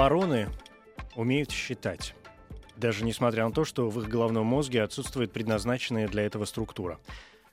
Вороны 0.00 0.48
умеют 1.14 1.50
считать, 1.50 2.14
даже 2.74 3.04
несмотря 3.04 3.44
на 3.44 3.52
то, 3.52 3.66
что 3.66 3.90
в 3.90 4.00
их 4.00 4.08
головном 4.08 4.46
мозге 4.46 4.82
отсутствует 4.82 5.30
предназначенная 5.30 6.08
для 6.08 6.22
этого 6.22 6.46
структура. 6.46 6.98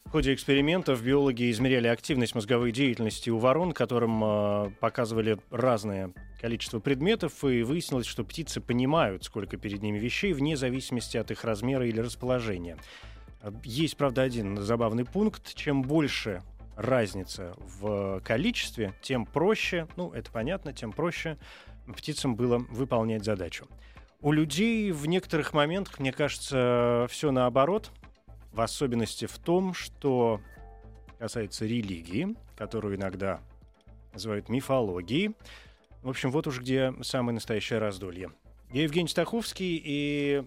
В 0.05 0.11
ходе 0.11 0.33
экспериментов 0.33 1.03
биологи 1.03 1.51
измеряли 1.51 1.87
активность 1.89 2.35
мозговой 2.35 2.71
деятельности 2.71 3.29
у 3.29 3.37
ворон, 3.37 3.73
которым 3.73 4.23
э, 4.23 4.71
показывали 4.79 5.39
разное 5.51 6.13
количество 6.39 6.79
предметов, 6.79 7.43
и 7.43 7.63
выяснилось, 7.63 8.07
что 8.07 8.23
птицы 8.23 8.61
понимают, 8.61 9.25
сколько 9.25 9.57
перед 9.57 9.81
ними 9.81 9.97
вещей, 9.97 10.31
вне 10.31 10.55
зависимости 10.55 11.17
от 11.17 11.31
их 11.31 11.43
размера 11.43 11.85
или 11.85 11.99
расположения. 11.99 12.77
Э, 13.41 13.51
Есть, 13.65 13.97
правда, 13.97 14.21
один 14.21 14.55
забавный 14.61 15.03
пункт. 15.03 15.53
Чем 15.53 15.81
больше 15.81 16.43
разница 16.77 17.55
в 17.57 18.21
количестве, 18.21 18.93
тем 19.01 19.25
проще, 19.25 19.89
ну, 19.97 20.13
это 20.13 20.31
понятно, 20.31 20.71
тем 20.71 20.93
проще 20.93 21.37
птицам 21.93 22.35
было 22.35 22.59
выполнять 22.69 23.23
задачу. 23.23 23.67
У 24.21 24.31
людей 24.31 24.91
в 24.91 25.05
некоторых 25.05 25.53
моментах, 25.53 25.99
мне 25.99 26.11
кажется, 26.11 27.07
все 27.09 27.31
наоборот, 27.31 27.91
в 28.51 28.61
особенности 28.61 29.25
в 29.25 29.37
том, 29.37 29.73
что 29.73 30.41
касается 31.19 31.65
религии, 31.65 32.35
которую 32.55 32.95
иногда 32.95 33.39
называют 34.13 34.49
мифологией. 34.49 35.35
В 36.01 36.09
общем, 36.09 36.31
вот 36.31 36.47
уж 36.47 36.61
где 36.61 36.93
самое 37.01 37.35
настоящее 37.35 37.79
раздолье. 37.79 38.31
Я 38.71 38.83
Евгений 38.83 39.07
Стаховский, 39.07 39.81
и 39.83 40.43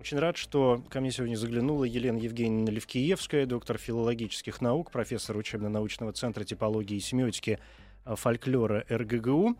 очень 0.00 0.18
рад, 0.18 0.36
что 0.36 0.82
ко 0.90 1.00
мне 1.00 1.10
сегодня 1.10 1.36
заглянула 1.36 1.84
Елена 1.84 2.18
Евгеньевна 2.18 2.70
Левкиевская, 2.70 3.46
доктор 3.46 3.78
филологических 3.78 4.60
наук, 4.60 4.90
профессор 4.90 5.36
учебно-научного 5.36 6.12
центра 6.12 6.44
типологии 6.44 6.96
и 6.96 7.00
семиотики 7.00 7.58
э, 8.04 8.14
фольклора 8.14 8.84
РГГУ. 8.88 9.56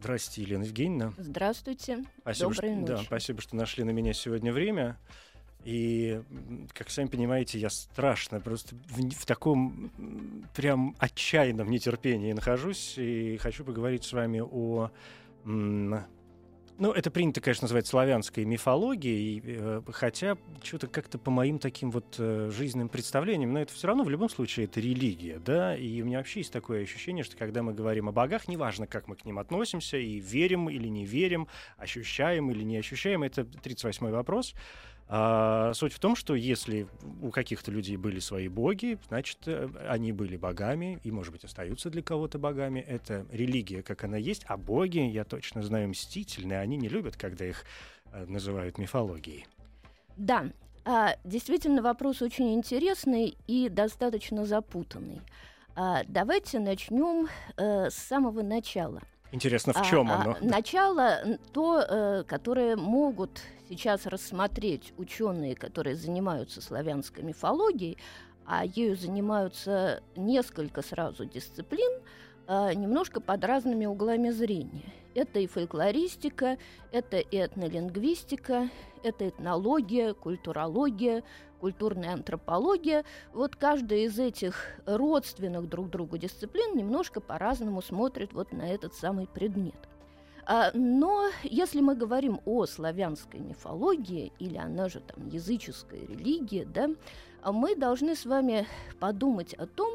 Здравствуйте, 0.00 0.42
Елена 0.50 0.64
Евгеньевна. 0.64 1.12
Здравствуйте. 1.16 2.04
Спасибо, 2.20 2.50
Доброй 2.54 2.70
что, 2.70 2.80
ночи. 2.80 2.86
да, 2.92 2.96
спасибо, 3.02 3.40
что 3.40 3.56
нашли 3.56 3.84
на 3.84 3.90
меня 3.90 4.12
сегодня 4.12 4.52
время. 4.52 4.96
И, 5.64 6.22
как 6.74 6.90
сами 6.90 7.08
понимаете, 7.08 7.58
я 7.58 7.70
страшно 7.70 8.40
просто 8.40 8.76
в, 8.88 9.10
в 9.10 9.26
таком 9.26 9.90
прям 10.54 10.94
отчаянном 10.98 11.68
нетерпении 11.70 12.32
нахожусь 12.32 12.94
и 12.98 13.36
хочу 13.38 13.64
поговорить 13.64 14.04
с 14.04 14.12
вами 14.12 14.40
о... 14.40 14.90
м, 15.44 16.04
ну, 16.78 16.92
это 16.92 17.10
принято, 17.10 17.40
конечно, 17.40 17.64
называть 17.64 17.86
славянской 17.86 18.44
мифологией, 18.44 19.42
э, 19.44 19.82
хотя 19.92 20.36
что-то 20.62 20.86
как-то 20.86 21.18
по 21.18 21.30
моим 21.30 21.58
таким 21.58 21.90
вот 21.90 22.16
э, 22.18 22.50
жизненным 22.52 22.88
представлениям, 22.88 23.52
но 23.52 23.60
это 23.60 23.72
все 23.72 23.86
равно 23.86 24.04
в 24.04 24.10
любом 24.10 24.28
случае 24.28 24.66
это 24.66 24.80
религия, 24.80 25.38
да, 25.38 25.76
и 25.76 26.02
у 26.02 26.04
меня 26.04 26.18
вообще 26.18 26.40
есть 26.40 26.52
такое 26.52 26.82
ощущение, 26.82 27.24
что 27.24 27.36
когда 27.36 27.62
мы 27.62 27.72
говорим 27.72 28.08
о 28.08 28.12
богах, 28.12 28.48
неважно, 28.48 28.86
как 28.86 29.08
мы 29.08 29.16
к 29.16 29.24
ним 29.24 29.38
относимся, 29.38 29.96
и 29.96 30.20
верим 30.20 30.68
или 30.68 30.88
не 30.88 31.06
верим, 31.06 31.48
ощущаем 31.78 32.50
или 32.50 32.62
не 32.62 32.78
ощущаем, 32.78 33.22
это 33.22 33.42
38-й 33.42 34.12
вопрос. 34.12 34.54
А, 35.08 35.72
суть 35.74 35.92
в 35.92 36.00
том, 36.00 36.16
что 36.16 36.34
если 36.34 36.88
у 37.22 37.30
каких-то 37.30 37.70
людей 37.70 37.96
были 37.96 38.18
свои 38.18 38.48
боги, 38.48 38.98
значит, 39.08 39.38
э, 39.46 39.68
они 39.88 40.10
были 40.10 40.36
богами 40.36 40.98
и, 41.04 41.12
может 41.12 41.32
быть, 41.32 41.44
остаются 41.44 41.90
для 41.90 42.02
кого-то 42.02 42.38
богами. 42.38 42.80
Это 42.80 43.24
религия, 43.30 43.82
как 43.82 44.02
она 44.02 44.16
есть. 44.16 44.42
А 44.48 44.56
боги, 44.56 44.98
я 44.98 45.24
точно 45.24 45.62
знаю, 45.62 45.90
мстительные. 45.90 46.58
Они 46.58 46.76
не 46.76 46.88
любят, 46.88 47.16
когда 47.16 47.46
их 47.46 47.64
э, 48.12 48.24
называют 48.26 48.78
мифологией. 48.78 49.46
Да, 50.16 50.46
а, 50.84 51.16
действительно 51.22 51.82
вопрос 51.82 52.20
очень 52.20 52.54
интересный 52.54 53.36
и 53.46 53.68
достаточно 53.68 54.44
запутанный. 54.44 55.20
А, 55.76 56.02
давайте 56.08 56.58
начнем 56.58 57.28
э, 57.56 57.90
с 57.90 57.94
самого 57.94 58.42
начала. 58.42 59.02
Интересно, 59.30 59.72
в 59.72 59.76
А, 59.76 59.84
чем 59.84 60.10
а, 60.10 60.16
оно? 60.16 60.36
начало 60.40 61.38
то, 61.52 62.24
которое 62.26 62.76
могут 62.76 63.42
сейчас 63.68 64.06
рассмотреть 64.06 64.92
ученые, 64.96 65.54
которые 65.54 65.96
занимаются 65.96 66.60
славянской 66.60 67.22
мифологией, 67.22 67.98
а 68.44 68.64
ею 68.64 68.96
занимаются 68.96 70.02
несколько 70.14 70.82
сразу 70.82 71.24
дисциплин, 71.24 72.00
а, 72.46 72.72
немножко 72.72 73.20
под 73.20 73.44
разными 73.44 73.86
углами 73.86 74.30
зрения. 74.30 74.92
Это 75.14 75.40
и 75.40 75.46
фольклористика, 75.46 76.58
это 76.92 77.18
и 77.18 77.36
этнолингвистика, 77.38 78.70
это 79.02 79.28
этнология, 79.28 80.14
культурология, 80.14 81.24
культурная 81.58 82.12
антропология. 82.12 83.04
Вот 83.32 83.56
каждая 83.56 84.00
из 84.00 84.18
этих 84.18 84.78
родственных 84.84 85.68
друг 85.68 85.90
другу 85.90 86.18
дисциплин 86.18 86.76
немножко 86.76 87.20
по-разному 87.20 87.82
смотрит 87.82 88.32
вот 88.32 88.52
на 88.52 88.68
этот 88.68 88.94
самый 88.94 89.26
предмет. 89.26 89.88
А, 90.46 90.70
Но 90.74 91.28
если 91.42 91.80
мы 91.80 91.96
говорим 91.96 92.40
о 92.44 92.66
славянской 92.66 93.40
мифологии, 93.40 94.32
или 94.38 94.56
она 94.56 94.88
же 94.88 95.00
там 95.00 95.26
языческая 95.26 96.06
религия, 96.06 96.64
да, 96.64 96.88
а 97.42 97.52
мы 97.52 97.74
должны 97.74 98.14
с 98.14 98.24
вами 98.24 98.66
подумать 99.00 99.54
о 99.54 99.66
том, 99.66 99.92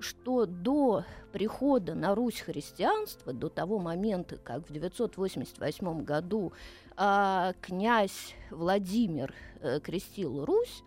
что 0.00 0.46
до 0.46 1.04
прихода 1.32 1.94
на 1.94 2.16
Русь 2.16 2.40
христианства, 2.40 3.32
до 3.32 3.48
того 3.48 3.78
момента, 3.78 4.36
как 4.36 4.68
в 4.68 4.72
988 4.72 6.02
году 6.02 6.52
а, 6.96 7.52
князь 7.60 8.34
Владимир 8.50 9.32
э, 9.60 9.78
крестил 9.78 10.44
Русь, 10.44 10.82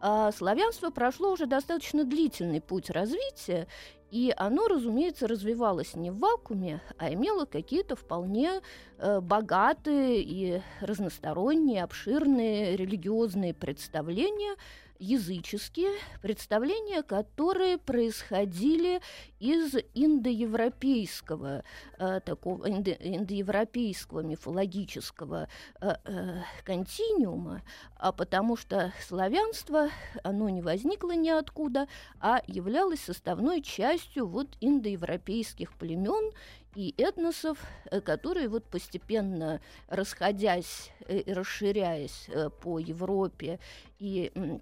а, 0.00 0.30
славянство 0.32 0.90
прошло 0.90 1.32
уже 1.32 1.46
достаточно 1.46 2.04
длительный 2.04 2.60
путь 2.60 2.88
развития, 2.88 3.66
и 4.10 4.32
оно, 4.36 4.66
разумеется, 4.66 5.28
развивалось 5.28 5.94
не 5.94 6.10
в 6.10 6.18
вакууме, 6.18 6.80
а 6.98 7.12
имело 7.12 7.44
какие-то 7.44 7.96
вполне 7.96 8.60
э, 8.98 9.20
богатые 9.20 10.22
и 10.22 10.62
разносторонние, 10.80 11.84
обширные 11.84 12.76
религиозные 12.76 13.54
представления, 13.54 14.56
языческие 15.00 15.90
представления, 16.20 17.02
которые 17.02 17.78
происходили 17.78 19.00
из 19.40 19.74
индоевропейского 19.94 21.64
э, 21.98 22.20
такого 22.20 22.68
индо- 22.68 22.98
индоевропейского 23.00 24.20
мифологического 24.20 25.48
э, 25.80 25.94
э, 26.04 26.42
континиума, 26.64 27.62
а 27.96 28.12
потому 28.12 28.56
что 28.56 28.92
славянство 29.06 29.88
оно 30.22 30.50
не 30.50 30.60
возникло 30.60 31.12
ниоткуда, 31.12 31.88
а 32.20 32.42
являлось 32.46 33.00
составной 33.00 33.62
частью 33.62 34.28
вот 34.28 34.56
индоевропейских 34.60 35.72
племен 35.74 36.32
и 36.74 36.94
этносов, 36.98 37.58
э, 37.90 38.00
которые 38.00 38.48
вот 38.48 38.64
постепенно 38.64 39.60
расходясь 39.88 40.90
э, 41.06 41.18
и 41.20 41.32
расширяясь 41.32 42.26
э, 42.28 42.50
по 42.50 42.78
Европе 42.78 43.58
и 43.98 44.30
э, 44.34 44.58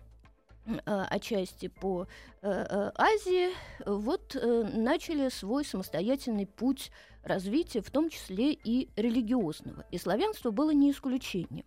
отчасти 0.87 1.69
по 1.69 2.07
э, 2.43 2.51
э, 2.51 2.91
Азии, 2.95 3.49
вот 3.87 4.37
э, 4.37 4.71
начали 4.75 5.29
свой 5.29 5.65
самостоятельный 5.65 6.47
путь 6.47 6.91
развития, 7.23 7.81
в 7.81 7.91
том 7.91 8.11
числе 8.11 8.53
и 8.53 8.89
религиозного. 8.97 9.85
И 9.91 9.99
славянство 9.99 10.51
было 10.51 10.71
не 10.71 10.91
исключением. 10.91 11.65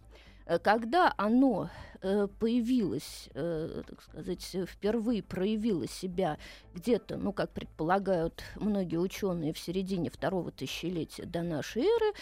Когда 0.63 1.13
оно 1.17 1.69
э, 2.01 2.27
появилось, 2.39 3.29
э, 3.33 3.83
так 3.87 4.01
сказать, 4.01 4.49
э, 4.53 4.65
впервые 4.65 5.23
проявило 5.23 5.87
себя 5.87 6.37
где-то, 6.73 7.17
ну, 7.17 7.33
как 7.33 7.51
предполагают 7.51 8.43
многие 8.55 8.97
ученые, 8.97 9.53
в 9.53 9.59
середине 9.59 10.09
второго 10.09 10.51
тысячелетия 10.51 11.25
до 11.25 11.41
нашей 11.41 11.83
эры, 11.83 12.13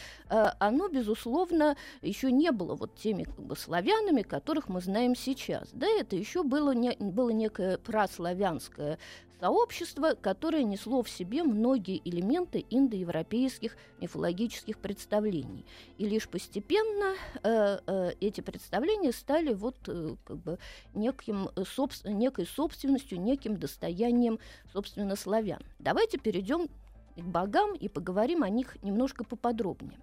оно, 0.60 0.88
безусловно, 0.88 1.76
еще 2.02 2.32
не 2.32 2.52
было 2.52 2.76
вот 2.76 2.96
теми 2.96 3.24
как 3.24 3.40
бы, 3.40 3.56
славянами, 3.56 4.22
которых 4.22 4.70
мы 4.70 4.82
знаем 4.82 5.16
сейчас. 5.16 5.70
Да, 5.74 5.88
это 5.88 6.16
еще 6.16 6.44
было, 6.44 6.72
не, 6.72 6.96
было 7.00 7.30
некое 7.30 7.78
праславянское 7.78 9.00
сообщество, 9.40 10.16
которое 10.20 10.64
несло 10.64 11.02
в 11.02 11.10
себе 11.10 11.44
многие 11.44 12.02
элементы 12.04 12.66
индоевропейских 12.70 13.78
мифологических 14.02 14.78
представлений. 14.78 15.66
И 15.98 16.08
лишь 16.08 16.28
постепенно 16.28 17.16
э, 17.44 17.80
э, 17.86 18.12
эти 18.20 18.42
представления 18.42 19.12
стали 19.12 19.54
вот 19.54 19.69
вот 19.70 19.78
э, 19.88 20.16
как 20.26 20.38
бы 20.38 20.60
неким, 20.94 21.50
э, 21.56 21.62
собс- 21.62 22.08
некой 22.10 22.46
собственностью, 22.46 23.22
неким 23.22 23.58
достоянием, 23.58 24.40
собственно, 24.74 25.16
славян. 25.16 25.62
Давайте 25.80 26.18
перейдем 26.18 26.68
к 27.16 27.24
богам 27.24 27.76
и 27.76 27.88
поговорим 27.88 28.44
о 28.44 28.50
них 28.50 28.82
немножко 28.82 29.24
поподробнее. 29.24 30.00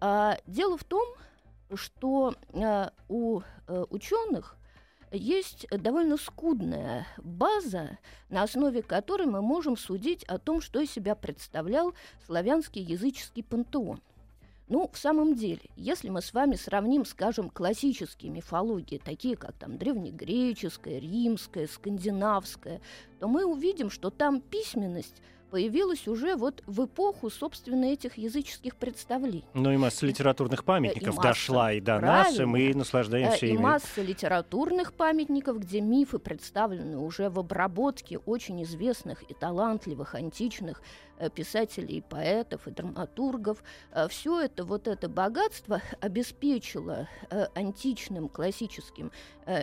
А, 0.00 0.38
дело 0.46 0.76
в 0.76 0.84
том, 0.84 1.06
что 1.74 2.34
а, 2.54 2.92
у 3.08 3.40
а, 3.66 3.84
ученых 3.90 4.56
есть 5.12 5.66
довольно 5.70 6.16
скудная 6.16 7.06
база, 7.18 7.98
на 8.30 8.42
основе 8.42 8.82
которой 8.82 9.26
мы 9.26 9.42
можем 9.42 9.76
судить 9.76 10.24
о 10.24 10.38
том, 10.38 10.60
что 10.60 10.80
из 10.80 10.90
себя 10.90 11.14
представлял 11.14 11.94
славянский 12.26 12.82
языческий 12.82 13.44
пантеон. 13.44 14.00
Ну, 14.72 14.88
в 14.90 14.96
самом 14.96 15.34
деле, 15.34 15.60
если 15.76 16.08
мы 16.08 16.22
с 16.22 16.32
вами 16.32 16.54
сравним, 16.54 17.04
скажем, 17.04 17.50
классические 17.50 18.30
мифологии, 18.30 18.96
такие 18.96 19.36
как 19.36 19.52
там 19.58 19.76
древнегреческая, 19.76 20.98
римская, 20.98 21.66
скандинавская, 21.66 22.80
то 23.20 23.28
мы 23.28 23.44
увидим, 23.44 23.90
что 23.90 24.08
там 24.08 24.40
письменность 24.40 25.20
появилась 25.50 26.08
уже 26.08 26.36
вот 26.36 26.62
в 26.66 26.86
эпоху, 26.86 27.28
собственно, 27.28 27.84
этих 27.84 28.16
языческих 28.16 28.76
представлений. 28.76 29.44
Ну 29.52 29.70
и 29.70 29.76
масса 29.76 30.06
литературных 30.06 30.64
памятников 30.64 31.12
и 31.12 31.16
масса, 31.18 31.28
дошла 31.28 31.72
и 31.74 31.80
до 31.80 31.98
правильно, 31.98 32.30
нас, 32.30 32.40
и 32.40 32.44
мы 32.46 32.74
наслаждаемся 32.74 33.44
и 33.44 33.50
ими. 33.50 33.56
И 33.56 33.60
масса 33.60 34.00
литературных 34.00 34.94
памятников, 34.94 35.58
где 35.58 35.82
мифы 35.82 36.18
представлены 36.18 36.96
уже 36.96 37.28
в 37.28 37.38
обработке 37.38 38.16
очень 38.16 38.62
известных 38.62 39.30
и 39.30 39.34
талантливых 39.34 40.14
античных 40.14 40.80
Э, 41.22 41.30
писателей, 41.30 42.02
поэтов 42.02 42.66
и 42.66 42.72
драматургов. 42.72 43.62
Э, 43.92 44.08
Все 44.08 44.40
это, 44.40 44.64
вот 44.64 44.88
это 44.88 45.08
богатство 45.08 45.80
обеспечило 46.00 47.08
э, 47.30 47.46
античным 47.54 48.28
классическим 48.28 49.12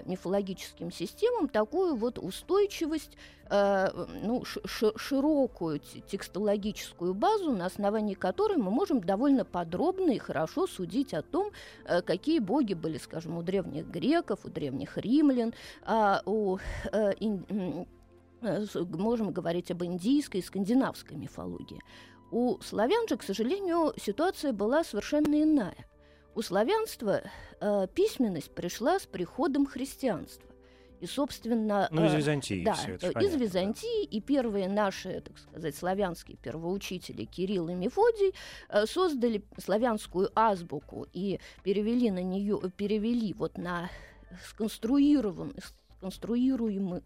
мифологическим 0.06 0.92
системам 0.92 1.48
такую 1.48 1.96
вот 1.96 2.20
устойчивость, 2.20 3.16
ну, 3.50 4.44
широкую 4.44 5.80
текстологическую 5.80 7.14
базу, 7.14 7.54
на 7.54 7.66
основании 7.66 8.14
которой 8.14 8.58
мы 8.58 8.72
можем 8.72 9.00
довольно 9.00 9.46
подробно 9.46 10.12
и 10.12 10.18
хорошо 10.18 10.68
судить 10.68 11.14
о 11.14 11.22
том, 11.22 11.52
какие 12.06 12.40
боги 12.40 12.74
были, 12.74 12.98
скажем, 12.98 13.38
у 13.38 13.42
древних 13.42 13.88
греков, 13.88 14.42
у 14.44 14.50
древних 14.50 14.98
римлян, 14.98 15.54
а 15.86 16.24
у 16.26 16.58
можем 18.42 19.32
говорить 19.32 19.72
об 19.72 19.84
индийской 19.84 20.42
и 20.42 20.44
скандинавской 20.44 21.18
мифологии. 21.18 21.82
У 22.32 22.60
славян 22.62 23.08
же, 23.08 23.18
к 23.18 23.24
сожалению, 23.24 23.94
ситуация 23.98 24.54
была 24.54 24.84
совершенно 24.84 25.42
иная. 25.42 25.88
У 26.36 26.42
славянства 26.42 27.22
э, 27.60 27.88
письменность 27.94 28.54
пришла 28.54 29.00
с 29.00 29.06
приходом 29.06 29.66
христианства. 29.66 30.50
И, 31.02 31.06
собственно... 31.06 31.88
Ну, 31.92 32.06
из 32.06 32.14
э, 32.14 32.18
Византии 32.18 32.64
да, 32.64 32.74
все 32.74 32.96
это 32.96 33.08
из 33.08 33.14
понятно, 33.14 33.38
Византии. 33.38 34.06
Да. 34.06 34.18
И 34.18 34.22
первые 34.22 34.68
наши, 34.68 35.22
так 35.22 35.38
сказать, 35.38 35.76
славянские 35.76 36.38
первоучители 36.38 37.26
Кирилл 37.26 37.70
и 37.70 37.74
Мефодий 37.74 38.34
э, 38.70 38.86
создали 38.86 39.44
славянскую 39.58 40.30
азбуку 40.36 41.08
и 41.14 41.40
перевели 41.64 42.12
на 42.12 42.22
нее, 42.22 42.60
перевели 42.76 43.34
вот 43.34 43.58
на 43.58 43.90
сконструированный, 44.50 45.56
сконструируемый 45.98 47.02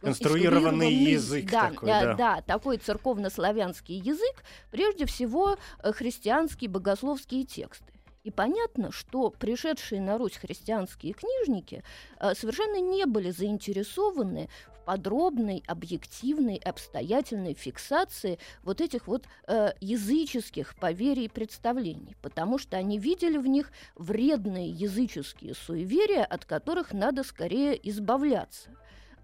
конструированный 0.00 0.92
язык 0.92 1.50
да, 1.50 1.70
такой, 1.70 1.88
да. 1.88 2.02
Да, 2.02 2.14
да, 2.14 2.40
такой 2.42 2.78
церковно-славянский 2.78 3.96
язык, 3.96 4.44
прежде 4.70 5.06
всего 5.06 5.56
э, 5.82 5.92
христианские 5.92 6.70
богословские 6.70 7.44
тексты. 7.44 7.94
И 8.24 8.30
понятно, 8.30 8.90
что 8.90 9.30
пришедшие 9.30 10.00
на 10.00 10.16
Русь 10.16 10.36
христианские 10.36 11.12
книжники 11.12 11.84
э, 12.18 12.34
совершенно 12.34 12.80
не 12.80 13.04
были 13.04 13.30
заинтересованы 13.30 14.48
в 14.72 14.84
подробной, 14.86 15.62
объективной, 15.66 16.56
обстоятельной 16.56 17.52
фиксации 17.52 18.38
вот 18.62 18.80
этих 18.80 19.08
вот 19.08 19.26
э, 19.46 19.72
языческих 19.80 20.74
поверий 20.76 21.26
и 21.26 21.28
представлений, 21.28 22.16
потому 22.22 22.58
что 22.58 22.78
они 22.78 22.98
видели 22.98 23.36
в 23.36 23.46
них 23.46 23.70
вредные 23.94 24.70
языческие 24.70 25.54
суеверия, 25.54 26.24
от 26.24 26.46
которых 26.46 26.94
надо 26.94 27.24
скорее 27.24 27.78
избавляться. 27.90 28.70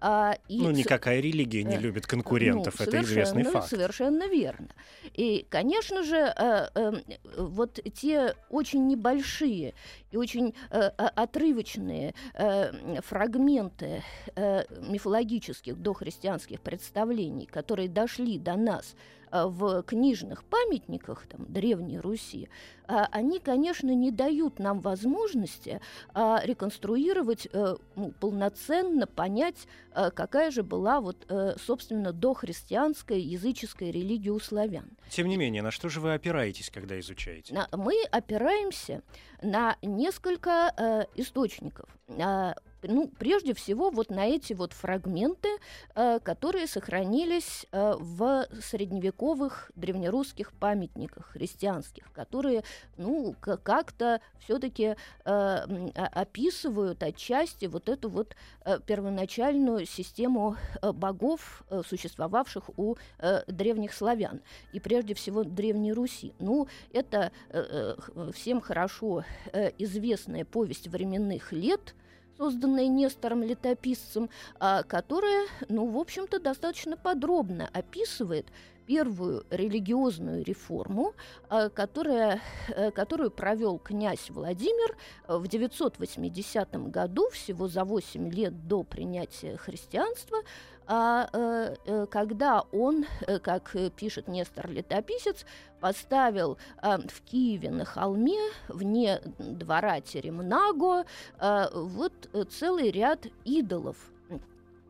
А, 0.03 0.35
и 0.47 0.57
ну, 0.59 0.71
никакая 0.71 1.19
религия 1.19 1.63
не 1.63 1.75
э, 1.75 1.79
любит 1.79 2.07
конкурентов, 2.07 2.79
ну, 2.79 2.85
это 2.85 3.01
известный 3.01 3.43
факт. 3.43 3.69
Совершенно 3.69 4.27
верно. 4.27 4.69
И, 5.13 5.45
конечно 5.47 6.01
же, 6.03 6.17
э, 6.17 6.69
э, 6.73 6.91
вот 7.37 7.79
те 7.93 8.33
очень 8.49 8.87
небольшие 8.87 9.75
и 10.11 10.17
очень 10.17 10.53
э, 10.69 10.79
отрывочные 10.79 12.13
э, 12.33 13.01
фрагменты 13.01 14.03
э, 14.35 14.63
мифологических 14.87 15.81
дохристианских 15.81 16.61
представлений, 16.61 17.45
которые 17.45 17.89
дошли 17.89 18.37
до 18.37 18.55
нас 18.55 18.95
Э, 19.31 19.45
в 19.45 19.83
книжных 19.83 20.43
памятниках 20.43 21.25
там, 21.27 21.45
Древней 21.47 21.99
Руси, 21.99 22.49
а, 22.87 23.07
они, 23.11 23.39
конечно, 23.39 23.93
не 23.95 24.11
дают 24.11 24.59
нам 24.59 24.81
возможности 24.81 25.79
а, 26.13 26.41
реконструировать, 26.43 27.47
э, 27.53 27.75
ну, 27.95 28.11
полноценно 28.19 29.07
понять, 29.07 29.67
э, 29.95 30.11
какая 30.11 30.51
же 30.51 30.63
была, 30.63 30.99
вот, 30.99 31.25
собственно, 31.65 32.11
дохристианская 32.11 33.19
языческая 33.19 33.91
религия 33.91 34.31
у 34.31 34.39
славян. 34.39 34.97
Тем 35.09 35.27
не 35.27 35.37
менее, 35.37 35.61
на 35.61 35.71
что 35.71 35.89
же 35.89 36.01
вы 36.01 36.13
опираетесь, 36.13 36.69
когда 36.69 36.99
изучаете? 36.99 37.65
Мы 37.71 37.95
опираемся 38.11 39.01
на 39.41 39.77
несколько 39.81 40.73
э, 40.77 41.05
источников. 41.15 41.89
А, 42.19 42.55
ну, 42.83 43.11
прежде 43.19 43.53
всего, 43.53 43.89
вот 43.89 44.09
на 44.09 44.27
эти 44.27 44.53
вот 44.53 44.73
фрагменты, 44.73 45.49
э, 45.95 46.19
которые 46.19 46.67
сохранились 46.67 47.65
э, 47.71 47.93
в 47.97 48.47
средневековых 48.61 49.71
древнерусских 49.75 50.53
памятниках 50.53 51.27
христианских, 51.27 52.11
которые, 52.13 52.63
ну, 52.97 53.35
как-то 53.41 54.21
все-таки 54.39 54.95
э, 55.25 55.55
описывают 55.95 57.03
отчасти 57.03 57.65
вот 57.65 57.89
эту 57.89 58.09
вот 58.09 58.35
э, 58.65 58.79
первоначальную 58.85 59.85
систему 59.85 60.57
э, 60.81 60.91
богов, 60.91 61.63
э, 61.69 61.81
существовавших 61.87 62.69
у 62.77 62.95
э, 63.19 63.43
древних 63.47 63.93
славян, 63.93 64.41
и 64.73 64.79
прежде 64.79 65.13
всего 65.13 65.43
Древней 65.43 65.93
Руси. 65.93 66.33
Ну, 66.39 66.67
это 66.93 67.31
э, 67.49 67.95
э 68.15 68.31
всем 68.33 68.61
хорошо 68.61 69.23
э, 69.51 69.71
известная 69.77 70.45
повесть 70.45 70.87
временных 70.87 71.51
лет, 71.51 71.95
созданная 72.41 72.87
Нестором 72.87 73.43
Летописцем, 73.43 74.31
а, 74.59 74.81
которая, 74.81 75.45
ну, 75.69 75.85
в 75.85 75.95
общем-то, 75.95 76.39
достаточно 76.39 76.97
подробно 76.97 77.69
описывает 77.71 78.47
первую 78.87 79.45
религиозную 79.51 80.43
реформу, 80.43 81.13
а, 81.49 81.69
которая, 81.69 82.41
э, 82.69 82.89
которую 82.89 83.29
провел 83.29 83.77
князь 83.77 84.31
Владимир 84.31 84.97
в 85.27 85.47
980 85.47 86.89
году, 86.89 87.29
всего 87.29 87.67
за 87.67 87.83
8 87.83 88.31
лет 88.31 88.67
до 88.67 88.81
принятия 88.81 89.55
христианства, 89.57 90.39
а, 90.87 91.29
э, 91.31 91.75
э, 91.85 92.05
когда 92.09 92.63
он, 92.71 93.05
как 93.43 93.75
пишет 93.95 94.27
Нестор 94.27 94.69
Летописец, 94.69 95.45
поставил 95.81 96.57
э, 96.81 96.97
в 97.07 97.21
Киеве 97.23 97.71
на 97.71 97.83
холме, 97.83 98.39
вне 98.69 99.21
двора 99.37 99.99
Теремнаго, 99.99 101.05
э, 101.39 101.65
вот 101.73 102.13
э, 102.31 102.43
целый 102.45 102.91
ряд 102.91 103.25
идолов. 103.43 103.97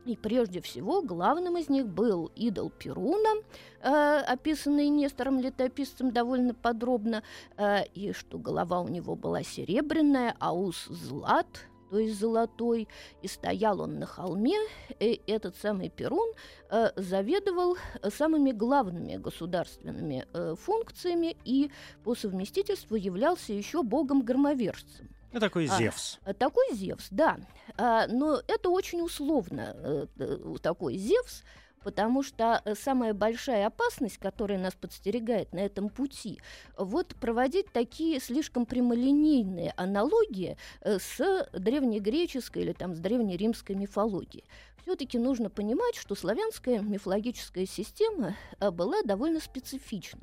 И 0.06 0.16
прежде 0.16 0.62
всего 0.62 1.04
главным 1.04 1.58
из 1.58 1.70
них 1.70 1.88
был 1.88 2.32
идол 2.36 2.72
Перуна, 2.72 3.42
э, 3.82 4.24
описанный 4.28 4.90
Нестором 4.90 5.40
Летописцем 5.40 6.12
довольно 6.12 6.54
подробно, 6.54 7.24
э, 7.58 7.86
и 7.94 8.12
что 8.12 8.38
голова 8.38 8.82
у 8.82 8.88
него 8.88 9.16
была 9.16 9.44
серебряная, 9.44 10.36
а 10.40 10.54
ус 10.54 10.86
злат– 10.88 11.48
то 11.92 12.00
есть 12.00 12.18
золотой, 12.18 12.88
и 13.22 13.28
стоял 13.28 13.82
он 13.82 14.00
на 14.00 14.06
холме, 14.06 14.56
и 15.02 15.22
этот 15.28 15.58
самый 15.58 15.90
Перун 15.90 16.32
э, 16.70 16.92
заведовал 16.96 17.76
самыми 18.16 18.54
главными 18.54 19.18
государственными 19.18 20.26
э, 20.34 20.56
функциями 20.58 21.36
и 21.44 21.70
по 22.06 22.16
совместительству 22.16 22.96
являлся 22.96 23.52
еще 23.52 23.84
богом-громовержцем. 23.84 25.10
Ну, 25.34 25.40
такой 25.42 25.66
а, 25.66 25.78
Зевс. 25.78 26.20
А, 26.24 26.34
такой 26.34 26.74
Зевс, 26.74 27.08
да. 27.12 27.38
А, 27.78 28.08
но 28.08 28.42
это 28.48 28.70
очень 28.70 29.02
условно, 29.02 29.76
э, 29.76 30.08
э 30.18 30.56
такой 30.62 30.96
Зевс, 30.96 31.44
потому 31.84 32.24
что 32.24 32.62
э, 32.64 32.76
самая 32.76 33.14
большая 33.14 33.68
опасность, 33.68 34.18
которая 34.18 34.58
нас 34.58 34.74
подстерегает 34.74 35.54
на 35.54 35.60
этом 35.60 35.90
пути, 35.90 36.40
вот 36.78 37.16
проводить 37.16 37.72
такие 37.72 38.20
слишком 38.20 38.66
прямолинейные 38.66 39.74
аналогии 39.78 40.58
э, 40.82 41.00
с 41.00 41.48
древнегреческой 41.54 42.64
или 42.64 42.74
там 42.74 42.96
с 42.96 43.00
древнеримской 43.00 43.76
мифологией. 43.76 44.46
Все-таки 44.84 45.20
нужно 45.20 45.50
понимать, 45.50 45.96
что 45.96 46.16
славянская 46.16 46.80
мифологическая 46.80 47.66
система 47.66 48.36
э, 48.60 48.72
была 48.72 49.02
довольно 49.04 49.40
специфична. 49.40 50.22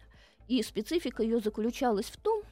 И 0.49 0.63
специфика 0.63 1.23
ее 1.23 1.41
заключалась 1.41 2.07
в 2.07 2.17
том, 2.17 2.43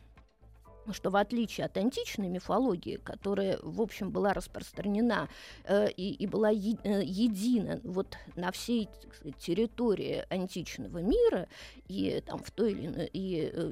что 0.92 1.10
в 1.10 1.16
отличие 1.16 1.66
от 1.66 1.76
античной 1.76 2.28
мифологии, 2.28 2.96
которая, 2.96 3.58
в 3.62 3.80
общем, 3.80 4.10
была 4.10 4.32
распространена 4.32 5.28
э, 5.64 5.90
и, 5.90 6.12
и 6.12 6.26
была 6.26 6.50
е, 6.50 6.76
э, 6.84 7.02
едина 7.04 7.80
вот 7.84 8.16
на 8.34 8.50
всей 8.52 8.88
сказать, 9.14 9.36
территории 9.38 10.24
античного 10.30 10.98
мира, 10.98 11.48
и 11.88 12.22
там 12.26 12.42
в 12.42 12.50
той 12.50 12.72
или 12.72 12.86
иной, 12.86 13.10
и 13.12 13.50
э, 13.52 13.70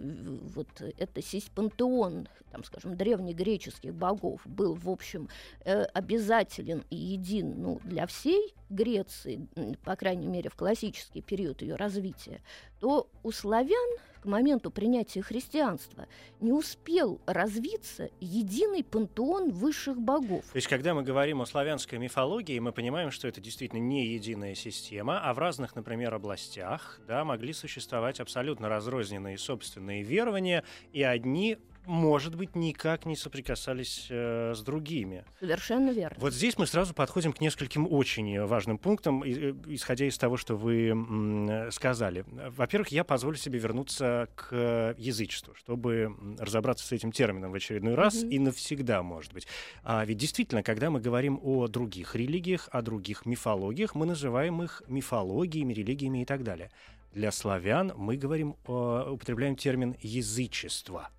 вот 0.55 0.69
это 0.81 1.23
пантеон, 1.55 2.29
там, 2.51 2.65
скажем, 2.65 2.97
древнегреческих 2.97 3.95
богов 3.95 4.41
был, 4.45 4.75
в 4.75 4.89
общем, 4.89 5.29
э, 5.65 5.83
обязателен 5.85 6.85
и 6.91 6.97
един 6.97 7.61
ну, 7.61 7.81
для 7.85 8.07
всей 8.07 8.55
Греции, 8.75 9.49
по 9.85 9.97
крайней 9.97 10.27
мере, 10.27 10.51
в 10.51 10.57
классический 10.57 11.23
период 11.23 11.63
ее 11.63 11.77
развития, 11.77 12.41
то 12.81 13.09
у 13.23 13.31
славян 13.31 13.99
к 14.21 14.27
моменту 14.27 14.71
принятия 14.71 15.21
христианства 15.21 16.07
не 16.41 16.51
успел 16.51 17.21
развиться 17.27 18.09
единый 18.21 18.83
пантеон 18.83 19.51
высших 19.51 20.01
богов. 20.01 20.45
То 20.47 20.57
есть, 20.57 20.67
когда 20.67 20.95
мы 20.95 21.03
говорим 21.03 21.43
о 21.43 21.47
славянской 21.47 21.99
мифологии, 21.99 22.59
мы 22.59 22.73
понимаем, 22.73 23.11
что 23.11 23.29
это 23.29 23.43
действительно 23.43 23.81
не 23.81 24.07
единая 24.07 24.55
система, 24.55 25.21
а 25.21 25.35
в 25.35 25.39
разных, 25.39 25.77
например, 25.77 26.15
областях 26.15 27.01
да, 27.07 27.25
могли 27.25 27.53
существовать 27.53 28.19
абсолютно 28.19 28.71
разрозненные 28.71 29.37
собственные 29.37 30.03
верования, 30.03 30.65
и 30.93 31.03
одни 31.03 31.59
может 31.87 32.35
быть, 32.35 32.57
никак 32.57 33.07
не 33.07 33.17
соприкасались 33.17 34.07
э, 34.11 34.55
с 34.55 34.61
другими. 34.63 35.25
Совершенно 35.41 35.91
верно. 35.91 36.17
Вот 36.21 36.33
здесь 36.33 36.59
мы 36.59 36.67
сразу 36.67 36.95
подходим 36.95 37.33
к 37.33 37.41
нескольким 37.41 37.87
очень 37.91 38.41
важным 38.45 38.79
пунктам, 38.79 39.23
э, 39.23 39.55
исходя 39.67 40.07
из 40.07 40.17
того, 40.19 40.37
что 40.37 40.57
вы 40.57 40.89
м, 40.89 41.71
сказали. 41.71 42.25
Во-первых, 42.27 42.89
я 42.89 43.05
позволю 43.05 43.37
себе 43.37 43.59
вернуться 43.59 44.29
к 44.35 44.95
язычеству, 44.99 45.55
чтобы 45.55 46.15
разобраться 46.39 46.87
с 46.87 46.93
этим 46.93 47.13
термином 47.13 47.53
в 47.53 47.55
очередной 47.55 47.95
раз 47.95 48.23
mm-hmm. 48.23 48.31
и 48.31 48.39
навсегда, 48.39 49.03
может 49.03 49.33
быть. 49.33 49.47
А 49.83 50.05
ведь 50.05 50.19
действительно, 50.19 50.63
когда 50.63 50.91
мы 50.91 51.01
говорим 51.01 51.39
о 51.43 51.69
других 51.69 52.15
религиях, 52.15 52.69
о 52.73 52.83
других 52.83 53.27
мифологиях, 53.27 53.95
мы 53.95 54.07
называем 54.07 54.63
их 54.63 54.83
мифологиями, 54.89 55.73
религиями 55.73 56.23
и 56.23 56.25
так 56.25 56.43
далее. 56.43 56.71
Для 57.13 57.31
славян 57.31 57.93
мы 57.97 58.17
говорим, 58.17 58.57
употребляем 58.67 59.55
термин 59.57 59.95
язычество– 60.01 61.11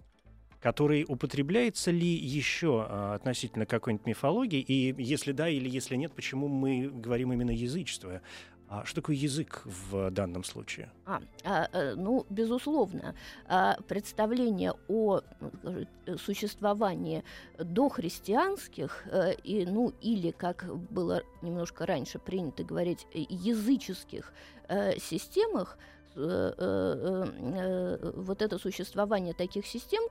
который 0.59 1.05
употребляется 1.07 1.91
ли 1.91 2.07
еще 2.07 2.85
а, 2.87 3.15
относительно 3.15 3.65
какой-нибудь 3.65 4.05
мифологии? 4.05 4.59
И 4.59 4.95
если 5.01 5.31
да 5.31 5.49
или 5.49 5.69
если 5.69 5.95
нет, 5.95 6.13
почему 6.13 6.47
мы 6.47 6.89
говорим 6.89 7.33
именно 7.33 7.51
язычество? 7.51 8.21
А 8.67 8.83
что 8.83 8.95
такое 9.01 9.15
язык 9.15 9.61
в 9.65 10.09
данном 10.09 10.43
случае? 10.43 10.89
А, 11.05 11.21
а, 11.43 11.69
э, 11.71 11.93
ну, 11.95 12.25
безусловно, 12.31 13.15
а, 13.47 13.77
представление 13.87 14.73
о 14.87 15.21
ну, 15.61 16.17
существовании 16.17 17.23
дохристианских, 17.59 19.05
а, 19.11 19.31
и, 19.31 19.65
ну, 19.67 19.93
или, 20.01 20.31
как 20.31 20.65
было 20.89 21.21
немножко 21.43 21.85
раньше 21.85 22.17
принято 22.17 22.63
говорить, 22.63 23.05
языческих 23.13 24.33
системах, 24.97 25.77
Э, 25.77 25.77
э, 25.77 25.77
э, 25.77 25.94
вот 26.15 27.31
это 28.41 28.57
существование 28.57 29.33
таких 29.33 29.67
систем, 29.67 30.01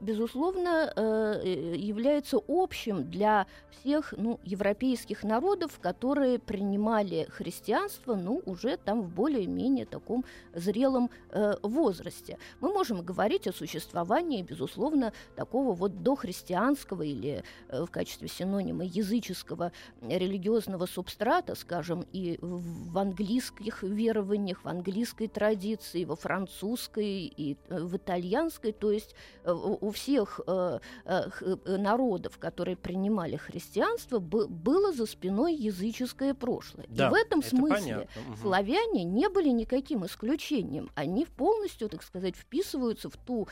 безусловно, 0.00 1.40
является 1.44 2.38
общим 2.46 3.10
для 3.10 3.48
всех 3.70 4.14
ну, 4.16 4.38
европейских 4.44 5.24
народов, 5.24 5.80
которые 5.80 6.38
принимали 6.38 7.26
христианство 7.30 8.14
ну, 8.14 8.42
уже 8.46 8.76
там 8.76 9.02
в 9.02 9.08
более-менее 9.08 9.86
таком 9.86 10.24
зрелом 10.54 11.10
возрасте. 11.62 12.38
Мы 12.60 12.72
можем 12.72 13.02
говорить 13.02 13.48
о 13.48 13.52
существовании, 13.52 14.42
безусловно, 14.42 15.12
такого 15.34 15.74
вот 15.74 16.02
дохристианского 16.02 17.02
или 17.02 17.42
в 17.68 17.88
качестве 17.88 18.28
синонима 18.28 18.84
языческого 18.84 19.72
религиозного 20.00 20.86
субстрата, 20.86 21.56
скажем, 21.56 22.06
и 22.12 22.38
в 22.40 22.96
английских 22.98 23.82
верованиях, 23.82 24.64
в 24.64 24.68
английской 24.68 25.23
английской 25.24 25.28
традиции, 25.28 26.04
во 26.04 26.16
французской 26.16 27.32
и 27.36 27.56
э, 27.68 27.80
в 27.80 27.96
итальянской, 27.96 28.72
то 28.72 28.90
есть 28.90 29.14
э, 29.44 29.52
у 29.52 29.90
всех 29.90 30.40
э, 30.46 30.78
народов, 31.66 32.38
которые 32.38 32.76
принимали 32.76 33.36
христианство, 33.36 34.18
было 34.18 34.92
за 34.92 35.06
спиной 35.06 35.54
языческое 35.54 36.34
прошлое. 36.34 36.86
Да, 36.88 37.08
и 37.08 37.10
в 37.10 37.14
этом 37.14 37.42
смысле 37.42 38.08
понятно. 38.16 38.36
славяне 38.40 39.04
не 39.04 39.28
были 39.28 39.50
никаким 39.50 40.04
исключением. 40.04 40.90
Они 40.94 41.26
полностью, 41.26 41.88
так 41.88 42.02
сказать, 42.02 42.36
вписываются 42.36 43.08
в 43.08 43.16
ту 43.16 43.48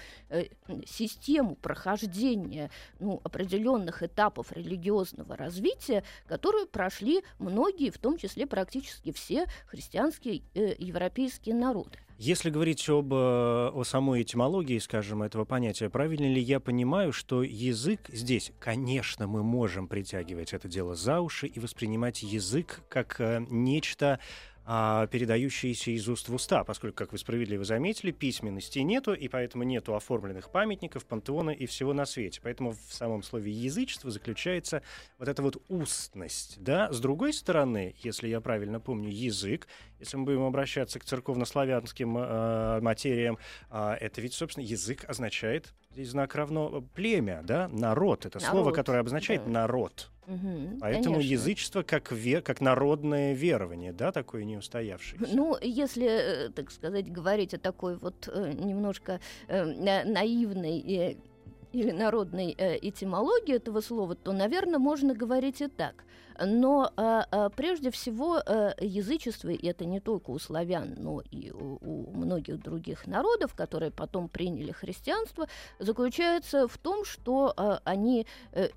систему 0.87 1.57
прохождения 1.57 2.71
ну, 3.01 3.21
определенных 3.25 4.03
этапов 4.03 4.53
религиозного 4.53 5.37
развития, 5.37 6.03
которую 6.27 6.67
прошли 6.67 7.23
многие, 7.39 7.91
в 7.91 7.99
том 7.99 8.17
числе 8.17 8.47
практически 8.47 9.13
все 9.13 9.47
христианские 9.67 10.43
э, 10.55 10.75
европейские 10.79 11.55
народы. 11.63 11.99
Если 12.19 12.51
говорить 12.51 12.89
об 12.89 13.13
э, 13.13 13.17
о 13.17 13.83
самой 13.85 14.23
этимологии, 14.23 14.79
скажем, 14.79 15.25
этого 15.25 15.45
понятия, 15.45 15.91
правильно 15.91 16.33
ли 16.33 16.41
я 16.41 16.61
понимаю, 16.61 17.13
что 17.13 17.43
язык 17.43 18.09
здесь, 18.13 18.53
конечно, 18.61 19.27
мы 19.27 19.43
можем 19.43 19.89
притягивать 19.89 20.53
это 20.53 20.69
дело 20.69 20.95
за 20.95 21.21
уши 21.21 21.49
и 21.49 21.59
воспринимать 21.59 22.23
язык 22.23 22.83
как 22.89 23.21
э, 23.21 23.45
нечто 23.51 24.21
передающиеся 24.65 25.91
из 25.91 26.09
уст 26.09 26.29
в 26.29 26.35
уста, 26.35 26.65
поскольку, 26.65 26.97
как 26.97 27.13
вы 27.13 27.19
справедливо 27.19 27.65
заметили, 27.65 28.13
письменности 28.13 28.79
нету, 28.79 29.13
и 29.13 29.29
поэтому 29.29 29.65
нету 29.65 29.95
оформленных 29.95 30.51
памятников, 30.51 31.05
пантеона 31.05 31.51
и 31.51 31.67
всего 31.67 31.93
на 31.93 32.07
свете. 32.07 32.41
Поэтому 32.43 32.73
в 32.73 32.93
самом 32.93 33.23
слове 33.23 33.51
язычество 33.51 34.11
заключается 34.11 34.83
вот 35.19 35.29
эта 35.29 35.43
вот 35.43 35.63
устность. 35.69 36.63
Да? 36.63 36.93
С 36.93 37.01
другой 37.01 37.33
стороны, 37.33 37.95
если 37.99 38.29
я 38.29 38.41
правильно 38.41 38.79
помню, 38.79 39.11
язык, 39.11 39.67
если 39.99 40.17
мы 40.17 40.25
будем 40.25 40.45
обращаться 40.45 41.01
к 41.01 41.05
церковнославянским 41.05 42.19
э, 42.19 42.81
материям, 42.81 43.39
э, 43.71 43.97
это 44.01 44.21
ведь, 44.21 44.35
собственно, 44.35 44.65
язык 44.65 45.05
означает, 45.09 45.75
здесь 45.91 46.11
знак 46.11 46.35
равно 46.37 46.83
племя, 46.95 47.43
да, 47.43 47.69
народ. 47.69 48.27
Это 48.27 48.39
народ, 48.39 48.51
слово, 48.51 48.73
которое 48.73 49.01
обозначает 49.01 49.45
да. 49.45 49.51
народ. 49.51 50.12
Угу, 50.27 50.79
Поэтому 50.81 51.17
конечно. 51.17 51.33
язычество 51.33 51.83
как, 51.83 52.13
ве, 52.13 52.41
как 52.43 52.61
народное 52.61 53.35
верование, 53.35 53.93
да, 53.93 54.13
такое 54.13 54.45
неустоявшееся. 54.45 55.35
Ну, 55.35 55.57
если, 55.61 56.07
э, 56.07 56.49
так 56.51 56.71
сказать, 56.71 57.11
говорить 57.11 57.55
о 57.55 57.59
такой 57.59 57.97
вот 57.97 58.29
э, 58.33 58.53
немножко 58.53 59.21
э, 59.49 59.65
наивной 60.05 61.19
или 61.73 61.91
народной 61.91 62.55
э, 62.57 62.79
этимологии 62.81 63.57
этого 63.57 63.81
слова, 63.81 64.15
то, 64.15 64.33
наверное, 64.33 64.79
можно 64.79 65.15
говорить 65.15 65.61
и 65.61 65.69
так. 65.69 66.05
Но 66.41 66.93
э, 66.97 67.23
э, 67.31 67.51
прежде 67.55 67.91
всего 67.91 68.39
э, 68.39 68.73
язычество, 68.81 69.49
и 69.49 69.67
это 69.67 69.85
не 69.85 70.01
только 70.01 70.31
у 70.31 70.39
славян, 70.39 70.95
но 70.97 71.23
и 71.31 71.51
у, 71.51 71.79
у 71.81 72.17
многих 72.17 72.61
других 72.61 73.07
народов, 73.07 73.55
которые 73.55 73.91
потом 73.91 74.29
приняли 74.29 74.73
христианство, 74.73 75.49
заключается 75.79 76.69
в 76.69 76.79
том, 76.79 77.05
что 77.05 77.53
э, 77.57 77.79
они 77.85 78.27
э, 78.53 78.69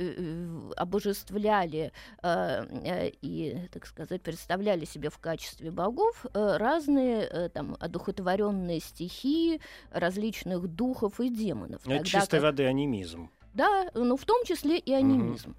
обожествляли 0.76 1.92
э, 2.22 2.28
э, 2.28 3.12
и, 3.22 3.68
так 3.72 3.86
сказать, 3.86 4.22
представляли 4.22 4.86
себе 4.86 5.10
в 5.10 5.20
качестве 5.20 5.72
богов 5.72 6.26
разные 6.34 7.50
там 7.50 7.76
одухотворенные 7.80 8.80
стихии 8.80 9.62
различных 9.92 10.68
духов 10.68 11.20
и 11.20 11.30
демонов. 11.30 11.88
Это 11.88 12.06
чистой 12.06 12.40
как... 12.40 12.44
воды 12.44 12.66
анимизм. 12.66 13.30
Да, 13.54 13.90
ну 13.94 14.18
в 14.18 14.26
том 14.26 14.44
числе 14.46 14.78
и 14.78 14.92
анимизм. 14.92 15.52
Угу. 15.52 15.58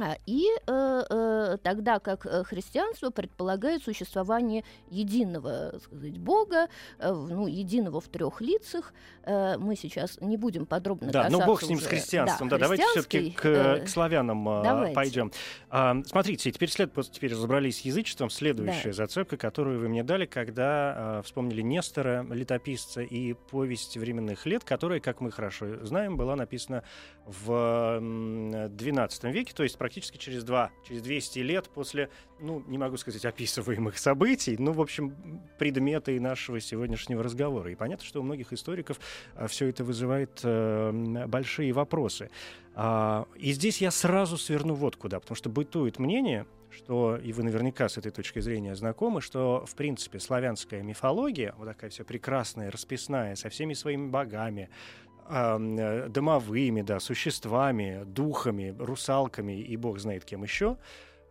А, 0.00 0.16
и 0.26 0.46
э, 0.66 1.02
э, 1.10 1.58
тогда 1.62 1.98
как 1.98 2.24
э, 2.24 2.42
христианство 2.44 3.10
предполагает 3.10 3.82
существование 3.82 4.64
единого 4.88 5.78
сказать, 5.82 6.18
Бога, 6.18 6.68
э, 6.98 7.12
ну, 7.12 7.46
единого 7.46 8.00
в 8.00 8.08
трех 8.08 8.40
лицах, 8.40 8.94
э, 9.24 9.58
мы 9.58 9.76
сейчас 9.76 10.18
не 10.22 10.38
будем 10.38 10.64
подробно 10.64 11.12
Да, 11.12 11.28
ну 11.28 11.44
бог 11.44 11.62
с 11.62 11.68
ним, 11.68 11.76
уже, 11.76 11.84
с 11.84 11.88
христианством. 11.88 12.48
Да, 12.48 12.56
да 12.56 12.62
давайте 12.62 12.84
все-таки 12.92 13.30
к, 13.30 13.44
э, 13.44 13.84
к 13.84 13.88
славянам 13.88 14.48
э, 14.48 14.94
пойдем. 14.94 15.32
А, 15.68 15.96
смотрите, 16.06 16.50
теперь, 16.50 16.70
след, 16.70 16.92
теперь 17.12 17.32
разобрались 17.32 17.78
с 17.78 17.80
язычеством. 17.80 18.30
Следующая 18.30 18.88
да. 18.88 18.94
зацепка, 18.94 19.36
которую 19.36 19.80
вы 19.80 19.88
мне 19.88 20.02
дали, 20.02 20.24
когда 20.24 21.18
э, 21.18 21.22
вспомнили 21.24 21.60
Нестора, 21.60 22.26
летописца, 22.30 23.02
и 23.02 23.34
повесть 23.34 23.98
временных 23.98 24.46
лет, 24.46 24.64
которая, 24.64 25.00
как 25.00 25.20
мы 25.20 25.30
хорошо 25.30 25.84
знаем, 25.84 26.16
была 26.16 26.36
написана 26.36 26.84
в 27.26 27.50
XII 28.00 29.30
веке, 29.30 29.52
то 29.54 29.62
есть 29.62 29.76
практически 29.76 29.89
через 29.90 30.44
два, 30.44 30.70
через 30.86 31.02
200 31.02 31.38
лет 31.40 31.68
после, 31.68 32.10
ну, 32.40 32.62
не 32.66 32.78
могу 32.78 32.96
сказать, 32.96 33.24
описываемых 33.24 33.98
событий, 33.98 34.56
ну, 34.58 34.72
в 34.72 34.80
общем, 34.80 35.14
предметы 35.58 36.20
нашего 36.20 36.60
сегодняшнего 36.60 37.22
разговора. 37.22 37.70
И 37.70 37.74
понятно, 37.74 38.04
что 38.04 38.20
у 38.20 38.22
многих 38.22 38.52
историков 38.52 39.00
а, 39.34 39.46
все 39.48 39.66
это 39.66 39.84
вызывает 39.84 40.40
э, 40.42 41.26
большие 41.26 41.72
вопросы. 41.72 42.30
А, 42.74 43.26
и 43.36 43.52
здесь 43.52 43.80
я 43.80 43.90
сразу 43.90 44.38
сверну 44.38 44.74
вот 44.74 44.96
куда, 44.96 45.20
потому 45.20 45.36
что 45.36 45.50
бытует 45.50 45.98
мнение, 45.98 46.46
что, 46.70 47.16
и 47.16 47.32
вы 47.32 47.42
наверняка 47.42 47.88
с 47.88 47.98
этой 47.98 48.12
точки 48.12 48.38
зрения 48.40 48.74
знакомы, 48.74 49.20
что, 49.20 49.64
в 49.66 49.74
принципе, 49.74 50.20
славянская 50.20 50.82
мифология, 50.82 51.54
вот 51.58 51.66
такая 51.66 51.90
вся 51.90 52.04
прекрасная, 52.04 52.70
расписная, 52.70 53.34
со 53.34 53.48
всеми 53.48 53.74
своими 53.74 54.08
богами, 54.08 54.70
э, 55.30 56.08
домовыми, 56.08 56.82
да, 56.82 57.00
существами, 57.00 58.02
духами, 58.04 58.74
русалками 58.78 59.60
и 59.60 59.76
бог 59.76 59.98
знает 59.98 60.24
кем 60.24 60.42
еще, 60.42 60.76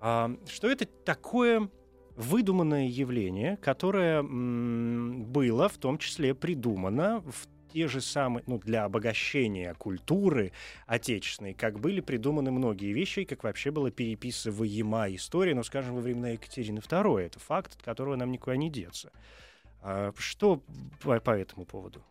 э, 0.02 0.36
что 0.48 0.70
это 0.70 0.86
такое 0.86 1.70
выдуманное 2.16 2.88
явление, 2.88 3.58
которое 3.58 4.22
было 4.24 5.70
в 5.70 5.78
том 5.78 5.98
числе 5.98 6.34
придумано 6.36 7.22
в 7.22 7.48
те 7.72 7.88
же 7.88 8.02
самые, 8.02 8.44
ну, 8.48 8.58
для 8.58 8.84
обогащения 8.84 9.74
культуры 9.76 10.52
отечественной, 10.86 11.54
как 11.54 11.80
были 11.80 12.02
придуманы 12.02 12.52
многие 12.52 12.94
вещи, 12.94 13.22
и 13.22 13.26
как 13.26 13.44
вообще 13.44 13.72
была 13.72 13.92
переписываема 13.92 15.14
история, 15.16 15.56
ну, 15.56 15.64
скажем, 15.64 15.96
во 15.96 16.02
времена 16.02 16.30
Екатерины 16.30 16.80
II. 16.80 17.20
Это 17.20 17.40
факт, 17.40 17.76
от 17.76 17.82
которого 17.82 18.16
нам 18.16 18.32
никуда 18.32 18.56
не 18.58 18.70
деться. 18.70 19.12
А 19.82 20.12
что 20.18 20.62
по, 21.02 21.20
по 21.20 21.32
этому 21.32 21.66
поводу? 21.66 22.04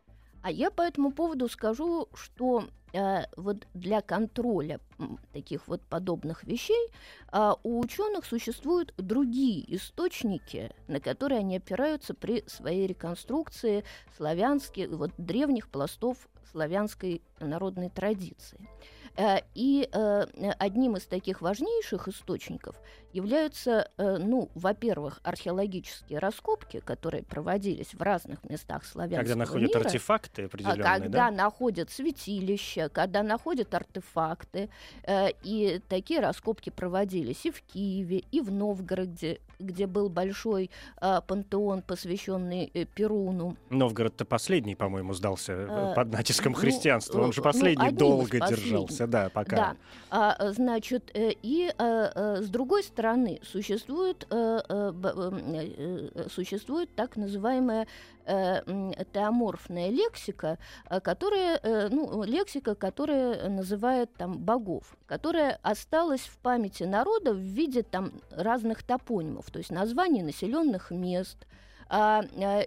А 0.49 0.51
я 0.51 0.71
по 0.71 0.81
этому 0.81 1.13
поводу 1.13 1.47
скажу, 1.47 2.09
что 2.15 2.65
э, 2.95 3.25
вот 3.37 3.67
для 3.75 4.01
контроля 4.01 4.81
таких 5.35 5.69
вот 5.69 5.83
подобных 5.83 6.43
вещей 6.45 6.89
э, 7.31 7.53
у 7.63 7.81
ученых 7.81 8.25
существуют 8.25 8.95
другие 8.97 9.77
источники, 9.77 10.71
на 10.87 11.01
которые 11.01 11.41
они 11.41 11.59
опираются 11.59 12.15
при 12.15 12.45
своей 12.47 12.87
реконструкции 12.87 13.85
славянских, 14.17 14.89
вот 14.89 15.11
древних 15.19 15.69
пластов 15.69 16.17
славянской 16.51 17.21
народной 17.41 17.91
традиции. 17.91 18.59
Э, 19.19 19.41
и 19.55 19.87
э, 19.93 20.25
одним 20.59 20.97
из 20.97 21.05
таких 21.05 21.43
важнейших 21.43 22.09
источников 22.09 22.81
являются, 23.13 23.91
э, 23.97 24.17
ну, 24.19 24.49
во-первых, 24.55 25.21
археологические 25.23 26.19
раскопки, 26.19 26.81
которые 26.81 27.23
проводились 27.23 27.95
в 27.95 28.03
разных 28.03 28.43
местах 28.45 28.85
славянского 28.85 29.21
Когда 29.21 29.37
находят 29.37 29.69
мира, 29.75 29.81
артефакты 29.81 30.43
а 30.43 30.47
определенные, 30.47 30.83
когда 30.83 31.09
да? 31.09 31.31
находят 31.31 31.91
святилища, 31.91 32.89
когда 32.89 33.23
находят 33.23 33.75
артефакты. 33.75 34.69
И 35.43 35.81
такие 35.89 36.21
раскопки 36.21 36.71
проводились 36.71 37.45
и 37.45 37.51
в 37.51 37.63
Киеве, 37.63 38.25
и 38.31 38.41
в 38.41 38.51
Новгороде, 38.51 39.41
где 39.59 39.87
был 39.87 40.09
большой 40.09 40.71
пантеон, 41.01 41.83
посвященный 41.83 42.71
Перуну. 42.95 43.57
Новгород-то 43.71 44.25
последний, 44.25 44.75
по-моему, 44.75 45.15
сдался 45.15 45.69
Э, 45.69 45.95
под 45.95 46.13
натиском 46.13 46.53
ну, 46.53 46.59
христианства. 46.59 47.21
Он 47.21 47.33
же 47.33 47.41
ну, 47.41 47.45
последний 47.45 47.89
из 47.89 47.95
долго 47.95 48.39
держался, 48.41 49.07
да, 49.07 49.31
пока. 49.31 49.57
Да, 49.57 49.77
А, 50.11 50.53
значит, 50.53 51.11
э, 51.15 51.33
и 51.43 51.73
э, 51.77 52.11
э, 52.15 52.43
с 52.43 52.49
другой 52.49 52.83
стороны 52.83 52.98
существует, 53.43 54.27
э, 54.31 54.61
э, 54.69 54.93
э, 55.05 56.29
существует 56.29 56.95
так 56.97 57.17
называемая 57.17 57.87
э, 58.25 58.63
теоморфная 59.13 59.91
лексика, 59.91 60.59
которая, 61.03 61.89
ну, 61.91 62.25
лексика, 62.25 62.75
которая 62.75 63.49
называет 63.49 64.13
там 64.15 64.39
богов, 64.39 64.97
которая 65.07 65.59
осталась 65.63 66.23
в 66.23 66.39
памяти 66.39 66.83
народа 66.83 67.33
в 67.33 67.39
виде 67.39 67.83
там 67.83 68.13
разных 68.31 68.83
топонимов, 68.83 69.51
то 69.51 69.59
есть 69.59 69.71
названий 69.71 70.23
населенных 70.23 70.91
мест, 70.91 71.47
а, 71.91 72.23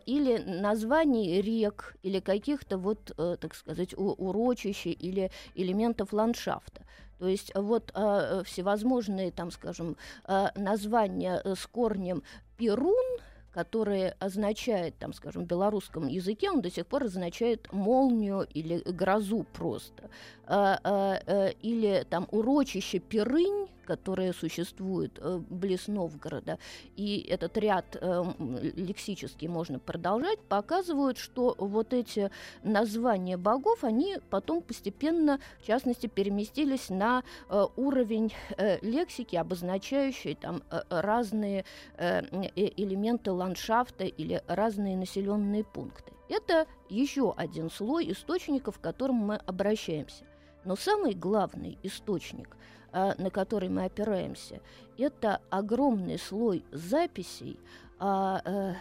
или 0.07 0.37
названий 0.37 1.41
рек, 1.41 1.95
или 2.01 2.19
каких-то 2.19 2.77
вот, 2.77 3.11
так 3.15 3.53
сказать, 3.53 3.93
урочищ 3.95 4.87
или 4.87 5.29
элементов 5.55 6.13
ландшафта. 6.13 6.81
То 7.21 7.27
есть 7.27 7.51
вот 7.53 7.91
а, 7.93 8.39
э, 8.39 8.43
всевозможные, 8.43 9.29
там, 9.29 9.51
скажем, 9.51 9.95
а, 10.23 10.51
названия 10.55 11.39
э, 11.43 11.53
с 11.53 11.67
корнем 11.67 12.23
Перун, 12.57 13.19
которые 13.53 14.15
означает, 14.17 14.97
там, 14.97 15.13
скажем, 15.13 15.43
в 15.43 15.45
белорусском 15.45 16.07
языке, 16.07 16.49
он 16.49 16.61
до 16.61 16.71
сих 16.71 16.87
пор 16.87 17.03
означает 17.03 17.71
молнию 17.71 18.47
или 18.55 18.79
грозу 18.91 19.45
просто. 19.53 20.09
А, 20.53 20.81
а, 20.83 21.21
э, 21.27 21.53
или 21.61 22.05
там 22.09 22.27
урочище 22.29 22.99
Перынь, 22.99 23.69
которое 23.85 24.33
существует 24.33 25.17
э, 25.21 25.39
близ 25.49 25.87
Новгорода, 25.87 26.59
и 26.97 27.25
этот 27.29 27.57
ряд 27.57 27.95
э, 27.95 28.05
м, 28.05 28.57
лексический 28.75 29.47
можно 29.47 29.79
продолжать, 29.79 30.39
показывают, 30.39 31.17
что 31.17 31.55
вот 31.57 31.93
эти 31.93 32.31
названия 32.63 33.37
богов, 33.37 33.85
они 33.85 34.17
потом 34.29 34.61
постепенно, 34.61 35.39
в 35.61 35.65
частности, 35.65 36.07
переместились 36.07 36.89
на 36.89 37.23
э, 37.47 37.65
уровень 37.77 38.33
э, 38.57 38.77
лексики, 38.81 39.37
обозначающей 39.37 40.35
там 40.35 40.63
разные 40.89 41.63
элементы 41.97 43.31
ландшафта 43.31 44.03
или 44.03 44.43
разные 44.47 44.97
населенные 44.97 45.63
пункты. 45.63 46.11
Это 46.27 46.67
еще 46.89 47.33
один 47.37 47.71
слой 47.71 48.11
источников, 48.11 48.79
к 48.79 48.81
которым 48.81 49.15
мы 49.15 49.35
обращаемся. 49.35 50.25
Но 50.63 50.75
самый 50.75 51.13
главный 51.13 51.77
источник, 51.83 52.55
а, 52.91 53.15
на 53.17 53.29
который 53.29 53.69
мы 53.69 53.85
опираемся, 53.85 54.61
это 54.97 55.41
огромный 55.49 56.19
слой 56.19 56.63
записей, 56.71 57.59
а, 57.99 58.41
э, 58.43 58.73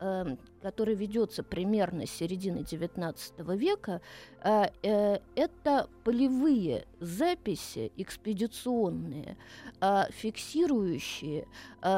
э, 0.00 0.36
который 0.62 0.94
ведется 0.94 1.42
примерно 1.42 2.06
с 2.06 2.10
середины 2.10 2.58
XIX 2.58 3.56
века. 3.56 4.02
А, 4.42 4.70
э, 4.82 5.18
Это 5.34 5.88
полевые 6.04 6.86
записи 7.00 7.92
экспедиционные, 7.96 9.36
фиксирующие 10.10 11.46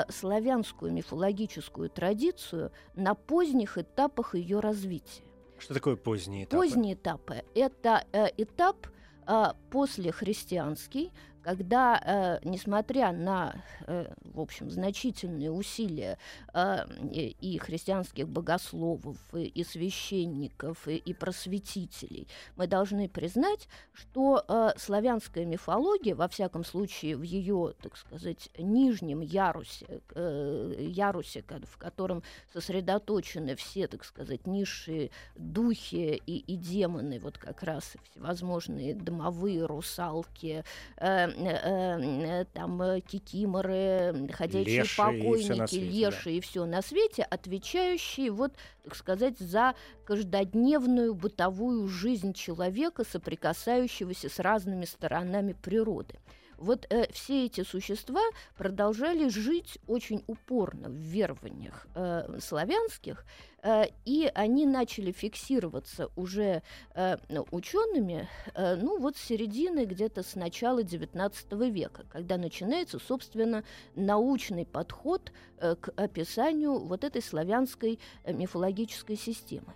славянскую 0.09 0.93
мифологическую 0.93 1.91
традицию 1.91 2.73
на 2.95 3.15
поздних 3.15 3.79
этапах 3.79 4.35
ее 4.35 4.61
развития. 4.61 5.25
Что 5.59 5.75
такое 5.75 5.97
поздние 5.97 6.45
этапы? 6.45 6.63
Поздние 6.63 6.95
этапы– 6.95 7.43
это 7.55 8.05
этап 8.37 8.89
э, 9.29 9.53
после 9.71 10.11
христианский, 10.11 11.13
когда, 11.49 11.99
э, 12.05 12.47
несмотря 12.47 13.11
на, 13.11 13.55
э, 13.87 14.13
в 14.35 14.39
общем, 14.39 14.71
значительные 14.71 15.51
усилия 15.51 16.19
э, 16.53 16.85
и, 17.11 17.57
христианских 17.57 18.29
богословов, 18.29 19.17
и, 19.33 19.45
и 19.45 19.65
священников, 19.65 20.87
и, 20.87 20.97
и 20.97 21.15
просветителей, 21.15 22.29
мы 22.57 22.67
должны 22.67 23.09
признать, 23.09 23.67
что 23.95 24.45
э, 24.47 24.73
славянская 24.77 25.47
мифология, 25.47 26.15
во 26.15 26.29
всяком 26.29 26.67
случае, 26.67 27.17
в 27.17 27.23
ее, 27.23 27.73
так 27.81 27.97
сказать, 27.97 28.51
нижнем 28.59 29.23
ярусе, 29.23 30.03
э, 30.15 30.75
ярусе, 30.81 31.43
в 31.65 31.79
котором 31.79 32.23
сосредоточены 32.53 33.57
все, 33.57 33.89
так 33.89 34.05
сказать, 34.05 34.47
низшие 34.47 35.11
духи 35.35 36.21
и, 36.27 36.37
и 36.41 36.57
демоны, 36.57 37.19
вот 37.19 37.39
как 37.39 37.63
раз 37.63 37.97
всевозможные 38.11 38.95
домовые 38.95 39.65
русалки, 39.65 40.63
э, 40.99 41.38
э, 41.47 42.01
э, 42.01 42.45
там 42.53 42.81
э, 42.83 43.01
кикиморы, 43.01 44.29
ходячие 44.33 44.81
Леши 44.81 44.95
и 44.95 44.97
покойники, 44.97 45.81
да. 45.81 46.11
леши 46.11 46.33
и 46.33 46.41
все 46.41 46.67
на 46.67 46.83
свете, 46.83 47.23
отвечающие 47.23 48.31
вот, 48.31 48.53
так 48.85 48.95
сказать, 48.95 49.39
за 49.39 49.75
каждодневную 50.05 51.15
бытовую 51.15 51.87
жизнь 51.89 52.33
человека, 52.33 53.05
соприкасающегося 53.05 54.29
с 54.29 54.39
разными 54.39 54.85
сторонами 54.85 55.53
природы. 55.53 56.17
Вот 56.59 56.87
э, 56.91 57.07
все 57.13 57.47
эти 57.47 57.63
существа 57.63 58.21
продолжали 58.57 59.29
жить 59.29 59.79
очень 59.87 60.25
упорно 60.27 60.89
в 60.89 60.97
верованиях 60.97 61.87
э, 61.95 62.39
славянских, 62.41 63.25
э, 63.63 63.85
и 64.05 64.31
они 64.35 64.67
начали 64.67 65.13
фиксироваться 65.13 66.11
уже 66.17 66.63
э, 66.95 67.17
учеными, 67.53 68.29
э, 68.55 68.75
ну 68.75 68.99
вот 68.99 69.17
с 69.17 69.21
середины 69.21 69.85
где-то 69.85 70.25
с 70.25 70.35
начала 70.35 70.83
XIX 70.83 71.71
века, 71.71 72.05
когда 72.11 72.37
начинается, 72.37 72.99
собственно, 72.99 73.63
научный 73.95 74.67
подход 74.67 75.33
э, 75.59 75.77
к 75.77 75.91
описанию 75.97 76.81
вот 76.81 77.05
этой 77.05 77.23
славянской 77.23 78.01
э, 78.25 78.33
мифологической 78.33 79.17
системы. 79.17 79.75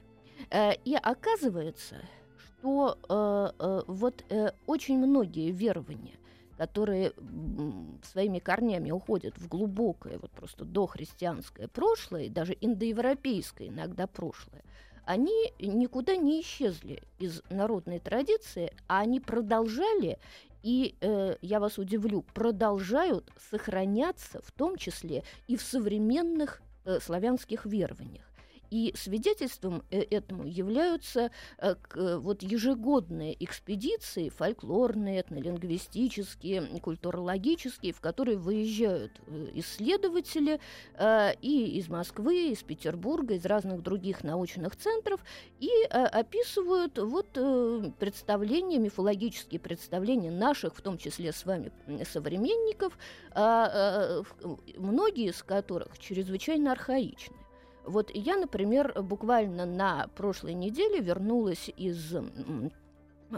Э, 0.50 0.72
и 0.84 0.96
оказывается, 0.96 1.96
что 2.58 2.98
э, 3.08 3.64
э, 3.64 3.82
вот 3.86 4.24
э, 4.30 4.50
очень 4.66 4.98
многие 4.98 5.52
верования, 5.52 6.18
которые 6.56 7.12
своими 8.02 8.38
корнями 8.38 8.90
уходят 8.90 9.36
в 9.38 9.48
глубокое, 9.48 10.18
вот 10.18 10.30
просто 10.30 10.64
дохристианское 10.64 11.68
прошлое, 11.68 12.28
даже 12.28 12.56
индоевропейское 12.60 13.68
иногда 13.68 14.06
прошлое, 14.06 14.62
они 15.04 15.52
никуда 15.58 16.16
не 16.16 16.40
исчезли 16.40 17.02
из 17.18 17.42
народной 17.50 17.98
традиции, 17.98 18.72
а 18.86 19.00
они 19.00 19.20
продолжали 19.20 20.18
и, 20.62 20.94
э, 21.00 21.36
я 21.42 21.58
вас 21.58 21.78
удивлю, 21.78 22.22
продолжают 22.34 23.30
сохраняться 23.50 24.40
в 24.44 24.52
том 24.52 24.76
числе 24.76 25.24
и 25.48 25.56
в 25.56 25.62
современных 25.62 26.62
э, 26.84 27.00
славянских 27.00 27.66
верованиях. 27.66 28.31
И 28.72 28.94
свидетельством 28.96 29.82
этому 29.90 30.46
являются 30.46 31.30
вот 31.94 32.42
ежегодные 32.42 33.36
экспедиции, 33.44 34.30
фольклорные, 34.30 35.20
этнолингвистические, 35.20 36.80
культурологические, 36.80 37.92
в 37.92 38.00
которые 38.00 38.38
выезжают 38.38 39.12
исследователи 39.52 40.58
и 41.42 41.78
из 41.78 41.90
Москвы, 41.90 42.48
из 42.48 42.62
Петербурга, 42.62 43.34
из 43.34 43.44
разных 43.44 43.82
других 43.82 44.24
научных 44.24 44.74
центров, 44.76 45.20
и 45.60 45.68
описывают 45.90 46.96
вот 46.96 47.28
представления, 47.98 48.78
мифологические 48.78 49.60
представления 49.60 50.30
наших, 50.30 50.74
в 50.76 50.80
том 50.80 50.96
числе 50.96 51.34
с 51.34 51.44
вами, 51.44 51.72
современников, 52.10 52.96
а, 53.32 54.22
многие 54.78 55.28
из 55.28 55.42
которых 55.42 55.98
чрезвычайно 55.98 56.72
архаичны. 56.72 57.36
Вот 57.84 58.10
я, 58.14 58.36
например, 58.36 58.94
буквально 59.02 59.66
на 59.66 60.08
прошлой 60.14 60.54
неделе 60.54 61.00
вернулась 61.00 61.70
из 61.76 62.14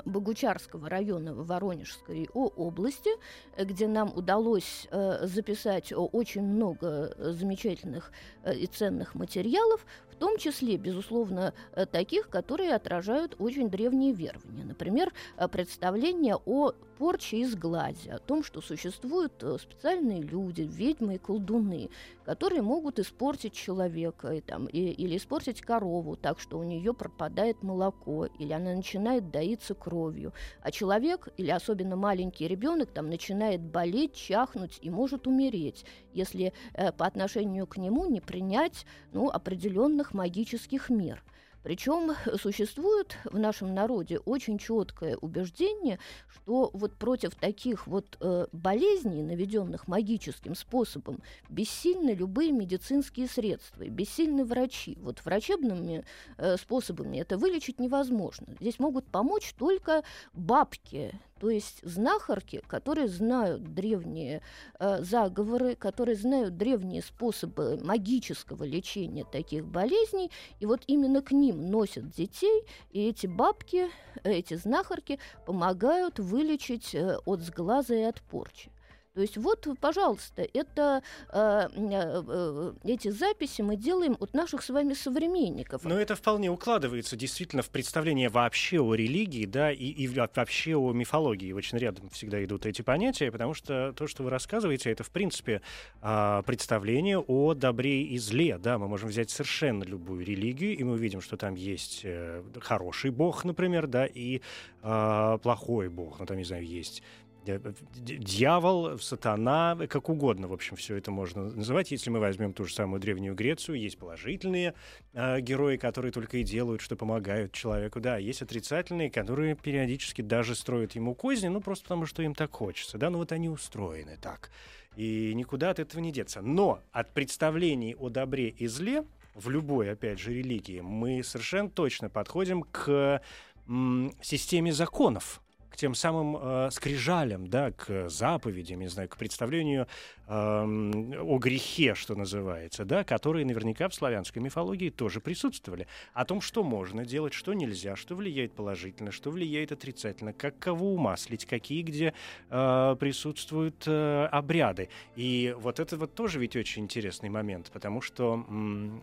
Богучарского 0.04 0.88
района 0.88 1.34
Воронежской 1.34 2.28
области, 2.32 3.10
где 3.56 3.86
нам 3.86 4.12
удалось 4.14 4.88
э, 4.90 5.26
записать 5.26 5.92
очень 5.94 6.42
много 6.42 7.14
замечательных 7.18 8.10
э, 8.42 8.54
и 8.56 8.66
ценных 8.66 9.14
материалов, 9.14 9.86
в 10.10 10.16
том 10.16 10.38
числе, 10.38 10.76
безусловно, 10.76 11.54
э, 11.72 11.86
таких, 11.86 12.28
которые 12.28 12.74
отражают 12.74 13.36
очень 13.38 13.68
древние 13.68 14.12
верования. 14.12 14.64
Например, 14.64 15.12
э, 15.36 15.48
представление 15.48 16.36
о 16.44 16.72
порче 16.98 17.38
из 17.38 17.54
глади, 17.56 18.08
о 18.08 18.18
том, 18.18 18.42
что 18.42 18.60
существуют 18.60 19.42
э, 19.42 19.56
специальные 19.60 20.22
люди, 20.22 20.62
ведьмы 20.62 21.16
и 21.16 21.18
колдуны, 21.18 21.90
которые 22.24 22.62
могут 22.62 22.98
испортить 22.98 23.52
человека 23.52 24.32
и, 24.32 24.40
там, 24.40 24.66
и, 24.66 24.78
или 24.78 25.16
испортить 25.16 25.60
корову 25.60 26.16
так, 26.16 26.40
что 26.40 26.58
у 26.58 26.62
нее 26.62 26.94
пропадает 26.94 27.62
молоко, 27.62 28.26
или 28.38 28.52
она 28.52 28.74
начинает 28.74 29.30
доиться 29.30 29.74
кровью. 29.74 30.32
А 30.62 30.70
человек, 30.70 31.28
или 31.36 31.50
особенно 31.50 31.96
маленький 31.96 32.48
ребенок, 32.48 32.90
там 32.90 33.08
начинает 33.08 33.60
болеть, 33.60 34.14
чахнуть 34.14 34.78
и 34.80 34.90
может 34.90 35.26
умереть, 35.26 35.84
если 36.12 36.52
э, 36.74 36.92
по 36.92 37.06
отношению 37.06 37.66
к 37.66 37.76
нему 37.76 38.06
не 38.06 38.20
принять 38.20 38.86
ну, 39.12 39.28
определенных 39.28 40.14
магических 40.14 40.88
мер. 40.88 41.22
Причем 41.64 42.12
существует 42.38 43.16
в 43.24 43.38
нашем 43.38 43.74
народе 43.74 44.18
очень 44.18 44.58
четкое 44.58 45.16
убеждение, 45.16 45.98
что 46.28 46.70
вот 46.74 46.94
против 46.94 47.34
таких 47.34 47.86
вот 47.86 48.18
э, 48.20 48.46
болезней, 48.52 49.22
наведенных 49.22 49.88
магическим 49.88 50.54
способом, 50.54 51.22
бессильны 51.48 52.10
любые 52.10 52.52
медицинские 52.52 53.26
средства, 53.26 53.84
бессильны 53.84 54.44
врачи. 54.44 54.98
Вот 55.00 55.24
врачебными 55.24 56.04
э, 56.36 56.58
способами 56.58 57.16
это 57.16 57.38
вылечить 57.38 57.80
невозможно. 57.80 58.46
Здесь 58.60 58.78
могут 58.78 59.06
помочь 59.06 59.54
только 59.58 60.04
бабки, 60.34 61.18
то 61.44 61.50
есть 61.50 61.80
знахарки, 61.82 62.62
которые 62.66 63.06
знают 63.06 63.74
древние 63.74 64.40
э, 64.78 65.02
заговоры, 65.02 65.74
которые 65.74 66.16
знают 66.16 66.56
древние 66.56 67.02
способы 67.02 67.78
магического 67.84 68.64
лечения 68.64 69.26
таких 69.30 69.66
болезней, 69.66 70.30
и 70.58 70.64
вот 70.64 70.80
именно 70.86 71.20
к 71.20 71.32
ним 71.32 71.70
носят 71.70 72.08
детей, 72.08 72.62
и 72.92 73.08
эти 73.10 73.26
бабки, 73.26 73.90
эти 74.22 74.54
знахарки 74.54 75.18
помогают 75.44 76.18
вылечить 76.18 76.94
э, 76.94 77.18
от 77.26 77.40
сглаза 77.42 77.94
и 77.94 78.02
от 78.04 78.22
порчи. 78.22 78.70
То 79.14 79.20
есть 79.20 79.36
вот, 79.36 79.68
пожалуйста, 79.80 80.44
это, 80.52 81.00
э, 81.32 81.68
э, 81.72 82.72
эти 82.82 83.10
записи 83.10 83.62
мы 83.62 83.76
делаем 83.76 84.16
от 84.18 84.34
наших 84.34 84.60
с 84.64 84.70
вами 84.70 84.92
современников. 84.94 85.84
Но 85.84 85.96
это 85.96 86.16
вполне 86.16 86.50
укладывается 86.50 87.14
действительно 87.14 87.62
в 87.62 87.70
представление 87.70 88.28
вообще 88.28 88.80
о 88.80 88.92
религии, 88.92 89.46
да, 89.46 89.70
и, 89.70 89.86
и 89.86 90.08
вообще 90.08 90.74
о 90.74 90.92
мифологии. 90.92 91.52
Очень 91.52 91.78
рядом 91.78 92.10
всегда 92.10 92.44
идут 92.44 92.66
эти 92.66 92.82
понятия, 92.82 93.30
потому 93.30 93.54
что 93.54 93.92
то, 93.92 94.08
что 94.08 94.24
вы 94.24 94.30
рассказываете, 94.30 94.90
это, 94.90 95.04
в 95.04 95.10
принципе, 95.10 95.62
э, 96.02 96.42
представление 96.44 97.20
о 97.20 97.54
добре 97.54 98.02
и 98.02 98.18
зле, 98.18 98.58
да. 98.58 98.78
Мы 98.78 98.88
можем 98.88 99.10
взять 99.10 99.30
совершенно 99.30 99.84
любую 99.84 100.26
религию, 100.26 100.76
и 100.76 100.82
мы 100.82 100.94
увидим, 100.94 101.20
что 101.20 101.36
там 101.36 101.54
есть 101.54 102.00
э, 102.02 102.42
хороший 102.60 103.12
бог, 103.12 103.44
например, 103.44 103.86
да, 103.86 104.06
и 104.06 104.40
э, 104.82 105.38
плохой 105.40 105.88
бог. 105.88 106.18
Ну, 106.18 106.26
там, 106.26 106.36
не 106.36 106.44
знаю, 106.44 106.66
есть 106.66 107.04
дьявол, 107.44 108.98
сатана, 108.98 109.76
как 109.88 110.08
угодно, 110.08 110.48
в 110.48 110.52
общем, 110.52 110.76
все 110.76 110.96
это 110.96 111.10
можно 111.10 111.50
называть. 111.50 111.90
Если 111.90 112.10
мы 112.10 112.20
возьмем 112.20 112.52
ту 112.52 112.64
же 112.64 112.74
самую 112.74 113.00
Древнюю 113.00 113.34
Грецию, 113.34 113.78
есть 113.78 113.98
положительные 113.98 114.74
э, 115.12 115.40
герои, 115.40 115.76
которые 115.76 116.12
только 116.12 116.38
и 116.38 116.42
делают, 116.42 116.80
что 116.80 116.96
помогают 116.96 117.52
человеку. 117.52 118.00
Да, 118.00 118.16
есть 118.16 118.42
отрицательные, 118.42 119.10
которые 119.10 119.54
периодически 119.54 120.22
даже 120.22 120.54
строят 120.54 120.92
ему 120.92 121.14
козни, 121.14 121.48
ну, 121.48 121.60
просто 121.60 121.84
потому, 121.84 122.06
что 122.06 122.22
им 122.22 122.34
так 122.34 122.52
хочется. 122.52 122.98
Да, 122.98 123.10
ну 123.10 123.18
вот 123.18 123.32
они 123.32 123.48
устроены 123.48 124.18
так. 124.20 124.50
И 124.96 125.32
никуда 125.34 125.70
от 125.70 125.78
этого 125.78 126.00
не 126.00 126.12
деться. 126.12 126.40
Но 126.40 126.80
от 126.92 127.12
представлений 127.12 127.96
о 127.96 128.08
добре 128.08 128.48
и 128.48 128.66
зле 128.66 129.04
в 129.34 129.50
любой, 129.50 129.90
опять 129.90 130.18
же, 130.18 130.32
религии 130.32 130.80
мы 130.80 131.22
совершенно 131.22 131.68
точно 131.68 132.08
подходим 132.08 132.62
к 132.62 133.20
м, 133.66 134.12
системе 134.22 134.72
законов, 134.72 135.42
к 135.74 135.76
тем 135.76 135.96
самым 135.96 136.36
э, 136.40 136.70
скрижалям, 136.70 137.48
да, 137.48 137.72
к 137.72 138.08
заповедям, 138.08 138.78
не 138.78 138.86
знаю, 138.86 139.08
к 139.08 139.16
представлению 139.16 139.88
э, 140.28 140.30
о 140.30 141.38
грехе, 141.38 141.96
что 141.96 142.14
называется, 142.14 142.84
да, 142.84 143.02
которые 143.02 143.44
наверняка 143.44 143.88
в 143.88 143.94
славянской 143.94 144.40
мифологии 144.40 144.90
тоже 144.90 145.20
присутствовали. 145.20 145.88
О 146.12 146.24
том, 146.24 146.40
что 146.40 146.62
можно 146.62 147.04
делать, 147.04 147.32
что 147.32 147.54
нельзя, 147.54 147.96
что 147.96 148.14
влияет 148.14 148.52
положительно, 148.52 149.10
что 149.10 149.32
влияет 149.32 149.72
отрицательно, 149.72 150.32
как 150.32 150.60
кого 150.60 150.94
умаслить, 150.94 151.44
какие 151.44 151.82
где 151.82 152.14
э, 152.50 152.96
присутствуют 153.00 153.82
э, 153.88 154.28
обряды. 154.30 154.90
И 155.16 155.56
вот 155.58 155.80
это 155.80 155.96
вот 155.96 156.14
тоже 156.14 156.38
ведь 156.38 156.54
очень 156.54 156.84
интересный 156.84 157.30
момент, 157.30 157.72
потому 157.72 158.00
что 158.00 158.46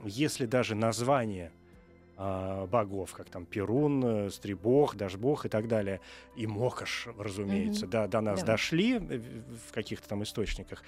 если 0.06 0.46
даже 0.46 0.76
название 0.76 1.52
а, 2.24 2.68
богов, 2.68 3.14
как 3.14 3.32
там 3.32 3.48
Перун, 3.48 4.04
э, 4.06 4.30
Стрибог, 4.30 4.96
Дашбог 4.96 5.48
и 5.48 5.50
так 5.50 5.68
далее, 5.68 6.02
и 6.36 6.46
Мокаш, 6.46 7.08
разумеется, 7.18 7.88
mm-hmm. 7.88 7.90
да, 7.90 8.08
до 8.08 8.22
нас 8.22 8.42
да. 8.42 8.46
дошли 8.46 9.00
в 9.00 9.74
каких-то 9.74 10.08
там 10.08 10.22
источниках, 10.22 10.84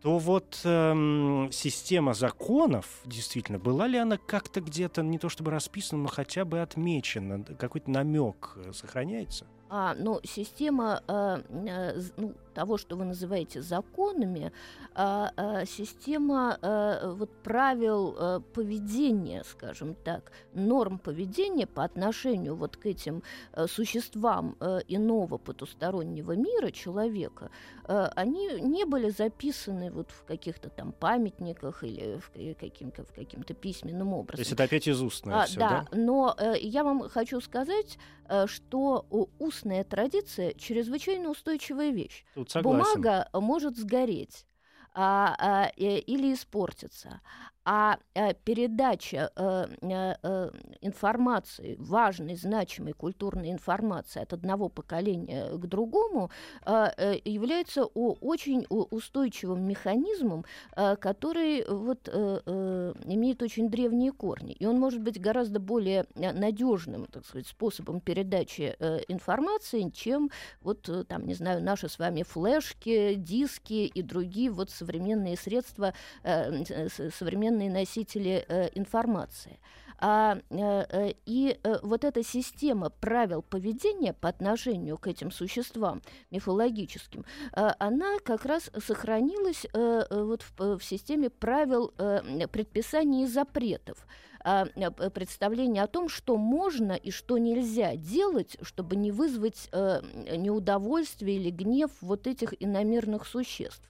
то 0.00 0.18
вот 0.18 0.60
эм, 0.62 1.48
система 1.50 2.14
законов, 2.14 2.86
действительно, 3.04 3.58
была 3.58 3.88
ли 3.88 3.98
она 3.98 4.16
как-то 4.16 4.60
где-то 4.60 5.02
не 5.02 5.18
то 5.18 5.28
чтобы 5.28 5.50
расписана, 5.50 6.04
но 6.04 6.08
хотя 6.08 6.44
бы 6.44 6.60
отмечена, 6.60 7.42
какой-то 7.58 7.90
намек 7.90 8.52
э, 8.54 8.72
сохраняется? 8.72 9.44
А, 9.68 9.96
ну, 9.98 10.20
система 10.22 11.02
э, 11.08 11.42
э, 11.66 12.00
ну, 12.16 12.32
того, 12.56 12.78
что 12.78 12.96
вы 12.96 13.04
называете 13.04 13.60
законами, 13.60 14.50
а, 14.94 15.30
а, 15.36 15.66
система 15.66 16.58
а, 16.62 17.12
вот 17.12 17.30
правил 17.42 18.42
поведения, 18.54 19.44
скажем 19.44 19.94
так, 19.94 20.32
норм 20.54 20.98
поведения 20.98 21.66
по 21.66 21.84
отношению 21.84 22.56
вот 22.56 22.78
к 22.78 22.86
этим 22.86 23.22
существам 23.66 24.56
иного 24.88 25.36
потустороннего 25.36 26.32
мира 26.32 26.70
человека, 26.70 27.50
они 27.84 28.60
не 28.60 28.84
были 28.84 29.10
записаны 29.10 29.90
вот 29.90 30.10
в 30.10 30.24
каких-то 30.24 30.70
там 30.70 30.92
памятниках 30.92 31.84
или 31.84 32.18
в 32.18 32.30
каким-то, 32.58 33.04
в 33.04 33.12
каким-то 33.12 33.52
письменным 33.52 34.14
образом. 34.14 34.36
То 34.36 34.40
есть 34.40 34.52
это 34.52 34.64
опять 34.64 34.88
из 34.88 35.02
устное 35.02 35.42
а, 35.42 35.46
все, 35.46 35.60
да, 35.60 35.68
да? 35.90 35.96
но 35.96 36.36
я 36.58 36.84
вам 36.84 37.08
хочу 37.08 37.40
сказать, 37.40 37.98
что 38.46 39.06
устная 39.38 39.84
традиция 39.84 40.54
чрезвычайно 40.54 41.30
устойчивая 41.30 41.90
вещь. 41.90 42.24
Тут 42.34 42.45
согласен. 42.50 43.02
Бумага 43.02 43.28
может 43.32 43.76
сгореть 43.76 44.46
а, 44.94 45.34
а, 45.38 45.70
э, 45.76 45.98
или 45.98 46.32
испортиться 46.32 47.20
а 47.68 47.98
э, 48.14 48.32
передача 48.44 49.32
э, 49.34 49.66
э, 49.82 50.50
информации, 50.82 51.74
важной, 51.80 52.36
значимой 52.36 52.92
культурной 52.92 53.50
информации 53.50 54.22
от 54.22 54.32
одного 54.32 54.68
поколения 54.68 55.50
к 55.50 55.66
другому 55.66 56.30
является 56.64 57.84
очень 57.84 58.66
устойчивым 58.68 59.66
механизмом, 59.66 60.44
который 60.74 61.66
вот 61.68 62.08
имеет 62.08 63.42
очень 63.42 63.68
древние 63.68 64.12
корни. 64.12 64.52
И 64.52 64.66
он 64.66 64.78
может 64.78 65.00
быть 65.00 65.20
гораздо 65.20 65.58
более 65.58 66.06
надежным, 66.14 67.06
так 67.06 67.24
сказать, 67.24 67.48
способом 67.48 68.00
передачи 68.00 68.76
информации, 69.08 69.90
чем 69.90 70.30
вот 70.60 70.88
там, 71.08 71.26
не 71.26 71.34
знаю, 71.34 71.62
наши 71.62 71.88
с 71.88 71.98
вами 71.98 72.22
флешки, 72.22 73.14
диски 73.14 73.86
и 73.86 74.02
другие 74.02 74.50
вот 74.50 74.70
современные 74.70 75.36
средства, 75.36 75.94
современные 76.22 77.55
современные 77.56 77.70
носители 77.70 78.44
э, 78.48 78.68
информации. 78.74 79.58
А, 79.98 80.38
э, 80.50 81.12
и 81.24 81.58
э, 81.62 81.78
вот 81.82 82.04
эта 82.04 82.22
система 82.22 82.90
правил 82.90 83.40
поведения 83.42 84.12
по 84.12 84.28
отношению 84.28 84.98
к 84.98 85.06
этим 85.06 85.30
существам 85.30 86.02
мифологическим, 86.30 87.24
э, 87.52 87.70
она 87.78 88.18
как 88.22 88.44
раз 88.44 88.70
сохранилась 88.86 89.66
э, 89.72 90.04
вот 90.10 90.42
в, 90.42 90.78
в 90.78 90.84
системе 90.84 91.30
правил 91.30 91.94
э, 91.98 92.46
предписаний 92.48 93.24
и 93.24 93.26
запретов 93.26 94.06
а, 94.44 94.66
представление 95.10 95.82
о 95.82 95.86
том, 95.86 96.08
что 96.08 96.36
можно 96.36 96.92
и 96.92 97.10
что 97.10 97.38
нельзя 97.38 97.96
делать, 97.96 98.56
чтобы 98.62 98.94
не 98.96 99.10
вызвать 99.10 99.68
э, 99.72 100.02
неудовольствие 100.36 101.36
или 101.36 101.50
гнев 101.50 101.90
вот 102.00 102.26
этих 102.26 102.54
иномерных 102.60 103.26
существ. 103.26 103.88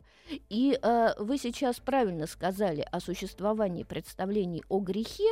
И 0.49 0.79
э, 0.81 1.15
вы 1.19 1.39
сейчас 1.39 1.79
правильно 1.79 2.27
сказали 2.27 2.87
о 2.91 3.01
существовании 3.01 3.85
представлений 3.85 4.63
о 4.69 4.81
грехе 4.81 5.29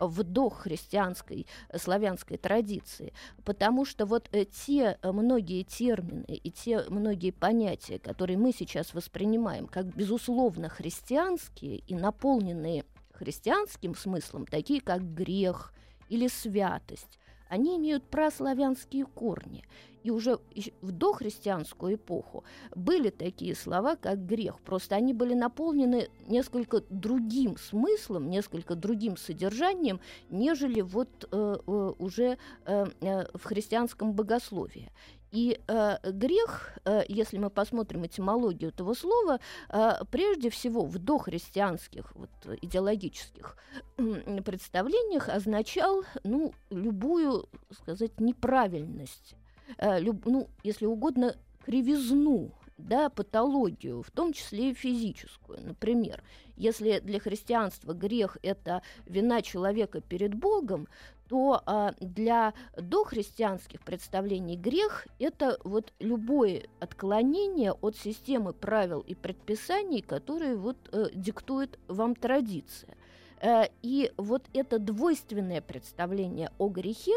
в 0.00 0.22
дохристианской 0.22 1.46
э, 1.68 1.78
славянской 1.78 2.38
традиции, 2.38 3.12
потому 3.44 3.84
что 3.84 4.06
вот 4.06 4.28
э, 4.32 4.44
те 4.44 4.98
э, 5.00 5.12
многие 5.12 5.62
термины 5.62 6.24
и 6.28 6.50
те 6.50 6.84
многие 6.88 7.30
понятия, 7.30 7.98
которые 7.98 8.38
мы 8.38 8.52
сейчас 8.52 8.94
воспринимаем 8.94 9.66
как 9.66 9.86
безусловно 9.94 10.68
христианские 10.68 11.76
и 11.78 11.94
наполненные 11.94 12.84
христианским 13.12 13.94
смыслом, 13.94 14.46
такие 14.46 14.80
как 14.80 15.02
грех 15.14 15.72
или 16.08 16.26
святость, 16.28 17.18
они 17.48 17.76
имеют 17.76 18.08
праславянские 18.08 19.04
корни. 19.04 19.64
И 20.02 20.10
уже 20.10 20.38
в 20.80 20.92
дохристианскую 20.92 21.94
эпоху 21.96 22.44
были 22.74 23.10
такие 23.10 23.54
слова, 23.54 23.96
как 23.96 24.24
грех. 24.26 24.60
Просто 24.60 24.96
они 24.96 25.12
были 25.12 25.34
наполнены 25.34 26.08
несколько 26.26 26.82
другим 26.88 27.56
смыслом, 27.56 28.30
несколько 28.30 28.74
другим 28.74 29.16
содержанием, 29.16 30.00
нежели 30.30 30.80
вот 30.80 31.28
э, 31.30 31.56
э, 31.66 31.92
уже 31.98 32.38
э, 32.64 32.86
э, 33.00 33.26
в 33.34 33.44
христианском 33.44 34.12
богословии. 34.12 34.90
И 35.32 35.60
э, 35.68 36.10
грех, 36.10 36.78
э, 36.84 37.02
если 37.08 37.38
мы 37.38 37.50
посмотрим 37.50 38.04
этимологию 38.04 38.70
этого 38.70 38.94
слова, 38.94 39.38
э, 39.68 39.92
прежде 40.10 40.50
всего 40.50 40.84
в 40.84 40.98
дохристианских 40.98 42.12
вот, 42.16 42.30
идеологических 42.60 43.56
э, 43.96 44.42
представлениях 44.42 45.28
означал 45.28 46.02
ну, 46.24 46.52
любую, 46.70 47.48
сказать, 47.70 48.18
неправильность, 48.18 49.36
люб, 49.78 50.26
ну, 50.26 50.48
если 50.62 50.86
угодно, 50.86 51.36
кривизну 51.64 52.52
да, 52.78 53.10
патологию, 53.10 54.02
в 54.02 54.10
том 54.10 54.32
числе 54.32 54.70
и 54.70 54.74
физическую. 54.74 55.60
Например, 55.62 56.22
если 56.56 56.98
для 57.00 57.20
христианства 57.20 57.92
грех– 57.92 58.38
это 58.42 58.82
вина 59.06 59.42
человека 59.42 60.00
перед 60.00 60.34
Богом, 60.34 60.88
то 61.28 61.62
а, 61.64 61.94
для 62.00 62.54
дохристианских 62.76 63.82
представлений 63.82 64.56
грех– 64.56 65.06
это 65.18 65.58
вот 65.62 65.92
любое 66.00 66.64
отклонение 66.80 67.72
от 67.72 67.96
системы 67.96 68.52
правил 68.52 69.00
и 69.00 69.14
предписаний, 69.14 70.02
которые 70.02 70.56
вот, 70.56 70.76
э, 70.92 71.06
диктует 71.14 71.78
вам 71.86 72.16
традиция. 72.16 72.96
Э, 73.40 73.64
и 73.82 74.12
вот 74.16 74.44
это 74.52 74.78
двойственное 74.78 75.60
представление 75.60 76.50
о 76.58 76.68
грехе 76.68 77.14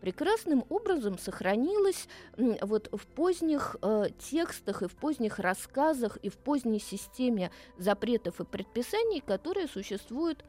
прекрасным 0.00 0.64
образом 0.68 1.18
сохранилось 1.18 2.08
вот 2.36 2.88
в 2.92 3.06
поздних 3.06 3.76
э, 3.82 4.06
текстах 4.18 4.82
и 4.82 4.88
в 4.88 4.96
поздних 4.96 5.38
рассказах 5.38 6.16
и 6.18 6.28
в 6.28 6.36
поздней 6.36 6.80
системе 6.80 7.50
запретов 7.78 8.40
и 8.40 8.44
предписаний, 8.44 9.20
которые 9.20 9.68
существуют 9.68 10.44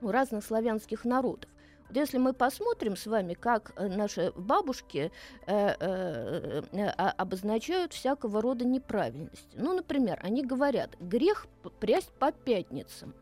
у 0.00 0.10
разных 0.10 0.44
славянских 0.44 1.04
народов. 1.04 1.50
Вот 1.90 1.96
если 1.96 2.18
мы 2.18 2.32
посмотрим 2.32 2.96
с 2.96 3.06
вами, 3.06 3.34
как 3.34 3.72
э, 3.74 3.88
наши 3.88 4.32
бабушки 4.36 5.10
э, 5.46 5.74
э, 5.80 6.62
э, 6.72 6.86
обозначают 6.86 7.92
всякого 7.92 8.40
рода 8.40 8.64
неправильности. 8.64 9.56
Ну, 9.56 9.74
например, 9.74 10.20
они 10.22 10.44
говорят, 10.44 10.96
грех 11.00 11.48
прясть 11.80 12.12
по 12.12 12.30
пятницам. 12.30 13.12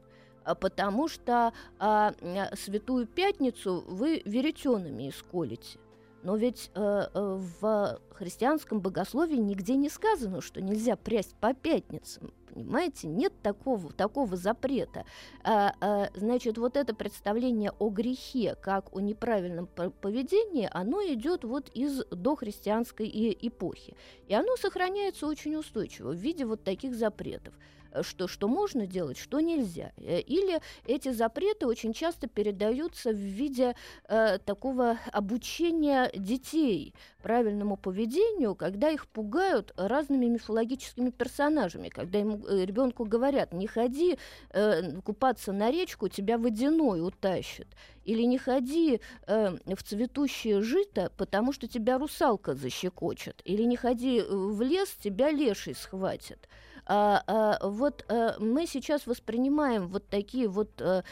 А, 0.48 0.54
потому 0.54 1.08
что 1.08 1.52
а, 1.78 2.14
Святую 2.54 3.06
Пятницу 3.06 3.84
вы 3.86 4.22
веретенами 4.24 5.10
исколите. 5.10 5.78
Но 6.22 6.36
ведь 6.36 6.70
э, 6.74 6.80
э, 6.80 7.40
в 7.60 8.00
христианском 8.10 8.80
богословии 8.80 9.36
нигде 9.36 9.76
не 9.76 9.88
сказано, 9.88 10.40
что 10.40 10.60
нельзя 10.60 10.96
прясть 10.96 11.36
по 11.36 11.54
пятницам. 11.54 12.32
Понимаете, 12.64 13.06
нет 13.06 13.32
такого, 13.42 13.92
такого 13.92 14.36
запрета. 14.36 15.04
А, 15.42 15.74
а, 15.80 16.10
значит, 16.14 16.58
вот 16.58 16.76
это 16.76 16.94
представление 16.94 17.72
о 17.78 17.88
грехе, 17.88 18.56
как 18.60 18.94
о 18.94 19.00
неправильном 19.00 19.66
поведении, 19.66 20.68
оно 20.72 21.02
идет 21.02 21.44
вот 21.44 21.70
из 21.74 22.04
дохристианской 22.06 23.08
эпохи. 23.40 23.96
И 24.26 24.34
оно 24.34 24.56
сохраняется 24.56 25.26
очень 25.26 25.56
устойчиво 25.56 26.10
в 26.10 26.16
виде 26.16 26.44
вот 26.44 26.64
таких 26.64 26.94
запретов. 26.94 27.54
Э, 27.92 28.02
что, 28.02 28.28
что 28.28 28.48
можно 28.48 28.86
делать, 28.86 29.18
что 29.18 29.40
нельзя. 29.40 29.92
Э, 29.96 30.20
или 30.20 30.60
эти 30.86 31.12
запреты 31.12 31.66
очень 31.66 31.92
часто 31.92 32.28
передаются 32.28 33.10
в 33.10 33.16
виде 33.16 33.74
э, 34.08 34.38
такого 34.38 34.98
обучения 35.12 36.10
детей 36.14 36.94
правильному 37.22 37.76
поведению, 37.76 38.54
когда 38.54 38.90
их 38.90 39.06
пугают 39.06 39.72
разными 39.76 40.26
мифологическими 40.26 41.10
персонажами, 41.10 41.88
когда 41.88 42.20
э, 42.20 42.47
ребенку 42.48 43.04
говорят, 43.04 43.52
не 43.52 43.66
ходи 43.66 44.18
э, 44.50 45.00
купаться 45.02 45.52
на 45.52 45.70
речку, 45.70 46.08
тебя 46.08 46.38
водяной 46.38 47.06
утащит, 47.06 47.68
или 48.04 48.22
не 48.22 48.38
ходи 48.38 49.00
э, 49.26 49.56
в 49.66 49.82
цветущее 49.82 50.62
жито, 50.62 51.12
потому 51.16 51.52
что 51.52 51.66
тебя 51.68 51.98
русалка 51.98 52.54
защекочет, 52.54 53.42
или 53.44 53.62
не 53.62 53.76
ходи 53.76 54.22
в 54.22 54.60
лес, 54.62 54.96
тебя 55.00 55.30
леший 55.30 55.74
схватит. 55.74 56.48
А, 56.88 57.22
а, 57.26 57.68
вот 57.68 58.04
а, 58.08 58.36
мы 58.38 58.66
сейчас 58.66 59.06
воспринимаем 59.06 59.88
вот 59.88 60.08
такие 60.08 60.48
вот 60.48 60.70
а, 60.80 61.04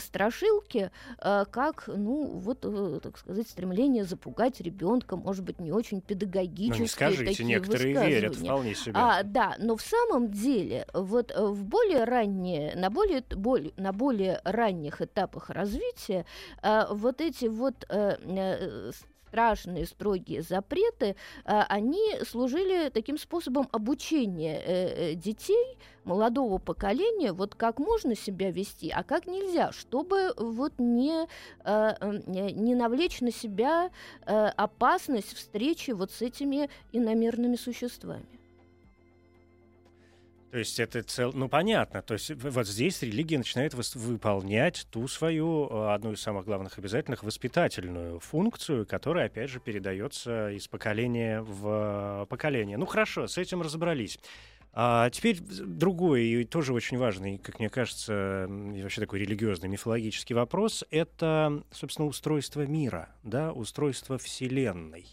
страшилки 0.00 0.90
а, 1.18 1.44
как, 1.44 1.84
ну, 1.86 2.24
вот, 2.24 2.64
а, 2.64 2.98
так 3.00 3.16
сказать, 3.18 3.48
стремление 3.48 4.04
запугать 4.04 4.60
ребенка, 4.60 5.16
может 5.16 5.44
быть, 5.44 5.60
не 5.60 5.70
очень 5.70 6.00
педагогические 6.00 6.76
ну, 6.76 6.82
не 6.82 6.88
скажите, 6.88 7.24
такие 7.26 7.44
некоторые 7.44 7.94
верят 7.94 8.34
вполне 8.34 8.74
себе. 8.74 8.94
А, 8.96 9.22
да, 9.22 9.54
но 9.58 9.76
в 9.76 9.82
самом 9.82 10.30
деле, 10.30 10.86
вот 10.92 11.32
в 11.36 11.64
более 11.64 12.02
ранние, 12.02 12.74
на 12.74 12.90
более, 12.90 13.22
более, 13.30 13.72
на 13.76 13.92
более 13.92 14.40
ранних 14.42 15.00
этапах 15.00 15.50
развития 15.50 16.26
а, 16.62 16.92
вот 16.92 17.20
эти 17.20 17.46
вот 17.46 17.86
а, 17.88 18.18
страшные, 19.32 19.86
строгие 19.86 20.42
запреты, 20.42 21.16
а, 21.46 21.64
они 21.70 22.18
служили 22.28 22.90
таким 22.90 23.16
способом 23.16 23.66
обучения 23.72 24.60
э, 24.60 25.12
э, 25.12 25.14
детей, 25.14 25.78
молодого 26.04 26.58
поколения, 26.58 27.32
вот 27.32 27.54
как 27.54 27.78
можно 27.78 28.14
себя 28.14 28.50
вести, 28.50 28.90
а 28.90 29.02
как 29.02 29.26
нельзя, 29.26 29.72
чтобы 29.72 30.34
вот 30.36 30.74
не, 30.78 31.26
а, 31.64 31.96
не 32.26 32.74
навлечь 32.74 33.22
на 33.22 33.32
себя 33.32 33.90
э, 34.26 34.46
опасность 34.56 35.34
встречи 35.34 35.92
вот 35.92 36.10
с 36.10 36.20
этими 36.20 36.68
иномерными 36.92 37.56
существами. 37.56 38.31
То 40.52 40.58
есть 40.58 40.78
это 40.80 41.02
цел... 41.02 41.32
Ну, 41.32 41.48
понятно. 41.48 42.02
То 42.02 42.12
есть 42.12 42.30
вот 42.30 42.66
здесь 42.66 43.00
религия 43.00 43.38
начинает 43.38 43.72
выполнять 43.72 44.86
ту 44.90 45.08
свою, 45.08 45.66
э, 45.66 45.94
одну 45.94 46.12
из 46.12 46.20
самых 46.20 46.44
главных 46.44 46.78
обязательных, 46.78 47.22
воспитательную 47.22 48.20
функцию, 48.20 48.84
которая, 48.84 49.28
опять 49.28 49.48
же, 49.48 49.60
передается 49.60 50.50
из 50.50 50.68
поколения 50.68 51.40
в 51.40 52.26
поколение. 52.28 52.76
Ну, 52.76 52.84
хорошо, 52.84 53.28
с 53.28 53.38
этим 53.38 53.62
разобрались. 53.62 54.18
А 54.74 55.08
теперь 55.08 55.40
другой 55.40 56.24
и 56.24 56.44
тоже 56.44 56.74
очень 56.74 56.98
важный, 56.98 57.38
как 57.38 57.58
мне 57.58 57.70
кажется, 57.70 58.44
и 58.44 58.82
вообще 58.82 59.00
такой 59.00 59.20
религиозный, 59.20 59.70
мифологический 59.70 60.34
вопрос— 60.34 60.84
это, 60.90 61.62
собственно, 61.70 62.06
устройство 62.08 62.66
мира, 62.66 63.08
да, 63.22 63.52
устройство 63.52 64.18
Вселенной. 64.18 65.06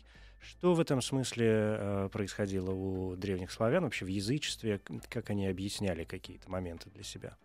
Что 0.50 0.74
в 0.74 0.80
этом 0.80 1.00
смысле 1.00 1.46
э, 1.48 2.10
происходило 2.12 2.72
у 2.72 3.16
древних 3.16 3.52
славян, 3.52 3.84
вообще 3.84 4.06
в 4.06 4.08
язычестве, 4.08 4.82
как 5.08 5.30
они 5.30 5.46
объясняли 5.46 6.06
какие-то 6.06 6.50
моменты 6.50 6.90
для 6.90 7.04
себя? 7.04 7.38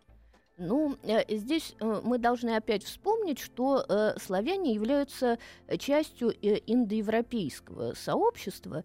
Ну, 0.57 0.97
э, 1.03 1.23
здесь 1.35 1.75
э, 1.79 2.01
мы 2.03 2.17
должны 2.17 2.55
опять 2.55 2.83
вспомнить, 2.83 3.05
помнить, 3.15 3.39
что 3.39 3.85
э, 3.87 4.19
славяне 4.19 4.73
являются 4.73 5.37
частью 5.77 6.33
индоевропейского 6.41 7.93
сообщества, 7.93 8.83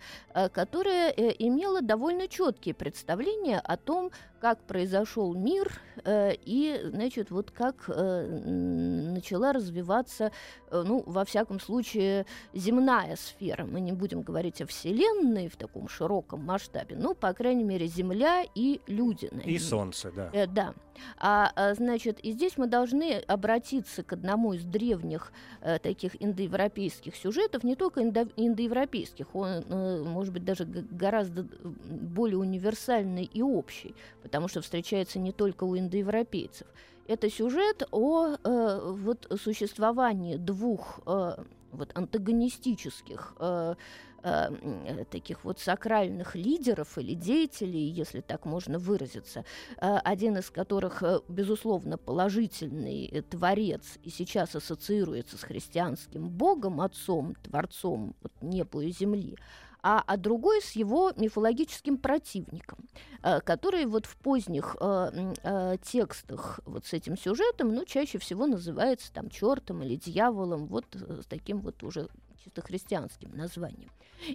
которое 0.52 1.10
имело 1.10 1.82
довольно 1.82 2.28
четкие 2.28 2.74
представления 2.74 3.58
о 3.58 3.76
том, 3.76 4.10
как 4.40 4.62
произошел 4.64 5.34
мир 5.34 5.70
э, 6.04 6.32
и, 6.44 6.80
значит, 6.84 7.30
вот 7.30 7.50
как 7.50 7.84
э, 7.88 8.26
начала 8.26 9.52
развиваться, 9.52 10.32
э, 10.70 10.82
ну, 10.84 11.02
во 11.06 11.24
всяком 11.24 11.60
случае, 11.60 12.26
земная 12.54 13.16
сфера. 13.16 13.64
Мы 13.64 13.80
не 13.80 13.92
будем 13.92 14.22
говорить 14.22 14.62
о 14.62 14.66
Вселенной 14.66 15.48
в 15.48 15.56
таком 15.56 15.88
широком 15.88 16.44
масштабе, 16.44 16.96
но, 16.96 17.14
по 17.14 17.32
крайней 17.34 17.64
мере, 17.64 17.86
Земля 17.86 18.44
и 18.54 18.80
люди 18.86 19.28
на 19.30 19.40
И. 19.40 19.58
Солнце, 19.58 20.10
да. 20.10 20.30
Э, 20.32 20.46
да. 20.46 20.74
А, 21.18 21.52
а, 21.54 21.74
значит, 21.74 22.20
и 22.20 22.32
здесь 22.32 22.56
мы 22.56 22.66
должны 22.66 23.18
обратиться 23.20 24.02
к 24.02 24.12
одному 24.12 24.54
из 24.54 24.64
древних 24.64 25.32
э, 25.60 25.78
таких 25.78 26.20
индоевропейских 26.22 27.14
сюжетов, 27.16 27.64
не 27.64 27.76
только 27.76 28.00
индо- 28.00 28.32
индоевропейских, 28.36 29.34
он, 29.34 29.48
э, 29.48 30.02
может 30.04 30.32
быть, 30.32 30.44
даже 30.44 30.64
гораздо 30.64 31.46
более 31.62 32.38
универсальный 32.38 33.24
и 33.24 33.42
общий, 33.42 33.94
потому 34.30 34.46
что 34.46 34.60
встречается 34.60 35.18
не 35.18 35.32
только 35.32 35.64
у 35.64 35.76
индоевропейцев. 35.76 36.68
Это 37.08 37.28
сюжет 37.28 37.82
о 37.90 38.36
э, 38.36 38.92
вот, 38.92 39.26
существовании 39.42 40.36
двух 40.36 41.00
э, 41.04 41.34
вот, 41.72 41.90
антагонистических 41.94 43.34
э, 43.40 43.74
э, 44.22 45.04
таких 45.10 45.42
вот 45.42 45.58
сакральных 45.58 46.36
лидеров 46.36 46.96
или 46.96 47.14
деятелей, 47.14 47.88
если 47.88 48.20
так 48.20 48.44
можно 48.44 48.78
выразиться, 48.78 49.44
э, 49.78 49.96
один 50.04 50.36
из 50.36 50.48
которых, 50.48 51.02
э, 51.02 51.18
безусловно, 51.26 51.98
положительный 51.98 53.06
э, 53.06 53.22
творец 53.22 53.98
и 54.04 54.10
сейчас 54.10 54.54
ассоциируется 54.54 55.38
с 55.38 55.42
христианским 55.42 56.28
богом, 56.28 56.80
отцом, 56.80 57.34
творцом 57.42 58.14
вот, 58.22 58.32
неба 58.40 58.84
и 58.84 58.92
земли, 58.92 59.36
а, 59.82 60.02
а 60.06 60.16
другой 60.16 60.62
с 60.62 60.72
его 60.72 61.12
мифологическим 61.16 61.98
противником, 61.98 62.78
э, 63.22 63.40
который 63.40 63.86
вот 63.86 64.06
в 64.06 64.16
поздних 64.16 64.76
э, 64.80 65.32
э, 65.42 65.76
текстах 65.82 66.60
вот 66.64 66.86
с 66.86 66.92
этим 66.92 67.16
сюжетом, 67.16 67.74
ну, 67.74 67.84
чаще 67.84 68.18
всего 68.18 68.46
называется 68.46 69.12
там 69.12 69.30
чертом 69.30 69.82
или 69.82 69.96
дьяволом, 69.96 70.66
вот 70.66 70.86
с 70.94 71.26
таким 71.26 71.60
вот 71.60 71.82
уже 71.82 72.08
чисто 72.42 72.62
христианским 72.62 73.30
названием. 73.36 73.90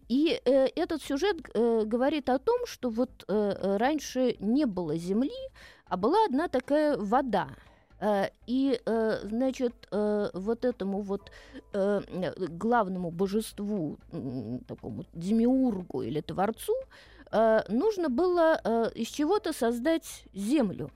И 0.10 0.42
э, 0.44 0.68
этот 0.76 1.02
сюжет 1.04 1.38
э, 1.54 1.84
говорит 1.86 2.30
о 2.30 2.40
том, 2.40 2.66
что 2.66 2.90
вот 2.90 3.24
э, 3.28 3.78
раньше 3.78 4.36
не 4.40 4.66
было 4.66 4.98
земли, 4.98 5.32
а 5.86 5.98
была 5.98 6.18
одна 6.26 6.48
такая 6.48 6.98
вода. 6.98 7.50
Э, 8.06 8.30
и, 8.46 8.80
э, 8.86 9.20
значит, 9.24 9.74
э, 9.92 10.30
вот 10.34 10.64
этому 10.64 11.02
вот 11.02 11.32
главному 11.74 13.12
божеству, 13.12 13.98
такому 14.68 15.06
демиургу 15.14 16.04
или 16.04 16.22
творцу, 16.22 16.74
нужно 17.70 18.10
было 18.10 18.92
из 18.96 19.08
чего-то 19.08 19.54
создать 19.54 20.24
землю 20.34 20.92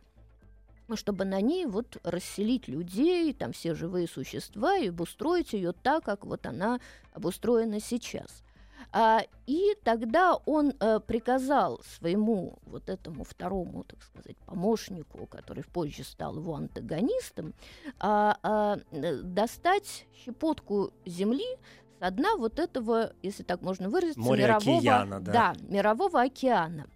чтобы 0.96 1.24
на 1.24 1.40
ней 1.40 1.68
вот 1.68 1.98
расселить 2.04 2.68
людей, 2.68 3.32
там 3.34 3.52
все 3.52 3.76
живые 3.76 4.08
существа, 4.08 4.76
и 4.76 4.90
обустроить 4.90 5.54
ее 5.54 5.72
так, 5.72 6.04
как 6.04 6.26
вот 6.26 6.48
она 6.48 6.80
обустроена 7.14 7.80
сейчас. 7.80 8.44
А, 8.92 9.22
и 9.46 9.76
тогда 9.84 10.36
он 10.46 10.74
а, 10.80 11.00
приказал 11.00 11.82
своему 11.84 12.58
вот 12.64 12.90
этому 12.90 13.24
второму, 13.24 13.84
так 13.84 14.02
сказать, 14.04 14.38
помощнику, 14.46 15.28
который 15.28 15.64
позже 15.64 16.04
стал 16.04 16.38
его 16.38 16.56
антагонистом, 16.56 17.54
а, 18.00 18.38
а, 18.42 18.78
достать 18.92 20.08
щепотку 20.26 20.92
земли 21.06 21.58
с 22.02 22.12
дна 22.12 22.36
вот 22.38 22.60
этого, 22.60 23.14
если 23.22 23.44
так 23.44 23.62
можно 23.62 23.90
выразиться, 23.90 24.22
Море 24.22 24.44
мирового, 24.44 24.78
океана, 24.80 25.20
да. 25.20 25.32
да, 25.32 25.56
мирового 25.68 26.22
океана, 26.22 26.88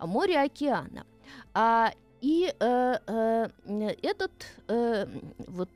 море 0.00 0.40
океана. 0.40 1.04
А, 1.52 1.92
и 2.20 2.54
э, 2.58 2.98
э, 3.06 3.48
этот 4.02 4.32
э, 4.68 5.06
вот 5.46 5.68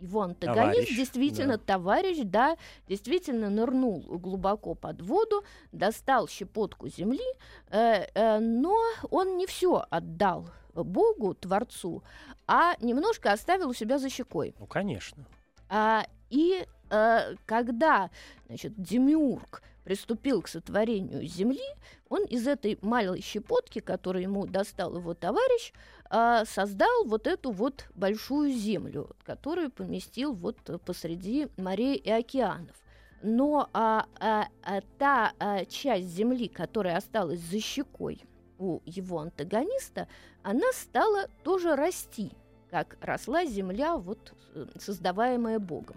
его 0.00 0.22
антагонист 0.22 0.72
Товарищ, 0.72 0.96
действительно 0.96 1.58
да. 1.58 1.64
товарищ, 1.64 2.18
да, 2.24 2.56
действительно 2.88 3.50
нырнул 3.50 4.00
глубоко 4.00 4.74
под 4.74 5.02
воду, 5.02 5.44
достал 5.72 6.28
щепотку 6.28 6.88
земли, 6.88 7.24
э, 7.70 8.06
э, 8.14 8.38
но 8.38 8.76
он 9.10 9.36
не 9.36 9.46
все 9.46 9.84
отдал 9.90 10.48
Богу, 10.74 11.34
Творцу, 11.34 12.02
а 12.46 12.74
немножко 12.80 13.32
оставил 13.32 13.70
у 13.70 13.74
себя 13.74 13.98
за 13.98 14.10
щекой. 14.10 14.54
Ну, 14.58 14.66
конечно. 14.66 15.24
А, 15.68 16.06
и 16.30 16.66
э, 16.90 17.34
когда, 17.46 18.10
значит, 18.46 18.74
Демиург 18.76 19.62
приступил 19.84 20.42
к 20.42 20.48
сотворению 20.48 21.24
Земли, 21.26 21.62
он 22.08 22.24
из 22.24 22.46
этой 22.46 22.78
малой 22.82 23.20
щепотки, 23.20 23.80
которую 23.80 24.22
ему 24.22 24.46
достал 24.46 24.96
его 24.96 25.14
товарищ, 25.14 25.72
а, 26.10 26.44
создал 26.44 27.04
вот 27.04 27.26
эту 27.26 27.50
вот 27.50 27.86
большую 27.94 28.50
Землю, 28.52 29.10
которую 29.24 29.70
поместил 29.70 30.32
вот 30.32 30.56
посреди 30.84 31.48
морей 31.56 31.96
и 31.96 32.10
океанов. 32.10 32.76
Но 33.22 33.68
а, 33.72 34.06
а, 34.20 34.48
а, 34.62 34.80
та 34.98 35.32
а, 35.38 35.64
часть 35.64 36.08
Земли, 36.08 36.48
которая 36.48 36.96
осталась 36.96 37.40
за 37.40 37.60
щекой 37.60 38.22
у 38.58 38.80
его 38.84 39.20
антагониста, 39.20 40.08
она 40.42 40.70
стала 40.72 41.28
тоже 41.42 41.76
расти, 41.76 42.32
как 42.70 42.96
росла 43.00 43.44
Земля, 43.44 43.96
вот, 43.96 44.34
э, 44.54 44.66
создаваемая 44.78 45.58
Богом. 45.58 45.96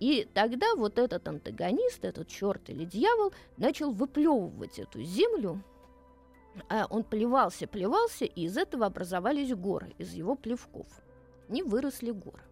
И 0.00 0.28
тогда 0.34 0.74
вот 0.74 0.98
этот 0.98 1.26
антагонист, 1.28 2.04
этот 2.04 2.28
черт 2.28 2.68
или 2.68 2.84
дьявол, 2.84 3.32
начал 3.56 3.92
выплевывать 3.92 4.78
эту 4.78 5.02
землю. 5.02 5.62
А 6.68 6.86
он 6.90 7.04
плевался, 7.04 7.66
плевался, 7.66 8.24
и 8.24 8.42
из 8.42 8.56
этого 8.56 8.86
образовались 8.86 9.54
горы, 9.54 9.94
из 9.98 10.12
его 10.12 10.34
плевков. 10.34 10.86
Не 11.48 11.62
выросли 11.62 12.10
горы. 12.10 12.42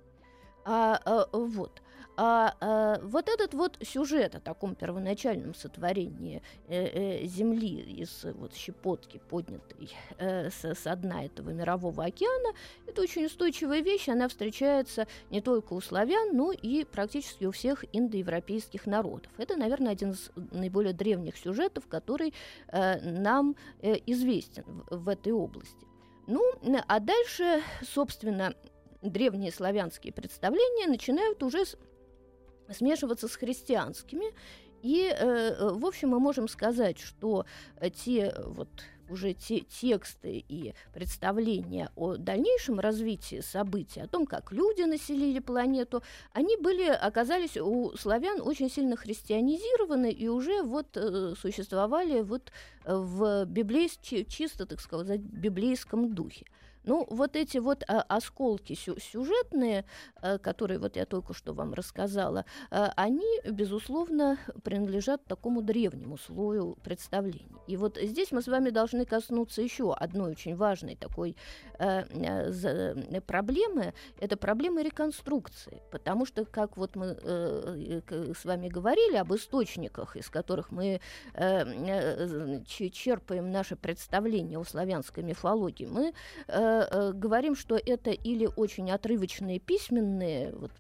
А, 0.64 1.00
а, 1.04 1.26
вот. 1.32 1.82
А, 2.16 2.54
а, 2.60 3.00
вот 3.02 3.28
этот 3.28 3.54
вот 3.54 3.76
сюжет 3.82 4.36
о 4.36 4.40
таком 4.40 4.76
первоначальном 4.76 5.54
сотворении 5.54 6.42
э, 6.68 7.22
э, 7.22 7.26
Земли 7.26 7.80
из 7.80 8.24
вот, 8.34 8.54
щепотки, 8.54 9.20
поднятой 9.28 9.90
э, 10.18 10.48
с, 10.50 10.64
с 10.64 10.96
дна 10.96 11.24
этого 11.24 11.50
мирового 11.50 12.04
океана, 12.04 12.56
это 12.86 13.02
очень 13.02 13.26
устойчивая 13.26 13.80
вещь. 13.80 14.08
Она 14.08 14.28
встречается 14.28 15.08
не 15.30 15.40
только 15.40 15.72
у 15.72 15.80
славян, 15.80 16.36
но 16.36 16.52
и 16.52 16.84
практически 16.84 17.46
у 17.46 17.50
всех 17.50 17.84
индоевропейских 17.92 18.86
народов. 18.86 19.32
Это, 19.36 19.56
наверное, 19.56 19.92
один 19.92 20.12
из 20.12 20.30
наиболее 20.52 20.92
древних 20.92 21.36
сюжетов, 21.36 21.88
который 21.88 22.32
э, 22.68 23.00
нам 23.00 23.56
э, 23.82 23.96
известен 24.06 24.64
в, 24.66 24.98
в 24.98 25.08
этой 25.08 25.32
области. 25.32 25.86
Ну, 26.26 26.42
а 26.86 27.00
дальше, 27.00 27.62
собственно, 27.82 28.54
древние 29.02 29.52
славянские 29.52 30.12
представления 30.12 30.86
начинают 30.86 31.42
уже 31.42 31.66
с 31.66 31.76
смешиваться 32.72 33.28
с 33.28 33.36
христианскими. 33.36 34.26
И, 34.82 35.08
э, 35.08 35.72
в 35.72 35.86
общем, 35.86 36.10
мы 36.10 36.20
можем 36.20 36.48
сказать, 36.48 36.98
что 36.98 37.46
те 37.94 38.34
вот 38.44 38.68
уже 39.08 39.34
те 39.34 39.60
тексты 39.60 40.44
и 40.48 40.74
представления 40.92 41.90
о 41.96 42.16
дальнейшем 42.16 42.80
развитии 42.80 43.40
событий, 43.40 44.00
о 44.00 44.08
том, 44.08 44.26
как 44.26 44.52
люди 44.52 44.82
населили 44.82 45.38
планету, 45.38 46.02
они 46.32 46.56
были, 46.56 46.88
оказались 46.88 47.56
у 47.56 47.96
славян 47.96 48.40
очень 48.40 48.70
сильно 48.70 48.96
христианизированы 48.96 50.10
и 50.10 50.28
уже 50.28 50.62
вот 50.62 50.96
э, 50.96 51.34
существовали 51.40 52.22
вот 52.22 52.52
в 52.84 53.44
библейс, 53.46 53.98
чисто, 54.02 54.66
так 54.66 54.80
сказать, 54.80 55.20
библейском 55.20 56.14
духе. 56.14 56.46
Ну, 56.84 57.06
вот 57.10 57.36
эти 57.36 57.58
вот 57.58 57.82
а, 57.88 58.02
осколки 58.02 58.74
сю 58.74 58.98
сюжетные, 58.98 59.84
а, 60.16 60.38
которые 60.38 60.78
вот 60.78 60.96
я 60.96 61.06
только 61.06 61.34
что 61.34 61.52
вам 61.52 61.74
рассказала, 61.74 62.44
а, 62.70 62.92
они, 62.96 63.40
безусловно, 63.50 64.38
принадлежат 64.62 65.24
такому 65.24 65.62
древнему 65.62 66.18
слою 66.18 66.76
представлений. 66.82 67.56
И 67.66 67.76
вот 67.76 67.98
здесь 68.00 68.32
мы 68.32 68.42
с 68.42 68.48
вами 68.48 68.70
должны 68.70 69.04
коснуться 69.06 69.62
еще 69.62 69.94
одной 69.94 70.32
очень 70.32 70.56
важной 70.56 70.96
такой 70.96 71.36
а, 71.78 72.04
за, 72.50 72.96
проблемы. 73.26 73.94
Это 74.20 74.36
проблема 74.36 74.82
реконструкции. 74.82 75.82
Потому 75.90 76.26
что, 76.26 76.44
как 76.44 76.76
вот 76.76 76.96
мы 76.96 77.16
а, 77.22 78.32
с 78.34 78.44
вами 78.44 78.68
говорили 78.68 79.16
об 79.16 79.34
источниках, 79.34 80.16
из 80.16 80.28
которых 80.28 80.70
мы 80.70 81.00
а, 81.34 81.64
черпаем 82.64 83.50
наше 83.50 83.76
представление 83.76 84.58
о 84.58 84.64
славянской 84.64 85.22
мифологии, 85.22 85.86
мы 85.86 86.12
э, 86.48 86.73
говорим, 87.14 87.54
что 87.54 87.76
это 87.76 88.10
или 88.10 88.48
очень 88.56 88.90
отрывочные 88.90 89.58
письменные 89.58 90.52
вот, 90.52 90.70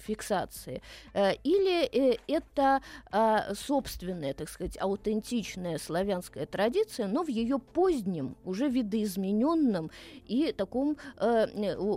фиксации, 0.00 0.82
э, 1.12 1.34
или 1.44 1.84
э, 1.84 2.18
это 2.26 2.82
э, 3.12 3.54
собственная, 3.54 4.34
так 4.34 4.48
сказать, 4.48 4.76
аутентичная 4.80 5.78
славянская 5.78 6.46
традиция, 6.46 7.06
но 7.06 7.22
в 7.22 7.28
ее 7.28 7.58
позднем, 7.58 8.36
уже 8.44 8.68
видоизмененном 8.68 9.90
и 10.26 10.52
таком 10.52 10.96
э, 11.18 11.46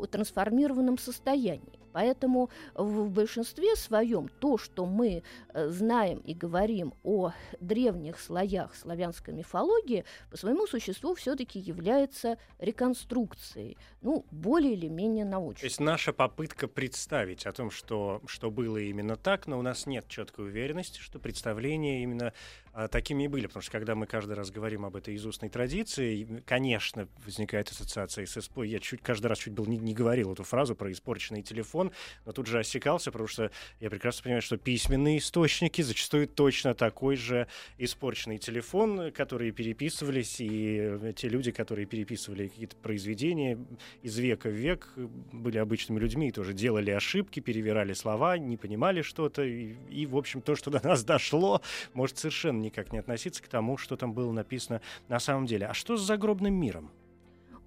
трансформированном 0.07 0.97
состоянии. 0.97 1.76
Поэтому 1.97 2.51
в 2.75 3.09
большинстве 3.09 3.75
своем 3.75 4.27
то, 4.27 4.59
что 4.59 4.85
мы 4.85 5.23
э, 5.49 5.69
знаем 5.69 6.19
и 6.19 6.35
говорим 6.35 6.93
о 7.03 7.31
древних 7.59 8.19
слоях 8.19 8.75
славянской 8.75 9.33
мифологии, 9.33 10.05
по 10.29 10.37
своему 10.37 10.67
существу 10.67 11.15
все-таки 11.15 11.57
является 11.57 12.37
реконструкцией, 12.59 13.79
ну, 14.01 14.27
более 14.29 14.73
или 14.73 14.87
менее 14.87 15.25
научной. 15.25 15.61
То 15.61 15.65
есть 15.65 15.79
наша 15.79 16.13
попытка 16.13 16.67
представить 16.67 17.47
о 17.47 17.51
том, 17.51 17.71
что, 17.71 18.21
что 18.27 18.51
было 18.51 18.77
именно 18.77 19.15
так, 19.15 19.47
но 19.47 19.57
у 19.57 19.63
нас 19.63 19.87
нет 19.87 20.07
четкой 20.07 20.45
уверенности, 20.45 20.99
что 20.99 21.17
представления 21.17 22.03
именно 22.03 22.31
а, 22.79 22.87
такими 22.87 23.23
и 23.23 23.27
были. 23.27 23.47
Потому 23.47 23.63
что 23.63 23.71
когда 23.71 23.95
мы 23.95 24.05
каждый 24.05 24.33
раз 24.33 24.51
говорим 24.51 24.85
об 24.85 24.95
этой 24.95 25.15
из 25.15 25.25
устной 25.25 25.49
традиции, 25.49 26.43
конечно, 26.45 27.07
возникает 27.25 27.71
ассоциация 27.71 28.27
с 28.27 28.39
СП. 28.39 28.59
Я 28.65 28.79
чуть, 28.79 29.01
каждый 29.01 29.25
раз 29.25 29.39
чуть 29.39 29.53
был 29.53 29.65
не, 29.65 29.79
не 29.79 29.95
говорил 29.95 30.33
эту 30.33 30.43
фразу 30.43 30.75
про 30.75 30.91
испорченный 30.91 31.41
телефон, 31.41 31.91
но 32.23 32.33
тут 32.33 32.45
же 32.45 32.59
осекался, 32.59 33.11
потому 33.11 33.27
что 33.27 33.49
я 33.79 33.89
прекрасно 33.89 34.21
понимаю, 34.21 34.43
что 34.43 34.57
письменные 34.57 35.17
источники 35.17 35.81
зачастую 35.81 36.27
точно 36.27 36.75
такой 36.75 37.15
же 37.15 37.47
испорченный 37.79 38.37
телефон, 38.37 39.11
которые 39.11 39.51
переписывались, 39.53 40.35
и 40.39 41.13
те 41.15 41.29
люди, 41.29 41.49
которые 41.49 41.87
переписывали 41.87 42.47
какие-то 42.47 42.75
произведения 42.75 43.57
из 44.03 44.19
века 44.19 44.49
в 44.49 44.53
век, 44.53 44.93
были 44.95 45.57
обычными 45.57 45.99
людьми 45.99 46.27
и 46.27 46.31
тоже 46.31 46.53
делали 46.53 46.91
ошибки, 46.91 47.39
перевирали 47.39 47.93
слова, 47.93 48.37
не 48.37 48.55
понимали 48.55 49.01
что-то, 49.01 49.41
и, 49.41 49.73
и 49.89 50.05
в 50.05 50.15
общем, 50.15 50.43
то, 50.43 50.55
что 50.55 50.69
до 50.69 50.79
нас 50.87 51.03
дошло, 51.03 51.63
может 51.95 52.19
совершенно 52.19 52.66
никак 52.67 52.93
не 52.93 52.99
относиться 52.99 53.43
к 53.43 53.47
тому, 53.47 53.77
что 53.77 53.97
там 53.97 54.13
было 54.13 54.31
написано 54.31 54.81
на 55.07 55.19
самом 55.19 55.45
деле. 55.45 55.67
А 55.67 55.73
что 55.73 55.97
с 55.97 56.01
загробным 56.01 56.53
миром? 56.53 56.91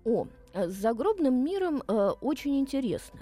О, 0.04 0.26
э, 0.54 0.68
с 0.68 0.72
загробным 0.74 1.44
миром 1.44 1.82
э, 1.86 2.10
очень 2.20 2.58
интересно. 2.58 3.20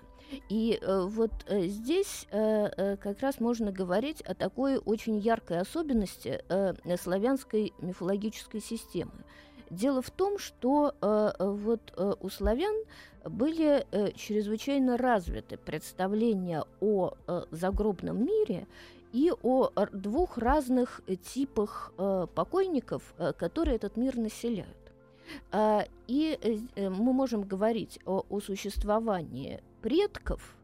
И 0.49 0.79
э, 0.81 1.01
вот 1.07 1.33
э, 1.47 1.67
здесь 1.67 2.27
э, 2.31 2.69
э, 2.77 2.97
как 2.97 3.21
раз 3.21 3.41
можно 3.41 3.73
говорить 3.73 4.21
о 4.23 4.35
такой 4.35 4.77
очень 4.77 5.19
яркой 5.19 5.61
особенности 5.61 6.43
э, 6.49 6.75
славянской 7.01 7.73
мифологической 7.81 8.61
системы. 8.61 9.25
Дело 9.71 10.03
в 10.03 10.11
том, 10.11 10.39
что 10.39 10.95
э, 11.01 11.31
вот 11.39 11.93
э, 11.97 12.15
у 12.21 12.29
славян 12.29 12.75
были 13.25 13.87
э, 13.91 14.13
чрезвычайно 14.13 14.97
развиты 14.97 15.57
представления 15.57 16.65
о 16.81 17.15
э, 17.27 17.45
загробном 17.51 18.25
мире 18.25 18.67
и 19.13 19.33
о 19.43 19.71
двух 19.93 20.39
разных 20.39 21.01
типах 21.23 21.93
э, 21.99 22.27
покойников, 22.35 23.15
э, 23.19 23.33
которые 23.33 23.77
этот 23.77 23.97
мир 23.97 24.17
населяют. 24.17 24.77
А, 25.51 25.85
и 26.07 26.39
э, 26.77 26.89
мы 26.89 27.13
можем 27.13 27.43
говорить 27.43 27.99
о, 28.05 28.25
о 28.29 28.41
существовании 28.41 29.63
предков. 29.83 30.57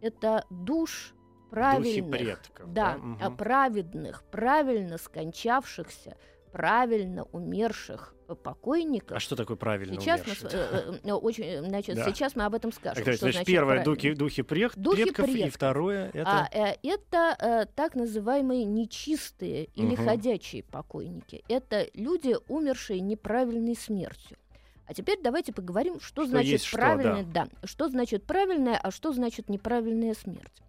Это 0.00 0.44
душ 0.50 1.14
правильных, 1.50 2.10
предков, 2.10 2.72
да, 2.72 2.98
да? 3.18 3.26
Угу. 3.28 3.36
праведных, 3.36 4.22
правильно 4.24 4.98
скончавшихся, 4.98 6.16
правильно 6.52 7.24
умерших 7.32 8.14
покойников. 8.42 9.16
А 9.16 9.20
что 9.20 9.36
такое 9.36 9.56
правильно 9.56 10.00
сейчас 10.00 10.22
Мы, 10.26 10.48
э, 10.50 10.98
э, 11.04 11.12
очень, 11.12 11.64
значит, 11.66 11.96
да. 11.96 12.04
сейчас 12.04 12.34
мы 12.36 12.44
об 12.44 12.54
этом 12.54 12.72
скажем. 12.72 13.04
Так, 13.04 13.14
что 13.14 13.24
значит, 13.24 13.34
значит 13.34 13.46
первое 13.46 13.84
духи, 13.84 14.14
духи, 14.14 14.42
пред, 14.42 14.72
духи 14.76 15.04
предков, 15.04 15.26
предков, 15.26 15.46
и 15.46 15.50
второе 15.50 16.10
это... 16.14 16.30
А, 16.30 16.48
э, 16.50 16.76
это 16.82 17.36
э, 17.38 17.66
так 17.74 17.94
называемые 17.94 18.64
нечистые 18.64 19.66
или 19.74 19.94
угу. 19.94 20.04
ходячие 20.04 20.62
покойники. 20.62 21.44
Это 21.48 21.86
люди, 21.94 22.36
умершие 22.48 23.00
неправильной 23.00 23.76
смертью. 23.76 24.38
А 24.86 24.94
теперь 24.94 25.18
давайте 25.22 25.52
поговорим, 25.52 26.00
что, 26.00 26.22
что 26.22 26.26
значит 26.26 26.70
правильное, 26.70 27.24
да. 27.24 27.46
да, 27.46 27.66
что 27.66 27.88
значит 27.88 28.24
правильная, 28.24 28.76
а 28.76 28.90
что 28.90 29.12
значит 29.12 29.48
неправильная 29.48 30.14
смерть. 30.14 30.62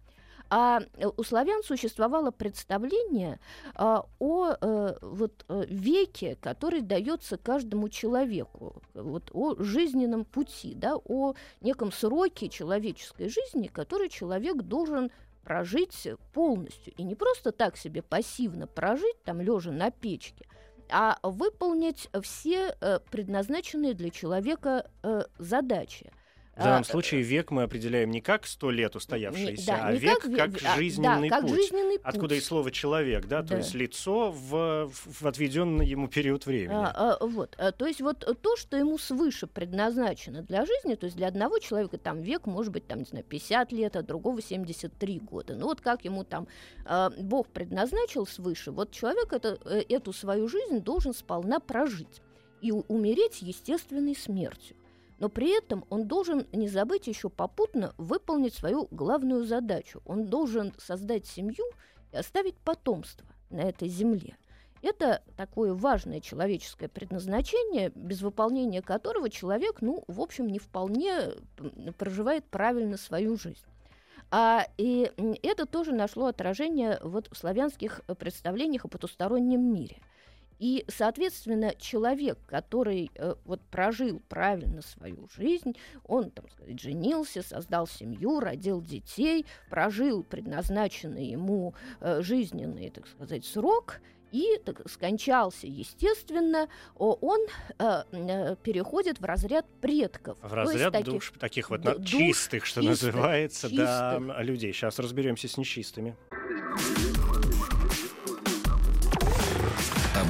А 0.56 0.82
э, 0.98 1.06
у 1.16 1.24
славян 1.24 1.64
существовало 1.64 2.30
представление 2.30 3.40
а, 3.74 4.06
о 4.20 4.50
а, 4.60 4.96
вот, 5.02 5.44
э, 5.48 5.64
веке, 5.68 6.38
который 6.40 6.80
дается 6.80 7.36
каждому 7.36 7.88
человеку, 7.88 8.80
вот, 8.94 9.32
о 9.32 9.56
жизненном 9.60 10.24
пути, 10.24 10.76
да, 10.76 10.94
о 10.94 11.34
неком 11.60 11.90
сроке 11.90 12.48
человеческой 12.48 13.30
жизни, 13.30 13.66
который 13.66 14.08
человек 14.08 14.58
должен 14.58 15.10
прожить 15.42 16.06
полностью. 16.32 16.94
И 16.96 17.02
не 17.02 17.16
просто 17.16 17.50
так 17.50 17.76
себе 17.76 18.02
пассивно 18.02 18.68
прожить, 18.68 19.20
там, 19.24 19.40
лежа 19.40 19.72
на 19.72 19.90
печке, 19.90 20.46
а 20.88 21.18
выполнить 21.24 22.08
все 22.22 22.76
э, 22.80 23.00
предназначенные 23.10 23.94
для 23.94 24.10
человека 24.10 24.88
э, 25.02 25.24
задачи– 25.36 26.12
в 26.56 26.58
данном 26.58 26.82
а, 26.82 26.84
случае 26.84 27.22
век 27.22 27.50
мы 27.50 27.64
определяем 27.64 28.10
не 28.10 28.20
как 28.20 28.46
сто 28.46 28.70
лет 28.70 28.94
устоявшийся, 28.94 29.66
да, 29.66 29.86
а 29.86 29.92
век 29.92 30.20
как, 30.20 30.36
как 30.36 30.50
а, 30.64 30.76
жизненный 30.76 31.28
да, 31.28 31.40
путь. 31.40 31.50
Как 31.50 31.58
жизненный 31.58 31.96
Откуда 32.02 32.34
путь. 32.34 32.42
и 32.42 32.46
слово 32.46 32.70
человек, 32.70 33.26
да, 33.26 33.42
да, 33.42 33.48
то 33.48 33.56
есть 33.56 33.74
лицо 33.74 34.30
в, 34.30 34.88
в 34.88 35.26
отведенный 35.26 35.84
ему 35.86 36.06
период 36.06 36.46
времени. 36.46 36.76
А, 36.76 37.16
а, 37.20 37.26
вот, 37.26 37.56
а, 37.58 37.72
то 37.72 37.86
есть 37.86 38.00
вот 38.00 38.20
то, 38.40 38.56
что 38.56 38.76
ему 38.76 38.98
свыше 38.98 39.48
предназначено 39.48 40.42
для 40.42 40.64
жизни, 40.64 40.94
то 40.94 41.06
есть 41.06 41.16
для 41.16 41.26
одного 41.26 41.58
человека 41.58 41.98
там 41.98 42.20
век 42.20 42.46
может 42.46 42.72
быть 42.72 42.86
там, 42.86 43.00
не 43.00 43.04
знаю, 43.04 43.24
50 43.24 43.72
лет, 43.72 43.96
а 43.96 44.02
другого 44.02 44.40
73 44.40 45.18
года. 45.20 45.56
Ну 45.56 45.66
вот 45.66 45.80
как 45.80 46.04
ему 46.04 46.22
там 46.22 46.46
а, 46.84 47.10
Бог 47.18 47.48
предназначил 47.48 48.26
свыше, 48.26 48.70
вот 48.70 48.92
человек 48.92 49.32
это, 49.32 49.58
э, 49.64 49.82
эту 49.88 50.12
свою 50.12 50.46
жизнь 50.46 50.78
должен 50.78 51.14
сполна 51.14 51.58
прожить 51.58 52.22
и 52.60 52.70
умереть 52.70 53.42
естественной 53.42 54.14
смертью 54.14 54.76
но 55.18 55.28
при 55.28 55.56
этом 55.56 55.84
он 55.90 56.06
должен 56.06 56.46
не 56.52 56.68
забыть 56.68 57.06
еще 57.06 57.28
попутно 57.28 57.94
выполнить 57.98 58.54
свою 58.54 58.88
главную 58.90 59.44
задачу. 59.44 60.02
Он 60.04 60.26
должен 60.26 60.74
создать 60.78 61.26
семью 61.26 61.64
и 62.12 62.16
оставить 62.16 62.56
потомство 62.56 63.26
на 63.50 63.60
этой 63.60 63.88
земле. 63.88 64.36
Это 64.82 65.22
такое 65.36 65.72
важное 65.72 66.20
человеческое 66.20 66.88
предназначение, 66.88 67.90
без 67.94 68.20
выполнения 68.20 68.82
которого 68.82 69.30
человек, 69.30 69.80
ну, 69.80 70.04
в 70.08 70.20
общем, 70.20 70.48
не 70.48 70.58
вполне 70.58 71.30
проживает 71.96 72.44
правильно 72.44 72.98
свою 72.98 73.36
жизнь. 73.38 73.64
А, 74.30 74.66
и 74.76 75.10
это 75.42 75.64
тоже 75.64 75.92
нашло 75.92 76.26
отражение 76.26 76.98
вот 77.02 77.28
в 77.32 77.36
славянских 77.36 78.02
представлениях 78.18 78.84
о 78.84 78.88
потустороннем 78.88 79.72
мире– 79.72 79.96
и, 80.58 80.84
соответственно, 80.88 81.74
человек, 81.78 82.38
который 82.46 83.10
э, 83.14 83.34
вот 83.44 83.60
прожил 83.62 84.20
правильно 84.28 84.82
свою 84.82 85.28
жизнь, 85.36 85.76
он, 86.04 86.30
там 86.30 86.48
сказать, 86.48 86.80
женился, 86.80 87.42
создал 87.42 87.86
семью, 87.86 88.40
родил 88.40 88.80
детей, 88.80 89.46
прожил 89.70 90.22
предназначенный 90.22 91.26
ему 91.26 91.74
э, 92.00 92.22
жизненный, 92.22 92.90
так 92.90 93.06
сказать, 93.06 93.44
срок, 93.44 94.00
и 94.34 94.58
так, 94.64 94.80
скончался, 94.90 95.68
естественно, 95.68 96.68
он 96.96 97.38
э, 97.78 98.02
э, 98.10 98.56
переходит 98.64 99.20
в 99.20 99.24
разряд 99.24 99.64
предков. 99.80 100.36
В 100.42 100.52
разряд 100.52 100.92
таких, 100.92 101.12
душ 101.12 101.32
таких 101.38 101.70
вот 101.70 101.82
душ 101.82 102.04
чистых, 102.04 102.66
что 102.66 102.80
чистых, 102.82 103.14
называется, 103.14 103.68
чистых. 103.70 103.86
да, 103.86 104.42
людей. 104.42 104.72
Сейчас 104.72 104.98
разберемся 104.98 105.46
с 105.46 105.56
нечистыми. 105.56 106.16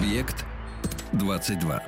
Объект 0.05 0.45
22. 1.15 1.83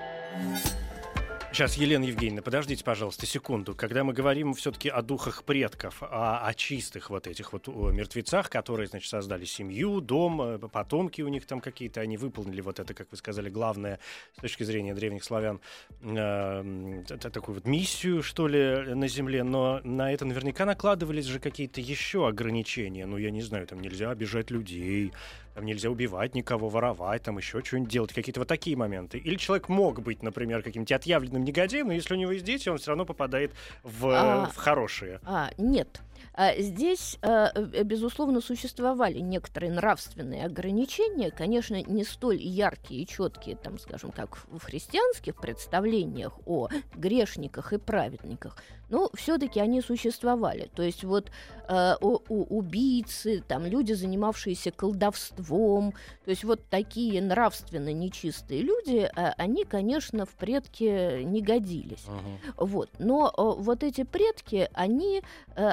Сейчас, 1.52 1.74
Елена 1.74 2.04
Евгеньевна, 2.04 2.40
подождите, 2.40 2.82
пожалуйста, 2.82 3.26
секунду. 3.26 3.74
Когда 3.74 4.04
мы 4.04 4.14
говорим 4.14 4.54
все-таки 4.54 4.88
о 4.88 5.02
духах 5.02 5.44
предков, 5.44 6.02
о, 6.02 6.46
о 6.46 6.54
чистых 6.54 7.10
вот 7.10 7.26
этих 7.26 7.52
вот 7.52 7.68
мертвецах, 7.68 8.48
которые, 8.48 8.86
значит, 8.86 9.10
создали 9.10 9.44
семью, 9.44 10.00
дом, 10.00 10.40
э, 10.40 10.58
потомки 10.58 11.20
у 11.20 11.28
них 11.28 11.44
там 11.46 11.60
какие-то, 11.60 12.00
они 12.00 12.16
выполнили 12.16 12.62
вот 12.62 12.80
это, 12.80 12.94
как 12.94 13.08
вы 13.10 13.18
сказали, 13.18 13.50
главное 13.50 14.00
с 14.38 14.40
точки 14.40 14.62
зрения 14.62 14.94
древних 14.94 15.22
славян, 15.22 15.60
э, 16.00 17.02
такую 17.06 17.56
вот 17.56 17.66
миссию, 17.66 18.22
что 18.22 18.48
ли, 18.48 18.94
на 18.94 19.08
земле, 19.08 19.42
но 19.42 19.80
на 19.84 20.10
это 20.10 20.24
наверняка 20.24 20.64
накладывались 20.64 21.26
же 21.26 21.38
какие-то 21.38 21.82
еще 21.82 22.26
ограничения. 22.26 23.04
Ну, 23.04 23.18
я 23.18 23.30
не 23.30 23.42
знаю, 23.42 23.66
там 23.66 23.80
нельзя 23.80 24.10
обижать 24.10 24.50
людей, 24.50 25.12
там 25.56 25.64
нельзя 25.64 25.88
убивать 25.88 26.34
никого, 26.34 26.68
воровать, 26.68 27.22
там 27.22 27.38
еще 27.38 27.64
что-нибудь 27.64 27.90
делать, 27.90 28.12
какие-то 28.12 28.40
вот 28.40 28.48
такие 28.48 28.76
моменты. 28.76 29.16
Или 29.16 29.36
человек 29.36 29.70
мог 29.70 30.02
быть, 30.02 30.22
например, 30.22 30.62
каким-то 30.62 30.94
отъявленным 30.94 31.44
негодяем, 31.44 31.86
но 31.86 31.94
если 31.94 32.12
у 32.12 32.18
него 32.18 32.32
есть 32.32 32.44
дети, 32.44 32.68
он 32.68 32.76
все 32.76 32.90
равно 32.90 33.06
попадает 33.06 33.52
в, 33.82 34.06
а, 34.06 34.50
в 34.52 34.56
хорошие. 34.56 35.18
А, 35.24 35.48
нет. 35.56 36.02
А 36.36 36.54
здесь, 36.60 37.18
а, 37.22 37.50
э, 37.54 37.82
безусловно, 37.82 38.42
существовали 38.42 39.20
некоторые 39.20 39.72
нравственные 39.72 40.44
ограничения, 40.44 41.30
конечно, 41.30 41.82
не 41.82 42.04
столь 42.04 42.42
яркие 42.42 43.02
и 43.02 43.06
четкие, 43.06 43.56
там, 43.56 43.78
скажем, 43.78 44.12
как 44.12 44.36
в 44.50 44.60
христианских 44.60 45.36
представлениях 45.36 46.38
о 46.46 46.68
грешниках 46.94 47.72
и 47.72 47.78
праведниках, 47.78 48.62
но 48.90 49.10
все-таки 49.14 49.60
они 49.60 49.80
существовали. 49.80 50.70
То 50.74 50.82
есть 50.82 51.04
вот 51.04 51.30
у, 51.68 52.18
у, 52.28 52.58
убийцы, 52.58 53.42
там 53.48 53.66
люди, 53.66 53.94
занимавшиеся 53.94 54.70
колдовством, 54.70 55.92
то 56.24 56.30
есть 56.30 56.44
вот 56.44 56.60
такие 56.70 57.20
нравственно 57.20 57.92
нечистые 57.92 58.62
люди, 58.62 59.10
они, 59.14 59.64
конечно, 59.64 60.26
в 60.26 60.30
предки 60.34 61.22
не 61.24 61.40
годились. 61.42 62.04
Uh-huh. 62.06 62.66
Вот. 62.66 62.90
Но 63.00 63.32
вот 63.36 63.82
эти 63.82 64.04
предки, 64.04 64.68
они 64.74 65.22
э, 65.56 65.68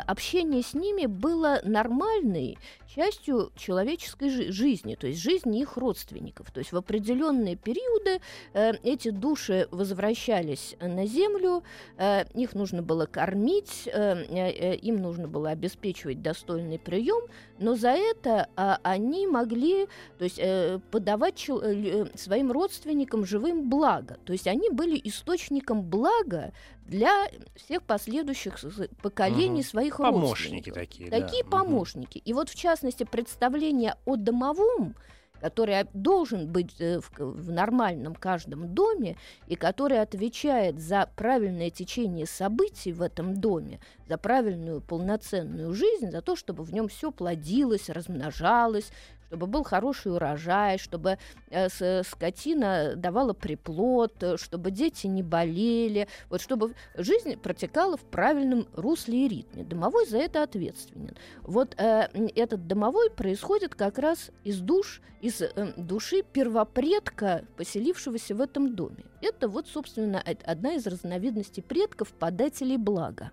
обращение 0.54 0.64
с 0.64 0.74
ними 0.74 1.06
было 1.06 1.60
нормальной 1.64 2.58
частью 2.95 3.51
человеческой 3.56 4.30
жи- 4.30 4.51
жизни, 4.51 4.95
то 4.95 5.08
есть 5.08 5.20
жизни 5.20 5.62
их 5.62 5.78
родственников. 5.78 6.51
То 6.51 6.60
есть 6.60 6.72
в 6.72 6.78
определенные 6.78 7.56
периоды 7.56 8.22
э, 8.54 8.74
эти 8.84 9.10
души 9.10 9.68
возвращались 9.72 10.76
на 10.80 11.06
землю, 11.06 11.64
э, 11.97 12.26
их 12.36 12.54
нужно 12.54 12.84
было 12.84 13.06
кормить, 13.06 13.88
э, 13.88 14.24
э, 14.30 14.76
им 14.76 14.97
нужно 14.97 15.28
было 15.28 15.49
обеспечивать 15.49 16.22
достойный 16.22 16.78
прием, 16.78 17.24
но 17.64 17.76
за 17.76 17.89
это 17.91 18.47
э, 18.57 18.76
они 18.84 19.28
могли 19.28 19.88
то 20.18 20.24
есть, 20.26 20.38
э, 20.39 20.80
подавать 20.91 21.36
чел- 21.36 21.61
э, 21.64 22.05
своим 22.16 22.51
родственникам 22.51 23.26
живым 23.26 23.70
благо. 23.70 24.18
То 24.26 24.34
есть 24.34 24.47
они 24.47 24.70
были 24.70 24.99
источником 25.03 25.82
блага 25.84 26.51
для 26.86 27.28
всех 27.55 27.82
последующих 27.84 28.57
поколений 29.01 29.61
Угу. 29.61 29.68
своих 29.68 29.97
Помощники 29.97 30.70
родственников. 30.70 30.74
такие. 30.76 31.09
да. 31.09 31.22
Такие 31.22 31.43
Мгм. 31.43 31.51
помощники. 31.51 32.18
И 32.18 32.34
вот 32.34 32.49
в 32.49 32.55
частности 32.55 33.03
представление 33.05 33.95
о 34.05 34.16
домовом, 34.18 34.95
который 35.44 35.86
должен 35.94 36.48
быть 36.48 36.80
э, 36.80 37.02
в, 37.02 37.12
в 37.20 37.52
нормальном 37.52 38.16
каждом 38.16 38.74
доме 38.74 39.18
и 39.48 39.58
который 39.58 40.00
отвечает 40.00 40.80
за 40.80 41.10
правильное 41.18 41.70
течение 41.70 42.26
событий 42.26 42.94
в 42.94 43.02
этом 43.02 43.36
доме, 43.36 43.82
за 44.08 44.18
правильную 44.18 44.80
полноценную 44.80 45.74
жизнь, 45.74 46.12
за 46.12 46.22
то, 46.22 46.38
чтобы 46.38 46.64
в 46.64 46.74
нем 46.74 46.88
все 46.88 47.12
плодилось, 47.12 47.89
размножалось, 47.89 48.89
чтобы 49.34 49.48
был 49.48 49.64
хороший 49.64 50.14
урожай, 50.14 50.78
чтобы 50.78 51.18
э, 51.50 52.04
скотина 52.04 52.94
давала 52.96 53.34
приплод, 53.34 54.22
э, 54.22 54.38
чтобы 54.38 54.70
дети 54.70 55.08
не 55.08 55.24
болели, 55.24 56.08
вот 56.30 56.40
чтобы 56.40 56.76
жизнь 56.96 57.38
протекала 57.38 57.98
в 57.98 58.02
правильном 58.02 58.68
русле 58.76 59.26
и 59.26 59.28
ритме. 59.28 59.64
Домовой 59.64 60.06
за 60.06 60.20
это 60.20 60.44
ответственен. 60.44 61.16
Вот 61.42 61.74
э, 61.80 62.10
этот 62.36 62.68
домовой 62.68 63.10
происходит 63.10 63.74
как 63.74 63.98
раз 63.98 64.30
из 64.44 64.60
душ, 64.60 65.02
из 65.20 65.42
э, 65.42 65.74
души 65.78 66.22
первопредка, 66.22 67.44
поселившегося 67.58 68.36
в 68.36 68.42
этом 68.42 68.76
доме. 68.76 69.04
Это 69.20 69.48
вот, 69.48 69.68
собственно, 69.68 70.22
од- 70.24 70.44
одна 70.44 70.74
из 70.76 70.86
разновидностей 70.86 71.64
предков 71.64 72.10
подателей 72.14 72.78
блага. 72.78 73.32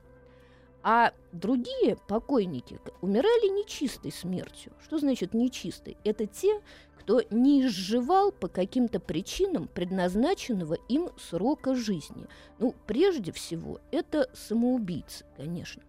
А 0.82 1.12
другие 1.32 1.96
покойники 2.08 2.78
умирали 3.02 3.60
нечистой 3.60 4.12
смертью. 4.12 4.72
Что 4.82 4.98
значит 4.98 5.34
нечистой? 5.34 5.96
Это 6.04 6.26
те, 6.26 6.60
кто 6.98 7.22
не 7.30 7.66
изживал 7.66 8.32
по 8.32 8.48
каким-то 8.48 9.00
причинам 9.00 9.68
предназначенного 9.68 10.74
им 10.88 11.10
срока 11.18 11.74
жизни. 11.74 12.26
Ну, 12.58 12.74
прежде 12.86 13.32
всего, 13.32 13.80
это 13.90 14.30
самоубийцы, 14.32 15.24
конечно. 15.36 15.82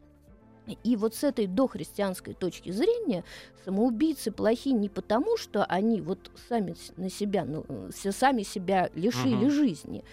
И 0.84 0.96
вот 0.96 1.16
с 1.16 1.24
этой 1.24 1.48
дохристианской 1.48 2.34
точки 2.34 2.70
зрения 2.72 3.24
самоубийцы 3.66 4.32
плохи 4.32 4.70
не 4.70 4.90
потому, 4.90 5.36
что 5.36 5.66
они 5.66 6.02
вот 6.02 6.32
сами 6.48 6.76
на 6.98 7.10
себя, 7.10 7.46
ну, 7.46 7.66
э, 7.68 7.90
се- 7.94 8.12
сами 8.12 8.44
себя 8.44 8.90
лишили 8.94 9.46
Мгм. 9.46 9.52
жизни, 9.52 10.04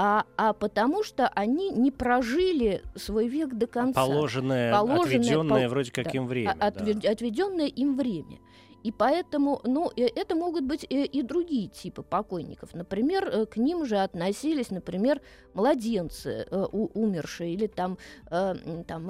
а, 0.00 0.26
а 0.36 0.52
потому 0.52 1.02
что 1.02 1.26
они 1.26 1.70
не 1.70 1.90
прожили 1.90 2.82
свой 2.94 3.26
век 3.26 3.54
до 3.54 3.66
конца. 3.66 4.00
Положенное, 4.00 4.72
Положенное, 4.72 5.18
отведенное 5.18 5.62
пол- 5.62 5.70
вроде 5.70 5.90
как 5.90 6.04
да, 6.04 6.10
им 6.12 6.28
время. 6.28 6.56
а- 6.60 6.68
отве- 6.68 7.08
отведенное 7.08 7.66
им 7.66 7.96
время. 7.96 8.38
И 8.84 8.92
поэтому, 8.92 9.60
ну, 9.64 9.90
э, 9.96 10.06
это 10.14 10.36
могут 10.36 10.62
быть 10.62 10.84
э, 10.88 11.04
и 11.04 11.22
другие 11.22 11.66
типы 11.66 12.04
покойников. 12.04 12.74
Например, 12.74 13.26
э, 13.26 13.46
к 13.46 13.56
ним 13.56 13.84
же 13.86 13.96
относились, 13.96 14.70
например, 14.70 15.20
младенцы 15.52 16.46
умершие 16.94 17.54
или 17.54 17.66
там, 17.66 17.98
там 18.30 19.06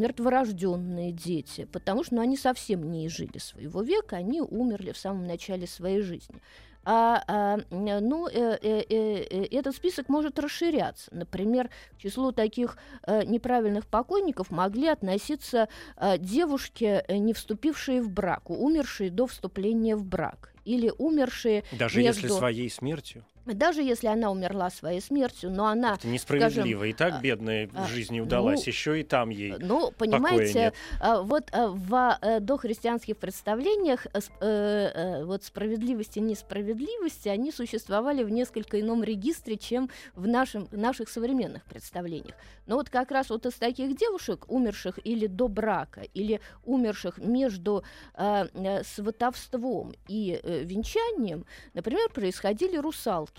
мертворожденные 0.00 1.12
дети, 1.12 1.68
потому 1.70 2.02
что 2.02 2.14
ну, 2.14 2.22
они 2.22 2.38
совсем 2.38 2.90
не 2.90 3.08
изжили 3.08 3.36
своего 3.36 3.82
века, 3.82 4.16
они 4.16 4.40
умерли 4.40 4.92
в 4.92 4.96
самом 4.96 5.26
начале 5.26 5.66
своей 5.66 6.00
жизни. 6.00 6.40
А, 6.84 7.22
а, 7.26 7.58
ну, 7.70 8.28
э, 8.28 8.58
э, 8.62 8.84
э, 8.88 9.26
э, 9.30 9.44
этот 9.50 9.74
список 9.76 10.08
может 10.08 10.38
расширяться. 10.38 11.10
Например, 11.14 11.70
к 11.94 11.98
числу 11.98 12.32
таких 12.32 12.76
э, 13.06 13.24
неправильных 13.24 13.86
покойников 13.86 14.50
могли 14.50 14.88
относиться 14.88 15.68
э, 15.96 16.18
девушки, 16.18 17.02
э, 17.06 17.16
не 17.16 17.32
вступившие 17.32 18.02
в 18.02 18.10
брак, 18.10 18.50
умершие 18.50 19.10
до 19.10 19.26
вступления 19.26 19.96
в 19.96 20.04
брак, 20.04 20.52
или 20.64 20.92
умершие, 20.98 21.64
Даже 21.72 22.02
если 22.02 22.22
между- 22.22 22.36
своей 22.38 22.70
смертью. 22.70 23.24
Даже 23.52 23.82
если 23.82 24.06
она 24.06 24.30
умерла 24.30 24.70
своей 24.70 25.00
смертью, 25.00 25.50
но 25.50 25.66
она 25.66 25.94
Это 25.94 26.08
несправедливо. 26.08 26.84
и 26.84 26.92
а, 26.92 26.96
так 26.96 27.20
бедной 27.20 27.70
а, 27.74 27.86
жизни 27.86 28.20
удалась. 28.20 28.60
ну, 28.64 28.70
Еще 28.70 29.00
и 29.00 29.02
там 29.02 29.28
ей. 29.28 29.54
Ну, 29.58 29.90
покоя 29.90 29.94
понимаете, 29.98 30.58
нет. 30.58 30.74
а, 31.00 31.20
вот 31.20 31.50
а, 31.52 31.68
в 31.68 32.18
э, 32.22 32.40
дохристианских 32.40 33.18
представлениях 33.18 34.06
э, 34.06 34.20
э, 34.40 34.90
э, 34.94 35.24
вот 35.24 35.44
справедливости 35.44 36.18
и 36.18 36.22
несправедливости, 36.22 37.28
они 37.28 37.52
существовали 37.52 38.22
в 38.22 38.30
несколько 38.30 38.80
ином 38.80 39.04
регистре, 39.04 39.56
чем 39.56 39.90
в 40.14 40.26
нашем, 40.26 40.68
наших 40.72 41.08
современных 41.08 41.64
представлениях. 41.64 42.34
Но 42.66 42.76
вот 42.76 42.88
как 42.88 43.10
раз 43.10 43.28
вот 43.28 43.44
из 43.44 43.54
таких 43.54 43.96
девушек, 43.96 44.46
умерших 44.48 44.98
или 45.04 45.26
до 45.26 45.48
брака, 45.48 46.02
или 46.14 46.40
умерших 46.64 47.18
между 47.18 47.84
э, 48.14 48.46
э, 48.54 48.84
сватовством 48.84 49.92
и 50.08 50.40
э, 50.42 50.64
венчанием, 50.64 51.44
например, 51.74 52.08
происходили 52.10 52.76
русалки 52.76 53.33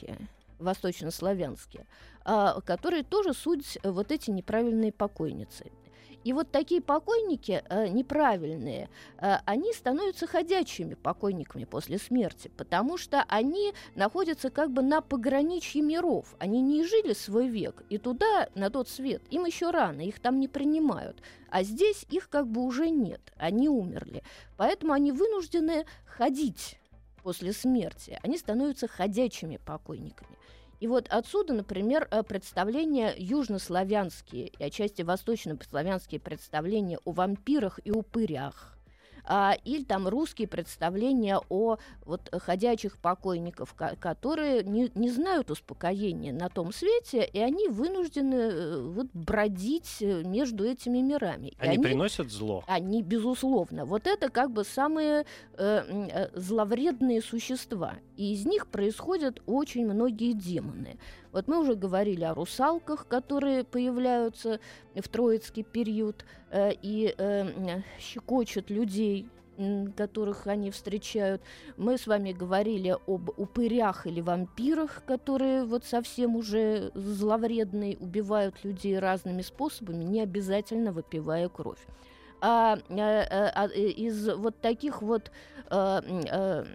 восточнославянские, 0.59 1.85
а, 2.23 2.61
которые 2.61 3.03
тоже 3.03 3.33
суть 3.33 3.77
э, 3.83 3.91
вот 3.91 4.11
эти 4.11 4.31
неправильные 4.31 4.91
покойницы. 4.91 5.71
И 6.25 6.33
вот 6.33 6.49
такие 6.49 6.81
покойники 6.81 7.63
э, 7.69 7.87
неправильные, 7.87 8.89
э, 9.19 9.35
они 9.45 9.71
становятся 9.73 10.25
ходячими 10.25 10.95
покойниками 10.95 11.65
после 11.65 11.99
смерти, 11.99 12.49
потому 12.57 12.97
что 12.97 13.23
они 13.27 13.73
находятся 13.93 14.49
как 14.49 14.71
бы 14.71 14.81
на 14.81 15.01
пограничье 15.01 15.83
миров. 15.83 16.35
Они 16.39 16.61
не 16.61 16.83
жили 16.83 17.13
свой 17.13 17.47
век, 17.47 17.83
и 17.91 17.99
туда, 17.99 18.49
на 18.55 18.71
тот 18.71 18.89
свет, 18.89 19.21
им 19.29 19.45
еще 19.45 19.69
рано, 19.69 20.01
их 20.01 20.19
там 20.19 20.39
не 20.39 20.47
принимают. 20.47 21.21
А 21.51 21.61
здесь 21.61 22.07
их 22.09 22.27
как 22.29 22.47
бы 22.47 22.61
уже 22.61 22.89
нет, 22.89 23.21
они 23.37 23.69
умерли. 23.69 24.23
Поэтому 24.57 24.93
они 24.93 25.11
вынуждены 25.11 25.85
ходить 26.07 26.79
после 27.26 27.53
смерти. 27.53 28.19
Они 28.21 28.38
становятся 28.38 28.88
ходячими 28.88 29.57
покойниками. 29.57 30.38
И 30.80 30.86
вот 30.86 31.07
отсюда, 31.09 31.55
например, 31.55 32.07
э, 32.11 32.21
представления 32.21 33.15
южнославянские 33.17 34.49
и 34.49 34.63
отчасти 34.63 35.01
восточнославянские 35.01 36.19
представления 36.19 36.99
о 37.03 37.13
вампирах 37.13 37.80
и 37.84 37.89
упырях. 37.89 38.74
А, 39.28 39.55
или 39.65 39.84
там 39.84 40.07
русские 40.07 40.47
представления 40.47 41.39
о 41.49 41.78
вот, 42.05 42.30
ходячих 42.32 42.97
покойников, 42.97 43.73
ко- 43.73 43.95
которые 43.99 44.63
не, 44.63 44.91
не 44.95 45.09
знают 45.09 45.49
успокоения 45.51 46.32
на 46.34 46.49
том 46.49 46.71
свете, 46.71 47.26
и 47.26 47.39
они 47.39 47.67
вынуждены 47.67 48.36
э, 48.36 48.82
вот, 48.82 49.07
бродить 49.13 49.97
э, 50.01 50.23
между 50.23 50.63
этими 50.65 50.99
мирами. 50.99 51.47
И 51.49 51.55
Они 51.59 51.78
приносят 51.80 52.32
зло. 52.32 52.63
они, 52.67 53.01
безусловно. 53.01 53.86
Вот 53.86 54.07
это 54.07 54.30
как 54.30 54.51
бы 54.51 54.63
самые 54.63 55.26
э, 55.57 56.07
э, 56.11 56.30
зловредные 56.39 57.21
существа. 57.21 57.95
И 58.17 58.34
из 58.34 58.45
них 58.45 58.67
происходят 58.67 59.41
очень 59.45 59.86
многие 59.86 60.34
демоны. 60.34 60.97
Вот 61.36 61.49
мы 61.49 61.59
уже 61.59 61.75
говорили 61.75 62.23
о 62.23 62.33
русалках, 62.33 63.09
которые 63.09 63.65
появляются 63.65 64.61
в 64.95 65.09
троицкий 65.09 65.63
период 65.63 66.23
э, 66.49 66.71
и 66.81 67.13
э, 67.17 67.81
щекочут 67.99 68.69
людей 68.69 69.27
которых 69.95 70.47
они 70.47 70.69
встречают. 70.69 71.41
Мы 71.77 71.97
с 71.97 72.07
вами 72.07 72.33
говорили 72.33 72.97
об 73.07 73.29
упырях 73.38 74.05
или 74.05 74.19
вампирах, 74.19 75.03
которые 75.05 75.63
вот 75.63 75.86
совсем 75.86 76.36
уже 76.36 76.91
зловредные, 76.93 77.95
убивают 77.97 78.65
людей 78.65 78.99
разными 78.99 79.41
способами, 79.41 80.03
не 80.03 80.21
обязательно 80.21 80.91
выпивая 80.91 81.47
кровь 81.47 81.79
а, 82.41 82.77
э, 82.89 82.97
э, 82.97 83.51
а, 83.55 83.67
э, 83.69 83.89
из 83.91 84.27
вот 84.27 84.59
таких 84.59 85.01
вот 85.01 85.31
м, 85.69 86.21
э, 86.29 86.65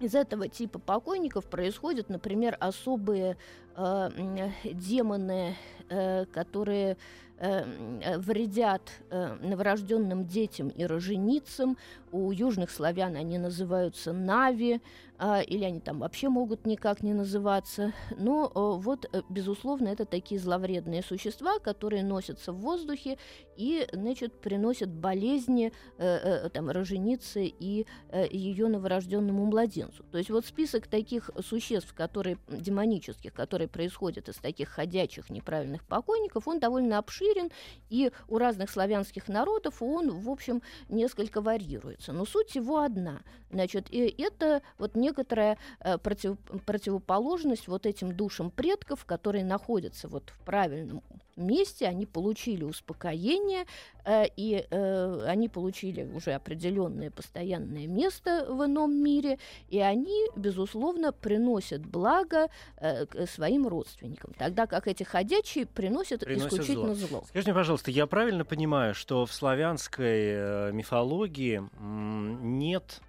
из 0.00 0.14
этого 0.14 0.48
типа 0.48 0.78
покойников 0.78 1.46
происходят, 1.46 2.08
например, 2.08 2.56
особые 2.60 3.36
м, 3.76 4.52
демоны, 4.64 5.54
э, 5.88 6.24
которые 6.26 6.96
э, 7.38 7.64
м, 7.64 8.00
э, 8.00 8.18
вредят 8.18 8.80
э, 9.10 9.36
новорожденным 9.42 10.26
детям 10.26 10.68
и 10.68 10.84
роженицам. 10.84 11.76
У 12.10 12.32
южных 12.32 12.70
славян 12.70 13.14
они 13.14 13.36
называются 13.36 14.14
нави, 14.14 14.80
а, 15.18 15.40
или 15.40 15.64
они 15.64 15.80
там 15.80 15.98
вообще 15.98 16.30
могут 16.30 16.66
никак 16.66 17.02
не 17.02 17.12
называться. 17.12 17.92
Но 18.16 18.46
э, 18.46 18.80
вот, 18.82 19.10
безусловно, 19.28 19.88
это 19.88 20.06
такие 20.06 20.40
зловредные 20.40 21.02
существа, 21.02 21.58
которые 21.58 22.04
носятся 22.04 22.52
в 22.52 22.60
воздухе 22.60 23.18
и, 23.56 23.86
значит, 23.92 24.40
приносят 24.40 24.88
болезни 24.90 25.72
там, 25.98 26.70
роженице 26.70 27.46
и 27.46 27.86
ее 28.30 28.68
новорожденному 28.68 29.44
младенцу. 29.46 30.04
То 30.10 30.18
есть 30.18 30.30
вот 30.30 30.46
список 30.46 30.86
таких 30.86 31.30
существ, 31.42 31.92
которые 31.94 32.38
демонических, 32.48 33.32
которые 33.32 33.65
который 33.66 33.86
происходит 33.86 34.28
из 34.28 34.36
таких 34.36 34.68
ходячих 34.68 35.30
неправильных 35.30 35.84
покойников, 35.84 36.48
он 36.48 36.58
довольно 36.58 36.98
обширен, 36.98 37.50
и 37.90 38.10
у 38.28 38.38
разных 38.38 38.70
славянских 38.70 39.28
народов 39.28 39.82
он, 39.82 40.10
в 40.10 40.28
общем, 40.30 40.62
несколько 40.88 41.40
варьируется. 41.40 42.12
Но 42.12 42.24
суть 42.24 42.56
его 42.56 42.78
одна. 42.78 43.20
Значит, 43.50 43.86
и 43.90 44.14
это 44.22 44.62
вот 44.78 44.96
некоторая 44.96 45.58
э, 45.80 45.98
против, 45.98 46.38
противоположность 46.64 47.68
вот 47.68 47.86
этим 47.86 48.16
душам 48.16 48.50
предков, 48.50 49.04
которые 49.04 49.44
находятся 49.44 50.08
вот 50.08 50.30
в 50.30 50.38
правильном 50.44 51.02
месте, 51.36 51.86
они 51.86 52.06
получили 52.06 52.64
успокоение, 52.64 53.66
э, 54.04 54.24
и 54.36 54.66
э, 54.68 55.24
они 55.26 55.48
получили 55.48 56.04
уже 56.14 56.32
определенное 56.32 57.10
постоянное 57.10 57.86
место 57.86 58.46
в 58.48 58.64
ином 58.64 58.94
мире, 58.94 59.38
и 59.68 59.80
они, 59.80 60.28
безусловно, 60.36 61.12
приносят 61.12 61.84
благо 61.84 62.48
э, 62.78 63.06
своим 63.26 63.66
родственникам, 63.68 64.32
тогда 64.38 64.66
как 64.66 64.86
эти 64.86 65.02
ходячие 65.02 65.66
приносят, 65.66 66.20
приносят 66.20 66.52
исключительно 66.52 66.94
зло. 66.94 67.08
зло. 67.08 67.24
Скажи 67.28 67.46
мне, 67.46 67.54
пожалуйста, 67.54 67.90
я 67.90 68.06
правильно 68.06 68.44
понимаю, 68.44 68.94
что 68.94 69.26
в 69.26 69.32
славянской 69.32 70.72
мифологии 70.72 71.62
нет 71.80 73.00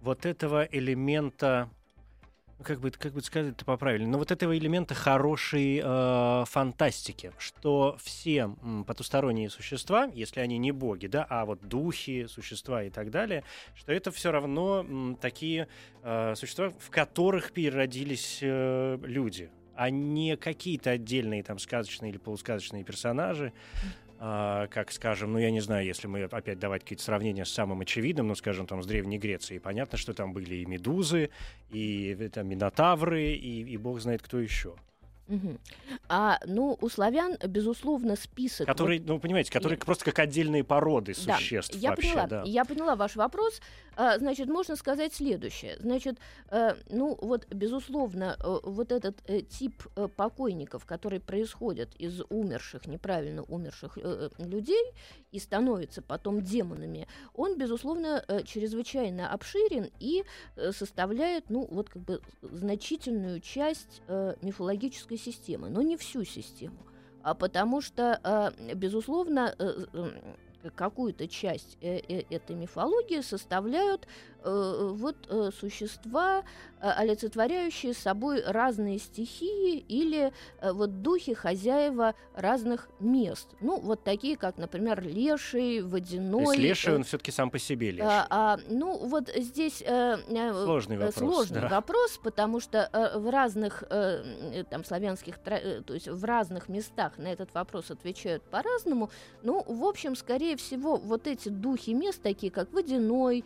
вот 0.00 0.26
этого 0.26 0.64
элемента 0.70 1.68
как 2.62 2.80
бы, 2.80 2.90
как 2.90 3.12
бы 3.12 3.20
сказать 3.22 3.52
это 3.54 3.64
поправили, 3.64 4.04
но 4.04 4.18
вот 4.18 4.30
этого 4.30 4.56
элемента 4.56 4.94
хорошей 4.94 5.80
э, 5.82 6.44
фантастики, 6.46 7.32
что 7.38 7.96
все 8.02 8.50
потусторонние 8.86 9.50
существа, 9.50 10.10
если 10.14 10.40
они 10.40 10.58
не 10.58 10.72
боги, 10.72 11.06
да, 11.06 11.26
а 11.28 11.44
вот 11.44 11.60
духи, 11.66 12.26
существа 12.26 12.84
и 12.84 12.90
так 12.90 13.10
далее, 13.10 13.44
что 13.74 13.92
это 13.92 14.10
все 14.10 14.32
равно 14.32 14.80
м, 14.80 15.16
такие 15.20 15.68
э, 16.02 16.34
существа, 16.36 16.72
в 16.78 16.90
которых 16.90 17.52
переродились 17.52 18.38
э, 18.42 18.98
люди, 19.02 19.50
а 19.74 19.90
не 19.90 20.36
какие-то 20.36 20.90
отдельные 20.90 21.42
там 21.42 21.58
сказочные 21.58 22.10
или 22.10 22.18
полусказочные 22.18 22.84
персонажи, 22.84 23.52
как, 24.22 24.92
скажем, 24.92 25.32
ну, 25.32 25.38
я 25.40 25.50
не 25.50 25.58
знаю, 25.58 25.84
если 25.84 26.06
мы 26.06 26.22
опять 26.22 26.60
давать 26.60 26.82
какие-то 26.82 27.02
сравнения 27.02 27.44
с 27.44 27.50
самым 27.50 27.80
очевидным, 27.80 28.28
ну, 28.28 28.36
скажем, 28.36 28.68
там, 28.68 28.80
с 28.80 28.86
Древней 28.86 29.18
Грецией, 29.18 29.58
понятно, 29.58 29.98
что 29.98 30.14
там 30.14 30.32
были 30.32 30.56
и 30.56 30.64
медузы, 30.64 31.30
и 31.70 32.14
там, 32.32 32.48
минотавры, 32.48 33.32
и, 33.32 33.62
и 33.62 33.76
бог 33.76 33.98
знает 33.98 34.22
кто 34.22 34.38
еще. 34.38 34.76
Угу. 35.32 35.58
А, 36.10 36.38
ну, 36.44 36.76
у 36.80 36.88
славян, 36.90 37.38
безусловно, 37.48 38.16
список... 38.16 38.66
Которые, 38.66 39.00
вот, 39.00 39.08
ну, 39.08 39.18
понимаете, 39.18 39.50
которые 39.50 39.78
я... 39.78 39.84
просто 39.84 40.04
как 40.04 40.18
отдельные 40.18 40.62
породы 40.62 41.14
существ 41.14 41.72
да, 41.72 41.78
я 41.78 41.90
вообще, 41.90 42.10
поняла, 42.10 42.26
да. 42.26 42.42
Я 42.44 42.64
поняла 42.66 42.96
ваш 42.96 43.16
вопрос. 43.16 43.62
А, 43.96 44.18
значит, 44.18 44.48
можно 44.48 44.76
сказать 44.76 45.14
следующее. 45.14 45.76
Значит, 45.80 46.18
а, 46.48 46.76
ну, 46.90 47.18
вот, 47.20 47.46
безусловно, 47.48 48.36
а, 48.38 48.60
вот 48.62 48.92
этот 48.92 49.22
а, 49.26 49.40
тип 49.40 49.82
а, 49.96 50.08
покойников, 50.08 50.84
который 50.84 51.20
происходит 51.20 51.94
из 51.96 52.20
умерших, 52.28 52.86
неправильно 52.86 53.42
умерших 53.42 53.98
а, 54.02 54.28
людей 54.38 54.84
и 55.30 55.38
становится 55.38 56.02
потом 56.02 56.42
демонами, 56.42 57.06
он, 57.34 57.56
безусловно, 57.56 58.22
а, 58.28 58.42
чрезвычайно 58.42 59.30
обширен 59.30 59.90
и 59.98 60.24
а, 60.56 60.72
составляет, 60.72 61.48
ну, 61.48 61.66
вот, 61.70 61.88
как 61.88 62.02
бы, 62.02 62.20
значительную 62.42 63.40
часть 63.40 64.02
а, 64.08 64.36
мифологической 64.42 65.18
системы, 65.22 65.70
но 65.70 65.82
не 65.82 65.96
всю 65.96 66.24
систему. 66.24 66.86
А 67.22 67.34
потому 67.34 67.80
что, 67.80 68.20
э, 68.22 68.74
безусловно, 68.74 69.54
э, 69.58 70.70
какую-то 70.74 71.28
часть 71.28 71.78
э, 71.80 71.98
этой 72.30 72.56
мифологии 72.56 73.20
составляют 73.20 74.06
вот 74.44 75.16
э, 75.28 75.50
существа, 75.58 76.42
э, 76.80 76.88
олицетворяющие 76.88 77.94
собой 77.94 78.42
разные 78.44 78.98
стихии 78.98 79.78
или 79.78 80.32
вот 80.60 81.02
духи 81.02 81.34
хозяева 81.34 82.14
разных 82.34 82.88
мест. 82.98 83.48
Ну, 83.60 83.78
вот 83.80 84.02
такие, 84.02 84.36
как, 84.36 84.58
например, 84.58 85.02
леший, 85.02 85.82
водяной. 85.82 86.44
То 86.44 86.52
есть 86.52 86.62
леший, 86.62 86.94
он 86.96 87.04
все-таки 87.04 87.30
сам 87.30 87.50
по 87.50 87.58
себе 87.58 87.92
леший. 87.92 88.08
А, 88.08 88.26
а, 88.30 88.58
ну, 88.68 88.98
вот 89.06 89.30
здесь 89.34 89.78
сложный 89.78 90.98
вопрос, 90.98 91.14
сложный 91.14 91.60
да. 91.60 91.68
вопрос, 91.68 92.18
потому 92.22 92.60
что 92.60 92.88
в 93.14 93.30
разных 93.30 93.84
там 94.70 94.84
славянских, 94.84 95.38
то 95.38 95.94
есть 95.94 96.08
в 96.08 96.24
разных 96.24 96.68
местах 96.68 97.18
на 97.18 97.28
этот 97.28 97.54
вопрос 97.54 97.90
отвечают 97.90 98.42
по-разному. 98.44 99.10
Ну, 99.42 99.62
в 99.66 99.84
общем, 99.84 100.16
скорее 100.16 100.56
всего, 100.56 100.96
вот 100.96 101.26
эти 101.26 101.48
духи 101.48 101.90
мест, 101.90 102.22
такие 102.22 102.50
как 102.50 102.72
водяной, 102.72 103.44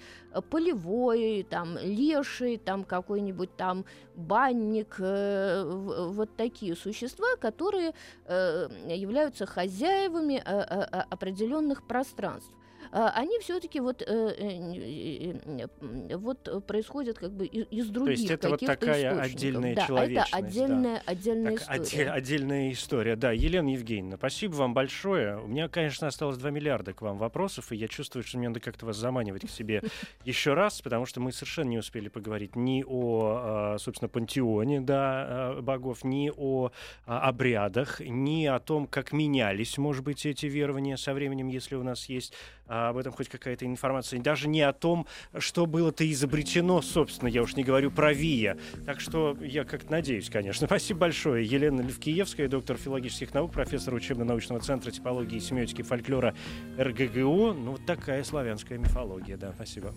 полевой, 0.51 0.86
кривой, 0.87 1.47
там 1.49 1.77
леший, 1.79 2.59
там 2.59 2.85
какой-нибудь 2.85 3.57
там 3.57 3.85
банник, 4.15 4.97
э, 4.99 5.65
вот 5.65 6.37
такие 6.37 6.77
существа, 6.77 7.37
которые 7.41 7.93
э, 8.27 8.69
являются 8.89 9.47
хозяевами 9.47 10.43
э, 10.45 10.61
э, 10.61 11.05
определенных 11.11 11.87
пространств. 11.87 12.53
А, 12.97 13.11
они 13.11 13.39
все-таки 13.41 13.79
вот, 13.81 14.01
э, 14.01 14.07
э, 14.07 15.67
э, 16.09 16.17
вот 16.17 16.67
происходят 16.67 17.19
как 17.19 17.31
бы 17.31 17.45
из 17.45 17.89
других 17.89 18.17
То 18.17 18.21
есть 18.23 18.31
это 18.31 18.49
вот 18.49 18.61
такая 18.61 19.21
отдельная 19.21 19.75
да, 19.75 19.87
человечность. 19.87 20.29
это 20.33 20.37
отдельная, 20.39 20.95
да. 20.95 21.03
отдельная 21.05 21.59
так, 21.59 21.83
история. 21.83 22.11
отдельная 22.11 22.73
история, 22.73 23.17
да. 23.17 23.33
Елена 23.33 23.69
Евгеньевна, 23.69 24.17
спасибо 24.17 24.55
вам 24.55 24.73
большое. 24.73 25.37
У 25.37 25.47
меня, 25.47 25.69
конечно, 25.69 26.07
осталось 26.07 26.39
2 26.39 26.49
миллиарда 26.49 26.95
к 26.95 27.03
вам 27.03 27.19
вопросов, 27.19 27.71
и 27.71 27.77
я 27.77 27.87
чувствую, 27.87 28.23
что 28.23 28.39
мне 28.39 28.49
надо 28.49 28.61
как-то 28.61 28.87
вас 28.87 28.97
заманивать 28.97 29.47
к 29.47 29.51
себе 29.51 29.83
еще 30.25 30.55
раз, 30.55 30.81
потому 30.81 31.05
что 31.05 31.21
мы 31.21 31.33
совершенно 31.33 31.69
не 31.69 31.79
успели 31.79 32.09
поговорить 32.09 32.57
ни 32.57 32.83
о, 32.83 33.75
а, 33.75 33.77
собственно, 33.79 34.09
пантеоне 34.09 34.81
да, 34.81 35.27
а, 35.29 35.61
богов, 35.61 36.03
ни 36.03 36.33
о 36.35 36.71
обрядах, 37.05 38.01
ни 38.01 38.47
о 38.47 38.59
том, 38.59 38.87
как 38.87 39.13
менялись, 39.13 39.77
может 39.77 40.03
быть, 40.03 40.25
эти 40.25 40.47
верования 40.47 40.97
со 40.97 41.13
временем, 41.13 41.49
если 41.49 41.75
у 41.75 41.83
нас 41.83 42.09
есть 42.09 42.33
а 42.69 42.91
об 42.91 42.97
этом 42.97 43.13
хоть 43.13 43.29
какая-то 43.29 43.67
информация. 43.67 44.21
Даже 44.21 44.49
не 44.49 44.63
о 44.63 44.73
том, 44.73 45.07
что 45.39 45.67
было-то 45.67 46.11
изобретено, 46.11 46.83
собственно, 46.83 47.29
я 47.29 47.43
уж 47.43 47.57
не 47.57 47.65
говорю 47.65 47.91
про 47.91 48.13
ВИА. 48.13 48.57
Так 48.85 49.01
что 49.01 49.37
я 49.41 49.65
как-то 49.65 49.91
надеюсь, 49.93 50.31
конечно. 50.31 50.67
Спасибо 50.67 51.01
большое. 51.01 51.45
Елена 51.45 51.81
Левкиевская, 51.81 52.49
доктор 52.49 52.77
филологических 52.77 53.35
наук, 53.35 53.53
профессор 53.53 53.95
учебно-научного 53.95 54.61
центра 54.61 54.91
типологии 54.91 55.37
и 55.37 55.41
семиотики 55.41 55.83
фольклора 55.83 56.35
РГГУ. 56.79 57.55
Ну, 57.55 57.73
вот 57.73 57.87
такая 57.87 58.25
славянская 58.25 58.79
мифология, 58.79 59.37
да. 59.37 59.53
Спасибо. 59.53 59.95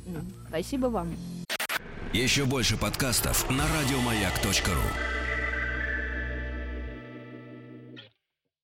Спасибо 0.47 0.87
вам. 0.87 1.15
Еще 2.13 2.45
больше 2.45 2.75
подкастов 2.75 3.49
на 3.51 3.65
радиомаяк.ру 3.67 5.18